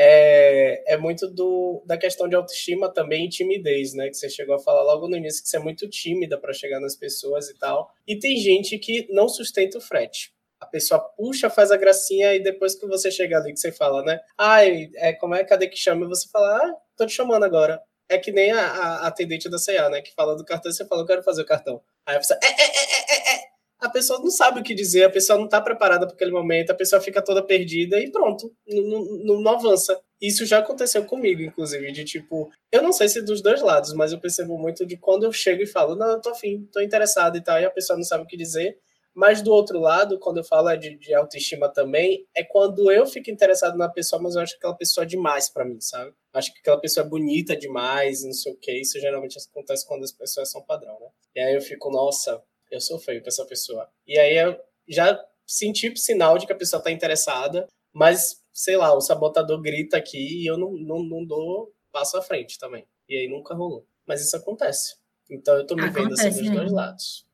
é, 0.02 0.94
é 0.94 0.96
muito 0.96 1.28
do, 1.28 1.82
da 1.84 1.98
questão 1.98 2.26
de 2.26 2.34
autoestima 2.34 2.90
também 2.90 3.26
e 3.26 3.28
timidez, 3.28 3.92
né? 3.92 4.08
Que 4.08 4.14
você 4.14 4.30
chegou 4.30 4.54
a 4.54 4.58
falar 4.58 4.82
logo 4.82 5.06
no 5.06 5.14
início 5.14 5.42
que 5.42 5.48
você 5.50 5.58
é 5.58 5.60
muito 5.60 5.86
tímida 5.90 6.38
para 6.38 6.54
chegar 6.54 6.80
nas 6.80 6.96
pessoas 6.96 7.50
e 7.50 7.58
tal. 7.58 7.92
E 8.08 8.18
tem 8.18 8.38
gente 8.38 8.78
que 8.78 9.06
não 9.10 9.28
sustenta 9.28 9.76
o 9.76 9.80
frete. 9.80 10.32
A 10.58 10.64
pessoa 10.64 10.98
puxa, 11.00 11.50
faz 11.50 11.70
a 11.70 11.76
gracinha 11.76 12.34
e 12.34 12.42
depois 12.42 12.74
que 12.74 12.86
você 12.86 13.10
chega 13.10 13.36
ali, 13.36 13.52
que 13.52 13.60
você 13.60 13.70
fala, 13.70 14.02
né? 14.02 14.18
Ai, 14.38 14.88
é, 14.96 15.12
como 15.12 15.34
é, 15.34 15.44
cadê 15.44 15.68
que 15.68 15.76
chama? 15.76 16.06
E 16.06 16.08
você 16.08 16.26
fala, 16.30 16.56
ah, 16.56 16.74
tô 16.96 17.04
te 17.04 17.12
chamando 17.12 17.44
agora. 17.44 17.78
É 18.08 18.16
que 18.16 18.32
nem 18.32 18.50
a, 18.52 18.58
a 18.58 19.06
atendente 19.06 19.50
da 19.50 19.58
CA, 19.58 19.90
né? 19.90 20.00
Que 20.00 20.14
fala 20.14 20.34
do 20.34 20.46
cartão 20.46 20.72
você 20.72 20.86
fala, 20.86 21.02
eu 21.02 21.06
quero 21.06 21.22
fazer 21.22 21.42
o 21.42 21.46
cartão. 21.46 21.82
Aí 22.06 22.16
a 22.16 22.18
pessoa, 22.18 22.40
é, 22.42 22.46
é, 22.46 22.50
é, 22.50 23.34
é, 23.34 23.34
é 23.34 23.39
a 23.80 23.88
pessoa 23.88 24.18
não 24.18 24.30
sabe 24.30 24.60
o 24.60 24.62
que 24.62 24.74
dizer, 24.74 25.04
a 25.04 25.10
pessoa 25.10 25.38
não 25.38 25.46
está 25.46 25.60
preparada 25.60 26.06
para 26.06 26.14
aquele 26.14 26.30
momento, 26.30 26.70
a 26.70 26.74
pessoa 26.74 27.00
fica 27.00 27.22
toda 27.22 27.42
perdida 27.42 27.98
e 27.98 28.10
pronto, 28.10 28.54
não, 28.68 29.04
não, 29.24 29.40
não, 29.40 29.52
avança. 29.52 29.98
Isso 30.20 30.44
já 30.44 30.58
aconteceu 30.58 31.04
comigo, 31.06 31.40
inclusive, 31.40 31.90
de 31.90 32.04
tipo, 32.04 32.50
eu 32.70 32.82
não 32.82 32.92
sei 32.92 33.08
se 33.08 33.22
dos 33.22 33.40
dois 33.40 33.62
lados, 33.62 33.94
mas 33.94 34.12
eu 34.12 34.20
percebo 34.20 34.58
muito 34.58 34.84
de 34.84 34.98
quando 34.98 35.24
eu 35.24 35.32
chego 35.32 35.62
e 35.62 35.66
falo, 35.66 35.96
não, 35.96 36.10
eu 36.10 36.20
tô 36.20 36.28
afim, 36.28 36.68
tô 36.70 36.80
interessado 36.80 37.38
e 37.38 37.42
tal, 37.42 37.58
e 37.58 37.64
a 37.64 37.70
pessoa 37.70 37.96
não 37.96 38.04
sabe 38.04 38.24
o 38.24 38.26
que 38.26 38.36
dizer. 38.36 38.76
Mas 39.12 39.42
do 39.42 39.52
outro 39.52 39.80
lado, 39.80 40.18
quando 40.20 40.36
eu 40.38 40.44
falo 40.44 40.74
de, 40.76 40.96
de 40.96 41.12
autoestima 41.12 41.68
também, 41.68 42.26
é 42.34 42.44
quando 42.44 42.92
eu 42.92 43.04
fico 43.06 43.30
interessado 43.30 43.76
na 43.76 43.88
pessoa, 43.88 44.22
mas 44.22 44.36
eu 44.36 44.42
acho 44.42 44.54
aquela 44.56 44.76
pessoa 44.76 45.04
demais 45.04 45.48
para 45.48 45.64
mim, 45.64 45.80
sabe? 45.80 46.12
Acho 46.32 46.52
que 46.52 46.60
aquela 46.60 46.80
pessoa 46.80 47.04
é 47.04 47.08
bonita 47.08 47.56
demais, 47.56 48.22
não 48.22 48.32
sei 48.32 48.52
o 48.52 48.56
que. 48.56 48.80
Isso 48.80 49.00
geralmente 49.00 49.36
acontece 49.50 49.86
quando 49.86 50.04
as 50.04 50.12
pessoas 50.12 50.50
são 50.50 50.62
padrão, 50.62 50.96
né? 51.00 51.08
E 51.34 51.40
aí 51.40 51.54
eu 51.54 51.60
fico, 51.60 51.90
nossa, 51.90 52.40
eu 52.70 52.80
sou 52.80 52.98
feio 52.98 53.20
pra 53.20 53.28
essa 53.28 53.44
pessoa. 53.44 53.88
E 54.06 54.18
aí 54.18 54.36
eu 54.36 54.58
já 54.88 55.18
senti 55.46 55.96
sinal 55.96 56.38
de 56.38 56.46
que 56.46 56.52
a 56.52 56.56
pessoa 56.56 56.82
tá 56.82 56.90
interessada, 56.90 57.66
mas, 57.92 58.42
sei 58.52 58.76
lá, 58.76 58.94
o 58.94 59.00
sabotador 59.00 59.60
grita 59.60 59.96
aqui 59.96 60.42
e 60.42 60.46
eu 60.46 60.56
não, 60.56 60.72
não, 60.72 61.02
não 61.02 61.24
dou 61.24 61.72
passo 61.92 62.16
à 62.16 62.22
frente 62.22 62.58
também. 62.58 62.86
E 63.08 63.16
aí 63.16 63.28
nunca 63.28 63.54
rolou. 63.54 63.86
Mas 64.06 64.20
isso 64.20 64.36
acontece. 64.36 64.96
Então 65.28 65.56
eu 65.56 65.66
tô 65.66 65.74
me 65.74 65.82
acontece, 65.82 66.02
vendo 66.02 66.14
assim 66.14 66.42
dos 66.42 66.50
dois 66.50 66.72
lados. 66.72 67.26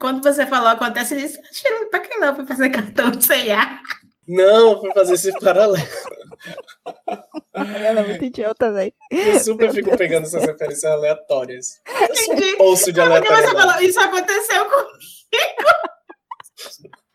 Quando 0.00 0.22
você 0.22 0.46
falou 0.46 0.68
acontece, 0.68 1.14
eu 1.14 1.20
disse, 1.20 1.40
pra 1.90 2.00
que 2.00 2.16
não? 2.18 2.34
Pra 2.34 2.46
fazer 2.46 2.70
cartão 2.70 3.10
de 3.10 3.24
CIA? 3.24 3.80
Não, 4.26 4.80
foi 4.80 4.92
fazer 4.92 5.14
esse 5.14 5.38
paralelo. 5.38 5.86
Ela 7.54 8.00
é 8.00 8.06
muito 8.06 8.24
idiota, 8.24 8.72
velho. 8.72 8.92
Eu 9.10 9.40
super 9.40 9.72
fico 9.72 9.96
pegando 9.96 10.24
essas 10.24 10.44
referências 10.44 10.84
aleatórias. 10.84 11.80
Eu 12.08 12.16
sou 12.16 12.34
um 12.34 12.56
poço 12.58 12.92
de 12.92 13.00
aleatório. 13.00 13.86
Isso 13.86 14.00
aconteceu 14.00 14.64
comigo. 14.64 14.86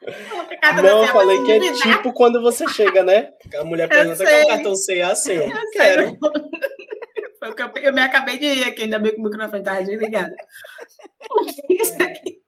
Não, 0.84 1.04
eu 1.04 1.08
falei 1.10 1.44
que 1.44 1.52
é 1.52 1.74
tipo 1.74 2.12
quando 2.14 2.42
você 2.42 2.68
chega, 2.68 3.04
né? 3.04 3.30
A 3.56 3.64
mulher 3.64 3.88
pergunta 3.88 4.24
qual 4.24 4.28
é 4.28 4.44
o 4.44 4.48
cartão 4.48 4.74
CA 4.74 5.16
seu. 5.16 5.44
Eu 5.44 5.72
quero. 5.72 6.18
Foi 7.40 7.50
o 7.50 7.56
que 7.56 7.64
eu, 7.64 7.72
eu 7.84 7.94
me 7.94 8.02
acabei 8.02 8.38
de 8.38 8.46
ir 8.46 8.64
aqui, 8.66 8.84
ainda 8.84 9.00
bem 9.00 9.14
que 9.14 9.20
o 9.20 9.24
microfone 9.24 9.60
está 9.60 9.82
desligado. 9.82 10.34
Isso 11.70 12.02
aqui. 12.02 12.40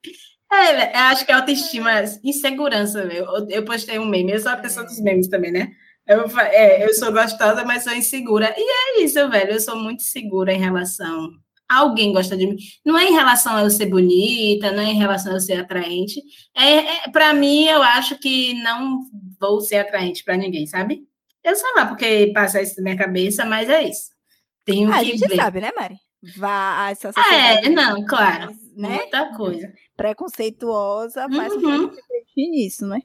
É, 0.52 0.96
eu 0.96 1.00
acho 1.06 1.26
que 1.26 1.32
é 1.32 1.36
autoestima, 1.36 2.04
insegurança, 2.24 3.04
meu. 3.04 3.26
Eu 3.50 3.66
postei 3.66 3.98
um 3.98 4.06
meme, 4.06 4.34
eu 4.34 4.40
sou 4.40 4.52
a 4.52 4.58
pessoa 4.58 4.86
dos 4.86 5.00
memes 5.02 5.28
também, 5.28 5.52
né? 5.52 5.72
Eu, 6.06 6.26
é, 6.40 6.86
eu 6.86 6.94
sou 6.94 7.12
gostosa, 7.12 7.64
mas 7.64 7.84
sou 7.84 7.94
insegura. 7.94 8.54
E 8.58 8.62
é 8.62 9.04
isso, 9.04 9.30
velho. 9.30 9.54
Eu 9.54 9.60
sou 9.60 9.78
muito 9.78 10.04
segura 10.04 10.54
em 10.54 10.60
relação. 10.60 11.32
Alguém 11.70 12.12
gosta 12.12 12.36
de 12.36 12.46
mim. 12.46 12.58
Não 12.86 12.98
é 12.98 13.06
em 13.06 13.14
relação 13.14 13.56
a 13.56 13.64
eu 13.64 13.70
ser 13.70 13.86
bonita, 13.88 14.72
não 14.72 14.82
é 14.84 14.92
em 14.92 14.98
relação 14.98 15.32
a 15.32 15.36
eu 15.36 15.40
ser 15.40 15.54
atraente. 15.54 16.22
É, 16.56 17.06
é 17.06 17.10
para 17.12 17.34
mim, 17.34 17.66
eu 17.66 17.82
acho 17.82 18.18
que 18.20 18.54
não 18.62 19.00
vou 19.40 19.62
ser 19.62 19.78
atraente 19.78 20.24
para 20.24 20.38
ninguém, 20.38 20.68
sabe? 20.68 21.04
Eu 21.44 21.56
sei 21.56 21.74
lá 21.76 21.86
porque 21.86 22.32
passa 22.34 22.62
isso 22.62 22.76
na 22.78 22.84
minha 22.84 22.98
cabeça, 22.98 23.46
mas 23.46 23.70
é 23.70 23.84
isso. 23.84 24.12
Tenho 24.66 24.90
ah, 24.90 25.00
que 25.00 25.00
a 25.00 25.04
gente 25.04 25.28
ver. 25.28 25.36
sabe, 25.36 25.62
né, 25.62 25.72
Mari? 25.76 25.98
Vá, 26.38 26.90
essa 26.90 27.12
é, 27.34 27.68
não, 27.70 28.06
claro. 28.06 28.56
né? 28.76 28.96
Muita 28.96 29.36
coisa. 29.36 29.74
Preconceituosa 29.98 31.28
faz 31.30 31.54
Uhum. 31.54 31.92
gente 31.92 32.50
nisso, 32.50 32.88
né? 32.88 33.00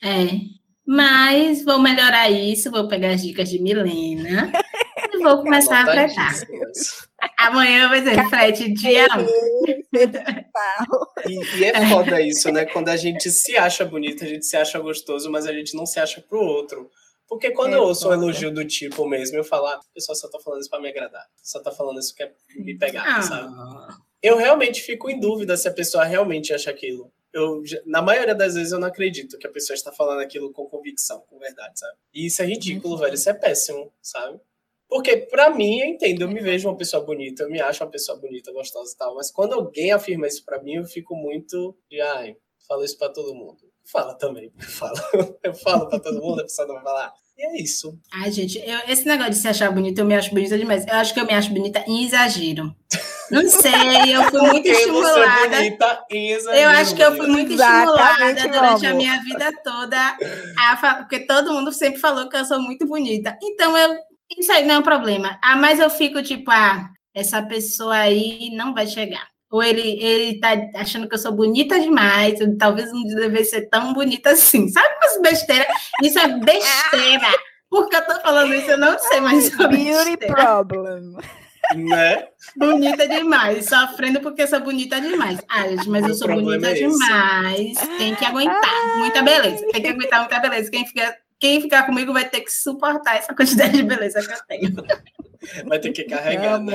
É. 0.00 0.61
Mas 0.94 1.64
vou 1.64 1.78
melhorar 1.78 2.28
isso, 2.30 2.70
vou 2.70 2.86
pegar 2.86 3.12
as 3.12 3.22
dicas 3.22 3.48
de 3.48 3.58
Milena 3.58 4.52
e 5.10 5.18
vou 5.22 5.38
começar 5.38 5.80
a 5.80 5.90
fretar. 5.90 6.34
Amanhã 7.38 7.88
vai 7.88 8.02
ser 8.04 8.28
frete 8.28 8.70
dia 8.74 9.06
1. 9.16 9.26
E, 11.26 11.56
e 11.60 11.64
é 11.64 11.88
foda 11.88 12.20
isso, 12.20 12.52
né? 12.52 12.66
Quando 12.66 12.90
a 12.90 12.96
gente 12.98 13.30
se 13.30 13.56
acha 13.56 13.86
bonito, 13.86 14.22
a 14.22 14.26
gente 14.26 14.44
se 14.44 14.54
acha 14.54 14.78
gostoso, 14.80 15.30
mas 15.30 15.46
a 15.46 15.52
gente 15.54 15.74
não 15.74 15.86
se 15.86 15.98
acha 15.98 16.20
pro 16.20 16.38
outro. 16.38 16.90
Porque 17.26 17.52
quando 17.52 17.72
É 17.72 17.78
eu 17.78 17.84
ouço 17.84 18.10
um 18.10 18.12
elogio 18.12 18.52
do 18.52 18.62
tipo 18.62 19.08
mesmo, 19.08 19.38
eu 19.38 19.44
falo, 19.44 19.68
ah, 19.68 19.80
o 19.80 19.94
pessoal 19.94 20.14
só 20.14 20.28
tá 20.28 20.38
falando 20.44 20.60
isso 20.60 20.68
pra 20.68 20.78
me 20.78 20.90
agradar. 20.90 21.24
Só 21.42 21.58
tá 21.62 21.70
falando 21.72 22.00
isso 22.00 22.14
que 22.14 22.22
é 22.22 22.30
me 22.54 22.76
pegar, 22.76 23.22
sabe? 23.22 23.50
Ah, 23.56 23.96
Eu 24.22 24.36
realmente 24.36 24.82
fico 24.82 25.08
em 25.08 25.18
dúvida 25.18 25.56
se 25.56 25.66
a 25.66 25.72
pessoa 25.72 26.04
realmente 26.04 26.52
acha 26.52 26.68
aquilo. 26.68 27.10
Eu, 27.32 27.62
na 27.86 28.02
maioria 28.02 28.34
das 28.34 28.54
vezes 28.54 28.72
eu 28.72 28.78
não 28.78 28.88
acredito 28.88 29.38
que 29.38 29.46
a 29.46 29.50
pessoa 29.50 29.74
está 29.74 29.90
falando 29.90 30.20
aquilo 30.20 30.52
com 30.52 30.66
convicção, 30.66 31.20
com 31.28 31.38
verdade, 31.38 31.78
sabe? 31.78 31.96
E 32.12 32.26
isso 32.26 32.42
é 32.42 32.46
ridículo, 32.46 32.98
velho. 32.98 33.14
Isso 33.14 33.30
é 33.30 33.34
péssimo, 33.34 33.92
sabe? 34.02 34.38
Porque, 34.88 35.16
pra 35.16 35.48
mim, 35.48 35.80
eu 35.80 35.86
entendo, 35.86 36.22
eu 36.22 36.28
me 36.28 36.40
vejo 36.40 36.68
uma 36.68 36.76
pessoa 36.76 37.02
bonita, 37.02 37.44
eu 37.44 37.50
me 37.50 37.58
acho 37.60 37.82
uma 37.82 37.90
pessoa 37.90 38.18
bonita, 38.18 38.52
gostosa 38.52 38.92
e 38.92 38.96
tal, 38.98 39.14
mas 39.14 39.30
quando 39.30 39.54
alguém 39.54 39.90
afirma 39.90 40.26
isso 40.26 40.44
pra 40.44 40.62
mim, 40.62 40.74
eu 40.74 40.84
fico 40.84 41.16
muito 41.16 41.74
de, 41.88 41.98
ai, 41.98 42.36
falo 42.68 42.84
isso 42.84 42.98
pra 42.98 43.08
todo 43.08 43.34
mundo. 43.34 43.56
Fala 43.84 44.14
também, 44.14 44.52
eu 44.60 44.68
falo. 44.68 44.98
Eu 45.42 45.54
falo 45.54 45.88
pra 45.88 45.98
todo 45.98 46.20
mundo, 46.20 46.40
a 46.40 46.44
pessoa 46.44 46.68
não 46.68 46.74
vai 46.74 46.84
falar. 46.84 47.14
E 47.42 47.46
é 47.58 47.60
isso. 47.60 47.98
Ai, 48.12 48.30
gente, 48.30 48.56
eu- 48.64 48.80
esse 48.86 49.04
negócio 49.04 49.32
de 49.32 49.38
se 49.38 49.48
achar 49.48 49.68
bonita, 49.72 50.00
eu 50.00 50.04
me 50.06 50.14
acho 50.14 50.30
bonita 50.30 50.56
demais. 50.56 50.86
Eu 50.86 50.94
acho 50.94 51.12
que 51.12 51.18
eu 51.18 51.26
me 51.26 51.34
acho 51.34 51.50
bonita 51.50 51.82
em 51.88 52.04
exagero. 52.04 52.72
Não 53.32 53.48
sei, 53.48 54.14
eu 54.14 54.22
fui 54.30 54.40
muito 54.52 54.68
estimulada. 54.68 55.48
bonita 55.56 56.04
em 56.12 56.28
Eu 56.28 56.68
acho 56.70 56.94
que 56.94 57.02
eu 57.02 57.16
fui 57.16 57.26
muito 57.26 57.52
Exatamente, 57.52 58.38
estimulada 58.38 58.48
durante 58.60 58.86
a 58.86 58.94
minha 58.94 59.20
vida 59.22 59.52
toda, 59.64 60.16
a 60.58 60.96
porque 60.98 61.20
todo 61.26 61.52
mundo 61.52 61.72
sempre 61.72 61.98
falou 61.98 62.28
que 62.28 62.36
eu 62.36 62.44
sou 62.44 62.60
muito 62.60 62.86
bonita. 62.86 63.36
Então, 63.42 63.76
eu, 63.76 63.96
isso 64.38 64.52
aí 64.52 64.64
não 64.64 64.76
é 64.76 64.78
um 64.78 64.82
problema. 64.82 65.36
Ah, 65.42 65.56
mas 65.56 65.80
eu 65.80 65.90
fico 65.90 66.22
tipo, 66.22 66.48
ah, 66.50 66.90
essa 67.12 67.42
pessoa 67.42 67.96
aí 67.96 68.50
não 68.54 68.72
vai 68.72 68.86
chegar. 68.86 69.26
Ou 69.52 69.62
ele, 69.62 70.02
ele 70.02 70.40
tá 70.40 70.48
achando 70.76 71.06
que 71.06 71.14
eu 71.14 71.18
sou 71.18 71.30
bonita 71.30 71.78
demais, 71.78 72.40
eu 72.40 72.56
talvez 72.56 72.90
não 72.90 73.04
deve 73.04 73.44
ser 73.44 73.68
tão 73.68 73.92
bonita 73.92 74.30
assim. 74.30 74.66
Sabe 74.68 74.88
umas 74.96 75.20
besteiras? 75.20 75.66
Isso 76.02 76.18
é 76.18 76.26
besteira. 76.26 77.28
Por 77.68 77.86
que 77.90 77.96
eu 77.96 78.06
tô 78.06 78.18
falando 78.20 78.54
isso? 78.54 78.70
Eu 78.70 78.78
não 78.78 78.98
sei, 78.98 79.20
mas 79.20 79.44
isso 79.46 79.62
é 79.62 79.68
Beauty 79.68 80.16
besteira. 80.16 80.34
problem. 80.34 81.16
Né? 81.76 82.28
Bonita 82.56 83.06
demais, 83.06 83.66
sofrendo 83.66 84.20
porque 84.20 84.46
sou 84.46 84.60
bonita 84.60 84.98
demais. 84.98 85.38
Ah, 85.50 85.68
gente, 85.68 85.88
mas 85.88 86.08
eu 86.08 86.14
sou 86.14 86.28
bonita 86.28 86.70
é 86.70 86.74
demais. 86.74 87.78
Tem 87.98 88.14
que 88.14 88.24
aguentar 88.24 88.96
muita 88.96 89.22
beleza. 89.22 89.66
Tem 89.70 89.82
que 89.82 89.88
aguentar 89.88 90.20
muita 90.20 90.40
beleza. 90.40 90.70
Quem 90.70 90.86
ficar, 90.86 91.14
quem 91.38 91.60
ficar 91.60 91.84
comigo 91.84 92.10
vai 92.10 92.24
ter 92.26 92.40
que 92.40 92.50
suportar 92.50 93.16
essa 93.16 93.34
quantidade 93.34 93.72
de 93.72 93.82
beleza 93.82 94.26
que 94.26 94.32
eu 94.32 94.38
tenho. 94.48 94.74
Vai 95.66 95.78
ter 95.78 95.92
que 95.92 96.04
carregar, 96.04 96.58
né? 96.58 96.72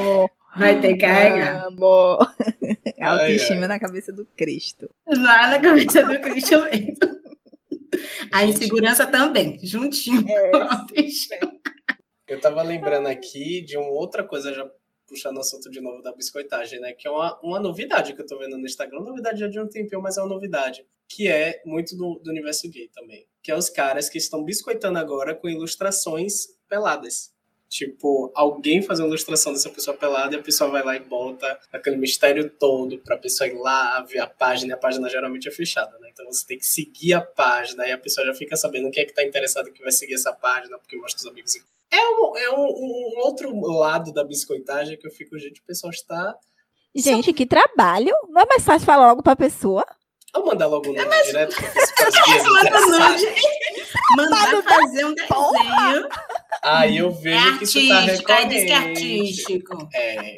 Vai 0.57 0.79
ter 0.81 0.93
que 0.93 0.99
carregar. 0.99 1.65
amor. 1.67 2.19
Ai, 2.99 3.09
Autoestima 3.09 3.61
ai. 3.61 3.67
na 3.67 3.79
cabeça 3.79 4.11
do 4.11 4.25
Cristo. 4.25 4.89
Lá 5.07 5.49
na 5.49 5.59
cabeça 5.59 6.03
do 6.03 6.19
Cristo 6.19 6.61
mesmo. 6.63 7.17
A 8.31 8.43
insegurança 8.43 9.05
também, 9.07 9.59
juntinho 9.63 10.23
com 10.25 10.57
a 10.57 10.79
autoestima. 10.79 11.51
Eu 12.27 12.41
tava 12.41 12.61
lembrando 12.61 13.07
aqui 13.07 13.61
de 13.61 13.77
uma 13.77 13.89
outra 13.89 14.23
coisa, 14.23 14.53
já 14.53 14.69
puxando 15.07 15.37
o 15.37 15.39
assunto 15.39 15.69
de 15.69 15.79
novo 15.79 16.01
da 16.01 16.11
biscoitagem, 16.11 16.79
né? 16.81 16.91
Que 16.91 17.07
é 17.07 17.11
uma, 17.11 17.39
uma 17.41 17.59
novidade 17.59 18.13
que 18.13 18.21
eu 18.21 18.25
tô 18.25 18.37
vendo 18.37 18.57
no 18.57 18.65
Instagram. 18.65 18.99
Novidade 18.99 19.39
já 19.39 19.47
de 19.47 19.59
um 19.59 19.67
tempinho, 19.67 20.01
mas 20.01 20.17
é 20.17 20.21
uma 20.21 20.29
novidade. 20.29 20.85
Que 21.07 21.29
é 21.29 21.61
muito 21.65 21.95
do, 21.95 22.19
do 22.21 22.29
universo 22.29 22.69
gay 22.69 22.89
também. 22.93 23.25
Que 23.41 23.51
é 23.51 23.55
os 23.55 23.69
caras 23.69 24.09
que 24.09 24.17
estão 24.17 24.43
biscoitando 24.43 24.99
agora 24.99 25.33
com 25.33 25.47
ilustrações 25.47 26.47
peladas. 26.67 27.31
Tipo, 27.69 28.31
alguém 28.33 28.81
faz 28.81 28.99
uma 28.99 29.07
ilustração 29.07 29.51
dessa 29.51 29.69
pessoa 29.69 29.95
pelada 29.95 30.35
e 30.35 30.39
a 30.39 30.43
pessoa 30.43 30.69
vai 30.69 30.83
lá 30.83 30.95
e 30.95 30.99
bota 30.99 31.59
aquele 31.71 31.97
mistério 31.97 32.49
todo 32.49 32.97
pra 32.99 33.17
pessoa 33.17 33.47
ir 33.47 33.57
lá 33.57 34.01
ver 34.01 34.19
a 34.19 34.27
página. 34.27 34.71
E 34.71 34.73
a 34.73 34.77
página 34.77 35.09
geralmente 35.09 35.47
é 35.47 35.51
fechada, 35.51 35.97
né? 35.99 36.09
Então 36.11 36.25
você 36.25 36.45
tem 36.45 36.57
que 36.57 36.65
seguir 36.65 37.13
a 37.13 37.21
página 37.21 37.85
e 37.85 37.91
a 37.91 37.97
pessoa 37.97 38.25
já 38.25 38.33
fica 38.33 38.55
sabendo 38.55 38.89
quem 38.89 39.03
é 39.03 39.05
que 39.05 39.13
tá 39.13 39.23
interessado 39.23 39.71
que 39.71 39.81
vai 39.81 39.91
seguir 39.91 40.13
essa 40.13 40.31
página, 40.31 40.77
porque 40.77 40.95
mostra 40.95 41.19
os 41.19 41.27
amigos 41.27 41.55
é 41.91 42.09
um, 42.09 42.37
é 42.37 42.49
um, 42.51 42.65
um 42.65 43.19
outro 43.19 43.53
lado 43.61 44.11
da 44.11 44.23
biscoitagem 44.23 44.97
que 44.97 45.07
eu 45.07 45.11
fico, 45.11 45.37
gente, 45.39 45.61
o 45.61 45.63
pessoal 45.63 45.91
está. 45.91 46.35
Gente, 46.95 47.31
que 47.31 47.45
trabalho. 47.45 48.13
Não 48.29 48.41
é 48.41 48.45
mais 48.45 48.63
fácil 48.63 48.85
falar 48.85 49.07
logo 49.07 49.23
pra 49.23 49.35
pessoa? 49.35 49.85
Vou 50.33 50.45
mandar 50.45 50.67
logo 50.67 50.89
um 50.89 50.93
direto 50.93 51.55
para 51.55 52.09
os 52.09 52.25
guias 52.25 52.43
Manda 52.43 52.59
interessados. 52.61 53.21
nude. 53.21 53.41
Mandar 54.17 54.63
fazer 54.63 55.05
um 55.05 55.13
desenho. 55.13 56.09
Aí 56.69 56.97
eu 56.97 57.09
É 57.09 57.11
vejo 57.11 57.57
que 57.59 57.63
isso 57.65 57.87
tá 57.87 57.97
artístico, 57.99 58.31
aí 58.31 58.47
diz 58.47 58.63
que 58.63 58.71
é 58.71 58.77
recorrente. 58.77 59.01
artístico. 59.01 59.89
É. 59.93 60.35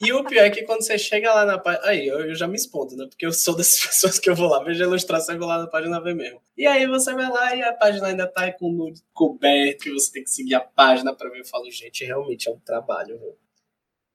E 0.00 0.12
o 0.12 0.24
pior 0.24 0.44
é 0.44 0.50
que 0.50 0.62
quando 0.64 0.82
você 0.82 0.98
chega 0.98 1.32
lá 1.32 1.44
na 1.46 1.58
página. 1.58 1.86
Aí, 1.86 2.06
eu, 2.06 2.20
eu 2.28 2.34
já 2.34 2.46
me 2.46 2.56
expondo, 2.56 2.94
né? 2.96 3.06
Porque 3.08 3.24
eu 3.26 3.32
sou 3.32 3.56
dessas 3.56 3.80
pessoas 3.86 4.18
que 4.18 4.28
eu 4.28 4.34
vou 4.34 4.48
lá, 4.48 4.62
vejo 4.62 4.82
a 4.82 4.86
ilustração 4.86 5.34
e 5.34 5.38
vou 5.38 5.48
lá 5.48 5.58
na 5.58 5.66
página 5.66 6.00
ver 6.00 6.14
mesmo. 6.14 6.40
E 6.56 6.66
aí 6.66 6.86
você 6.86 7.14
vai 7.14 7.28
lá 7.30 7.54
e 7.56 7.62
a 7.62 7.72
página 7.72 8.08
ainda 8.08 8.26
tá 8.26 8.50
com 8.52 8.68
o 8.68 8.72
nude 8.72 9.00
coberto, 9.14 9.88
e 9.88 9.92
você 9.92 10.12
tem 10.12 10.24
que 10.24 10.30
seguir 10.30 10.54
a 10.54 10.60
página 10.60 11.14
pra 11.14 11.30
ver. 11.30 11.40
Eu 11.40 11.44
falo, 11.46 11.70
gente, 11.70 12.04
realmente 12.04 12.48
é 12.48 12.52
um 12.52 12.58
trabalho, 12.58 13.18
viu? 13.18 13.36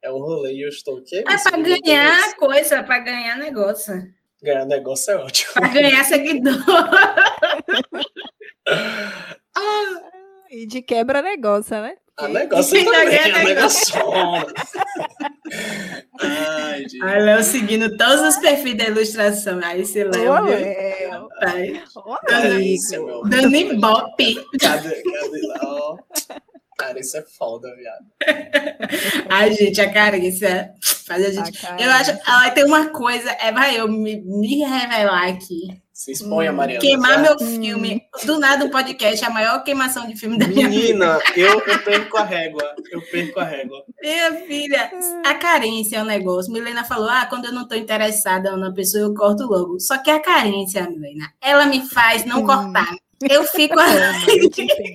É 0.04 0.12
um 0.12 0.18
rolê 0.20 0.54
e 0.54 0.62
eu 0.64 0.70
estou 0.70 0.98
o 0.98 1.04
quê? 1.04 1.24
É 1.28 1.38
pra 1.38 1.58
ganhar 1.58 2.36
coisa, 2.36 2.84
pra 2.84 3.00
ganhar 3.00 3.38
negócio. 3.38 3.94
Ganhar 4.42 4.66
negócio 4.66 5.14
é 5.14 5.18
ótimo. 5.18 5.54
Pra 5.54 5.68
ganhar 5.68 6.04
seguidor. 6.04 6.58
E 10.52 10.66
de 10.68 10.82
quebra 10.82 11.22
negócio, 11.22 11.82
né? 11.82 11.96
A 12.18 12.28
negócio 12.28 12.78
Ainda 12.78 12.92
também, 12.92 13.10
ganha 13.10 13.36
a 13.36 13.44
negócio. 13.44 13.96
Ai, 16.20 16.82
gente. 16.82 17.04
Olha, 17.04 17.24
Léo 17.24 17.44
seguindo 17.44 17.98
todos 17.98 18.22
os 18.22 18.38
perfis 18.38 18.76
da 18.78 18.84
ilustração. 18.86 19.60
Aí 19.64 19.82
Léo, 19.82 20.34
Ô, 20.34 20.46
viu? 20.46 20.56
Léo. 20.56 21.30
Dando 23.30 23.56
ibope. 23.56 24.36
Cadê, 24.60 25.02
cadê 25.02 25.48
lá? 25.48 25.60
Ó. 25.64 25.98
Cara, 26.78 27.00
isso 27.00 27.16
é 27.16 27.22
foda, 27.22 27.74
viado. 27.76 28.06
Ai, 29.30 29.54
gente, 29.54 29.80
a 29.80 29.92
Carissa 29.92 30.72
faz 31.06 31.24
a 31.24 31.28
A 31.28 31.32
gente. 31.32 31.62
cara. 31.62 31.82
Eu 31.82 31.92
acho. 31.92 32.20
Ai, 32.26 32.54
tem 32.54 32.66
uma 32.66 32.90
coisa. 32.90 33.32
É, 33.40 33.52
vai 33.52 33.80
eu 33.80 33.88
me, 33.88 34.22
me 34.22 34.64
revelar 34.64 35.28
aqui. 35.30 35.82
Se 36.04 36.12
exponha, 36.14 36.52
Hum, 36.52 36.56
Mariana. 36.56 36.82
Queimar 36.82 37.12
já. 37.14 37.20
meu 37.22 37.38
filme. 37.38 38.02
Do 38.26 38.40
nada, 38.40 38.66
o 38.66 38.72
podcast 38.72 39.24
é 39.24 39.28
a 39.28 39.30
maior 39.30 39.64
queimação 39.64 40.08
de 40.08 40.16
filme 40.16 40.36
da 40.36 40.48
minha 40.48 40.68
vida. 40.68 40.82
Menina, 40.82 41.20
eu, 41.36 41.60
eu 41.60 41.84
perco 41.84 42.18
a 42.18 42.24
régua. 42.24 42.76
Eu 42.92 43.02
perco 43.04 43.40
a 43.40 43.44
régua. 43.44 43.84
Minha 44.02 44.34
filha, 44.48 44.92
a 45.24 45.36
carência 45.36 45.98
é 45.98 46.02
um 46.02 46.06
negócio. 46.06 46.52
Milena 46.52 46.84
falou: 46.84 47.08
ah, 47.08 47.28
quando 47.30 47.46
eu 47.46 47.52
não 47.54 47.62
estou 47.64 47.78
interessada 47.78 48.58
na 48.58 48.74
pessoa, 48.74 49.04
eu 49.04 49.14
corto 49.14 49.44
logo. 49.44 49.80
Só 49.80 50.00
que 50.00 50.10
a 50.10 50.20
carência, 50.20 50.90
Milena, 50.90 51.32
ela 51.40 51.68
me 51.68 51.88
faz 51.88 52.26
não 52.26 52.42
Hum. 52.42 52.48
cortar. 52.48 52.96
Eu 53.30 53.44
fico. 53.44 53.80
Eu 53.80 54.50
te 54.50 54.62
entendo. 54.64 54.94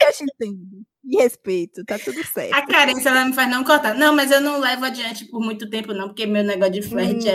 Eu 0.00 0.12
te 0.12 0.24
entendo. 0.24 0.85
E 1.08 1.16
respeito, 1.22 1.84
tá 1.84 1.98
tudo 1.98 2.22
certo. 2.24 2.52
A 2.52 2.66
carência 2.66 3.08
ela 3.10 3.24
me 3.24 3.32
faz 3.32 3.48
não 3.48 3.62
cortar. 3.62 3.94
Não, 3.94 4.14
mas 4.14 4.30
eu 4.32 4.40
não 4.40 4.58
levo 4.58 4.84
adiante 4.84 5.24
por 5.26 5.40
muito 5.40 5.70
tempo, 5.70 5.92
não, 5.94 6.08
porque 6.08 6.26
meu 6.26 6.42
negócio 6.42 6.72
de 6.72 6.82
flerte 6.82 7.28
Hum. 7.28 7.30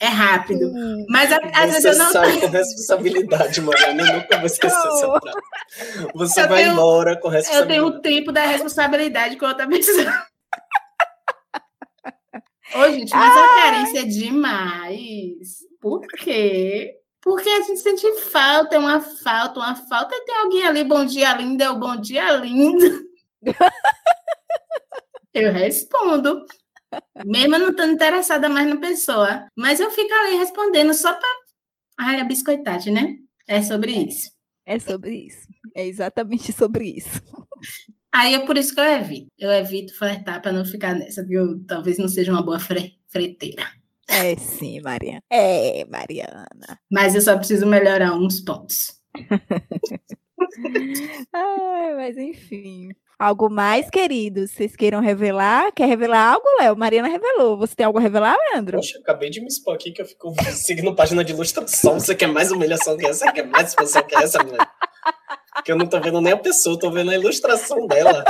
é, 0.00 0.06
é 0.06 0.08
rápido. 0.08 0.66
Hum, 0.66 1.06
Mas 1.08 1.30
a- 1.32 1.38
às 1.54 1.72
vezes 1.74 1.82
Você 1.82 1.88
eu 1.90 1.98
não 1.98 2.10
sai 2.10 2.40
com 2.40 2.46
responsabilidade, 2.50 3.60
Mariana. 3.60 4.02
Eu 4.10 4.16
nunca 4.16 4.36
vou 4.38 4.46
esquecer 4.46 4.76
essa 4.76 5.06
frase. 5.20 6.08
Você 6.14 6.40
Eu 6.42 6.48
vai 6.48 6.62
tenho- 6.64 6.72
embora 6.72 7.16
com 7.20 7.28
Eu 7.28 7.32
responsabilidade. 7.32 7.68
tenho 7.80 7.86
o 7.86 8.00
tempo 8.02 8.32
da 8.32 8.44
responsabilidade 8.44 9.36
com 9.36 9.46
outra 9.46 9.68
pessoa. 9.68 10.04
Ô, 12.74 12.88
gente, 12.90 13.14
mas 13.14 13.36
a 13.36 13.48
carência 13.62 14.00
é 14.00 14.04
demais. 14.04 15.58
Por 15.80 16.00
quê? 16.18 16.94
Porque 17.20 17.48
a 17.48 17.60
gente 17.60 17.78
sente 17.80 18.10
falta, 18.30 18.74
é 18.74 18.78
uma 18.78 19.00
falta, 19.00 19.60
uma 19.60 19.74
falta. 19.76 20.14
Tem 20.24 20.34
alguém 20.36 20.66
ali, 20.66 20.82
bom 20.82 21.04
dia, 21.04 21.34
linda, 21.36 21.64
é 21.64 21.70
o 21.70 21.78
bom 21.78 21.96
dia, 21.96 22.32
lindo. 22.32 23.11
Eu 25.34 25.52
respondo. 25.52 26.44
Mesmo 27.24 27.58
não 27.58 27.70
estando 27.70 27.94
interessada 27.94 28.48
mais 28.48 28.68
na 28.68 28.76
pessoa. 28.76 29.46
Mas 29.56 29.80
eu 29.80 29.90
fico 29.90 30.12
ali 30.12 30.36
respondendo 30.36 30.92
só 30.92 31.14
para. 31.14 31.28
Ai, 31.98 32.20
a 32.20 32.24
biscoitagem, 32.24 32.92
né? 32.92 33.16
É 33.46 33.62
sobre 33.62 33.92
isso. 33.92 34.30
É 34.66 34.78
sobre 34.78 35.26
isso. 35.26 35.48
É 35.74 35.86
exatamente 35.86 36.52
sobre 36.52 36.96
isso. 36.96 37.22
Aí 38.12 38.34
é 38.34 38.44
por 38.44 38.58
isso 38.58 38.74
que 38.74 38.80
eu 38.80 38.84
evito. 38.84 39.28
Eu 39.38 39.50
evito 39.50 39.96
flertar 39.96 40.42
para 40.42 40.52
não 40.52 40.64
ficar 40.64 40.94
nessa, 40.94 41.24
viu? 41.24 41.64
Talvez 41.66 41.98
não 41.98 42.08
seja 42.08 42.30
uma 42.30 42.42
boa 42.42 42.60
fre 42.60 42.98
freteira. 43.08 43.66
É 44.08 44.36
sim, 44.36 44.80
Mariana. 44.82 45.22
É, 45.30 45.84
Mariana. 45.86 46.46
Mas 46.90 47.14
eu 47.14 47.22
só 47.22 47.38
preciso 47.38 47.66
melhorar 47.66 48.14
uns 48.14 48.40
pontos. 48.40 49.00
Ai, 51.32 51.94
mas 51.94 52.18
enfim. 52.18 52.90
Algo 53.22 53.48
mais, 53.48 53.88
queridos? 53.88 54.50
Vocês 54.50 54.74
queiram 54.74 54.98
revelar? 54.98 55.70
Quer 55.70 55.86
revelar 55.86 56.32
algo, 56.32 56.44
Léo? 56.58 56.76
Mariana 56.76 57.06
revelou. 57.06 57.56
Você 57.56 57.72
tem 57.72 57.86
algo 57.86 57.96
a 57.96 58.02
revelar, 58.02 58.36
Leandro? 58.50 58.78
Poxa, 58.78 58.98
acabei 58.98 59.30
de 59.30 59.40
me 59.40 59.46
expor 59.46 59.76
aqui 59.76 59.92
que 59.92 60.02
eu 60.02 60.06
fico 60.06 60.34
seguindo 60.50 60.92
página 60.92 61.22
de 61.22 61.32
ilustração. 61.32 62.00
Você 62.00 62.16
quer 62.16 62.26
mais 62.26 62.50
humilhação 62.50 62.96
que 62.96 63.06
essa? 63.06 63.26
Você 63.26 63.32
quer 63.32 63.46
mais 63.46 63.68
exposição 63.68 64.02
que 64.02 64.16
essa, 64.16 64.42
mulher? 64.42 64.68
Que 65.64 65.70
eu 65.70 65.76
não 65.76 65.86
tô 65.86 66.00
vendo 66.00 66.20
nem 66.20 66.32
a 66.32 66.36
pessoa, 66.36 66.76
tô 66.76 66.90
vendo 66.90 67.12
a 67.12 67.14
ilustração 67.14 67.86
dela. 67.86 68.24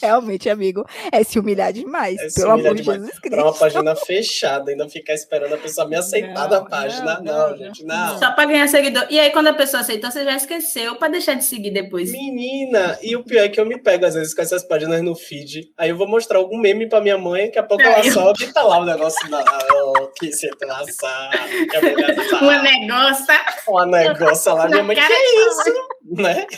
Realmente, 0.00 0.48
amigo, 0.48 0.84
é 1.10 1.22
se 1.22 1.38
humilhar 1.38 1.72
demais, 1.72 2.20
é 2.20 2.28
pelo 2.40 2.54
humilhar 2.54 2.72
amor 2.72 2.76
de 2.76 2.82
Jesus 2.82 3.18
Cristo. 3.18 3.36
Pra 3.36 3.44
uma 3.44 3.54
página 3.54 3.96
fechada, 3.96 4.70
ainda 4.70 4.88
ficar 4.88 5.14
esperando 5.14 5.54
a 5.54 5.58
pessoa 5.58 5.86
me 5.88 5.96
aceitar 5.96 6.48
não, 6.48 6.60
na 6.60 6.64
página. 6.68 7.20
Não, 7.20 7.24
não, 7.24 7.50
não, 7.50 7.56
gente, 7.56 7.84
não. 7.84 8.18
Só 8.18 8.32
pra 8.32 8.44
ganhar 8.44 8.68
seguidor. 8.68 9.06
E 9.10 9.18
aí, 9.18 9.30
quando 9.30 9.48
a 9.48 9.54
pessoa 9.54 9.80
aceitou, 9.80 10.10
você 10.10 10.24
já 10.24 10.36
esqueceu 10.36 10.96
pra 10.96 11.08
deixar 11.08 11.34
de 11.34 11.44
seguir 11.44 11.70
depois. 11.70 12.10
Menina, 12.10 12.98
e 13.02 13.16
o 13.16 13.24
pior 13.24 13.44
é 13.44 13.48
que 13.48 13.60
eu 13.60 13.66
me 13.66 13.78
pego, 13.78 14.06
às 14.06 14.14
vezes, 14.14 14.34
com 14.34 14.42
essas 14.42 14.62
páginas 14.62 15.02
no 15.02 15.14
feed. 15.14 15.72
Aí 15.76 15.90
eu 15.90 15.96
vou 15.96 16.08
mostrar 16.08 16.38
algum 16.38 16.58
meme 16.58 16.88
pra 16.88 17.00
minha 17.00 17.18
mãe, 17.18 17.46
daqui 17.46 17.58
a 17.58 17.62
pouco 17.62 17.82
ela 17.82 18.02
sobe 18.10 18.44
e 18.44 18.52
tá 18.52 18.62
lá 18.62 18.78
o 18.78 18.84
negócio 18.84 19.30
da. 19.30 19.44
Oh, 19.74 20.08
que 20.18 20.32
situação. 20.32 21.30
Que 21.70 22.32
Uma 22.42 22.62
negócia. 22.62 23.40
Uma 23.68 23.86
negócia 23.86 24.52
lá, 24.52 24.68
minha 24.68 24.82
mãe, 24.82 24.96
que 24.96 25.02
é 25.02 25.46
isso? 25.46 25.72
Né? 26.04 26.46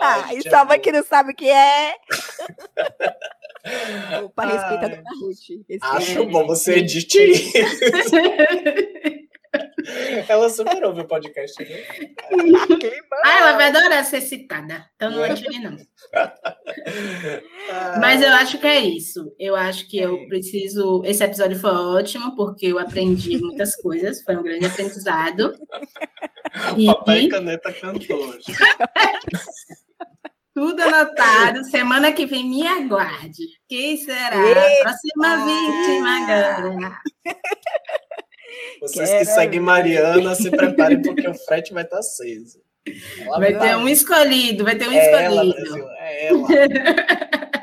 Ah, 0.00 0.22
Ai, 0.26 0.38
e 0.38 0.48
só 0.48 0.64
que 0.78 0.92
não 0.92 1.04
sabe 1.04 1.32
o 1.32 1.34
que 1.34 1.50
é. 1.50 1.96
Opa, 4.24 4.46
respeita 4.46 4.86
a 4.86 4.88
dona 4.88 5.02
Ruth. 5.20 5.82
Acho 5.82 6.24
bom 6.26 6.46
você 6.46 6.76
edite 6.76 7.18
isso. 7.18 7.52
Ela 10.28 10.50
super 10.50 10.84
ouve 10.84 11.02
o 11.02 11.06
podcast, 11.06 11.62
né? 11.62 11.84
ah, 13.24 13.38
ela 13.38 13.52
vai 13.52 13.68
adorar 13.68 14.04
ser 14.04 14.20
citada. 14.20 14.86
Então 14.96 15.10
não 15.10 15.22
atire, 15.22 15.58
não. 15.60 15.76
Mas 18.00 18.22
eu 18.22 18.32
acho 18.34 18.58
que 18.58 18.66
é 18.66 18.80
isso. 18.80 19.34
Eu 19.38 19.54
acho 19.54 19.88
que 19.88 19.98
eu 19.98 20.16
é. 20.16 20.26
preciso. 20.26 21.02
Esse 21.04 21.24
episódio 21.24 21.58
foi 21.58 21.70
ótimo, 21.70 22.34
porque 22.34 22.66
eu 22.66 22.78
aprendi 22.78 23.38
muitas 23.38 23.76
coisas. 23.76 24.22
Foi 24.22 24.36
um 24.36 24.42
grande 24.42 24.66
aprendizado. 24.66 25.54
Papai 26.86 27.20
e... 27.20 27.28
caneta 27.28 27.72
cantou. 27.72 28.34
Tudo 30.54 30.82
anotado. 30.82 31.64
Semana 31.64 32.10
que 32.10 32.26
vem, 32.26 32.48
me 32.48 32.66
aguarde. 32.66 33.44
Quem 33.68 33.96
será 33.96 34.36
a 34.36 34.82
próxima 34.82 35.46
vítima 35.46 36.16
agora? 36.16 37.00
Vocês 38.80 39.10
que 39.10 39.24
seguem 39.24 39.60
Mariana, 39.60 40.34
se 40.34 40.50
preparem, 40.50 41.00
porque 41.02 41.28
o 41.28 41.34
frete 41.34 41.72
vai 41.72 41.84
estar 41.84 41.98
aceso. 41.98 42.60
Ela 43.20 43.38
vai 43.38 43.58
ter 43.58 43.76
um 43.76 43.88
escolhido, 43.88 44.64
vai 44.64 44.76
ter 44.76 44.88
um 44.88 44.92
é 44.92 45.04
escolhido. 45.04 45.76
Ela, 45.76 45.98
é 45.98 46.28
ela. 46.28 46.48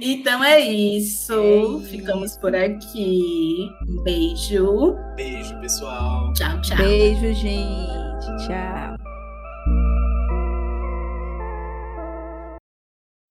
então 0.00 0.42
é 0.42 0.60
isso. 0.60 1.82
Ficamos 1.90 2.36
por 2.36 2.54
aqui. 2.54 3.68
Um 3.88 4.02
beijo. 4.02 4.96
Beijo, 5.16 5.60
pessoal. 5.60 6.32
Tchau, 6.32 6.60
tchau. 6.62 6.78
Beijo, 6.78 7.34
gente. 7.34 8.46
Tchau. 8.46 9.01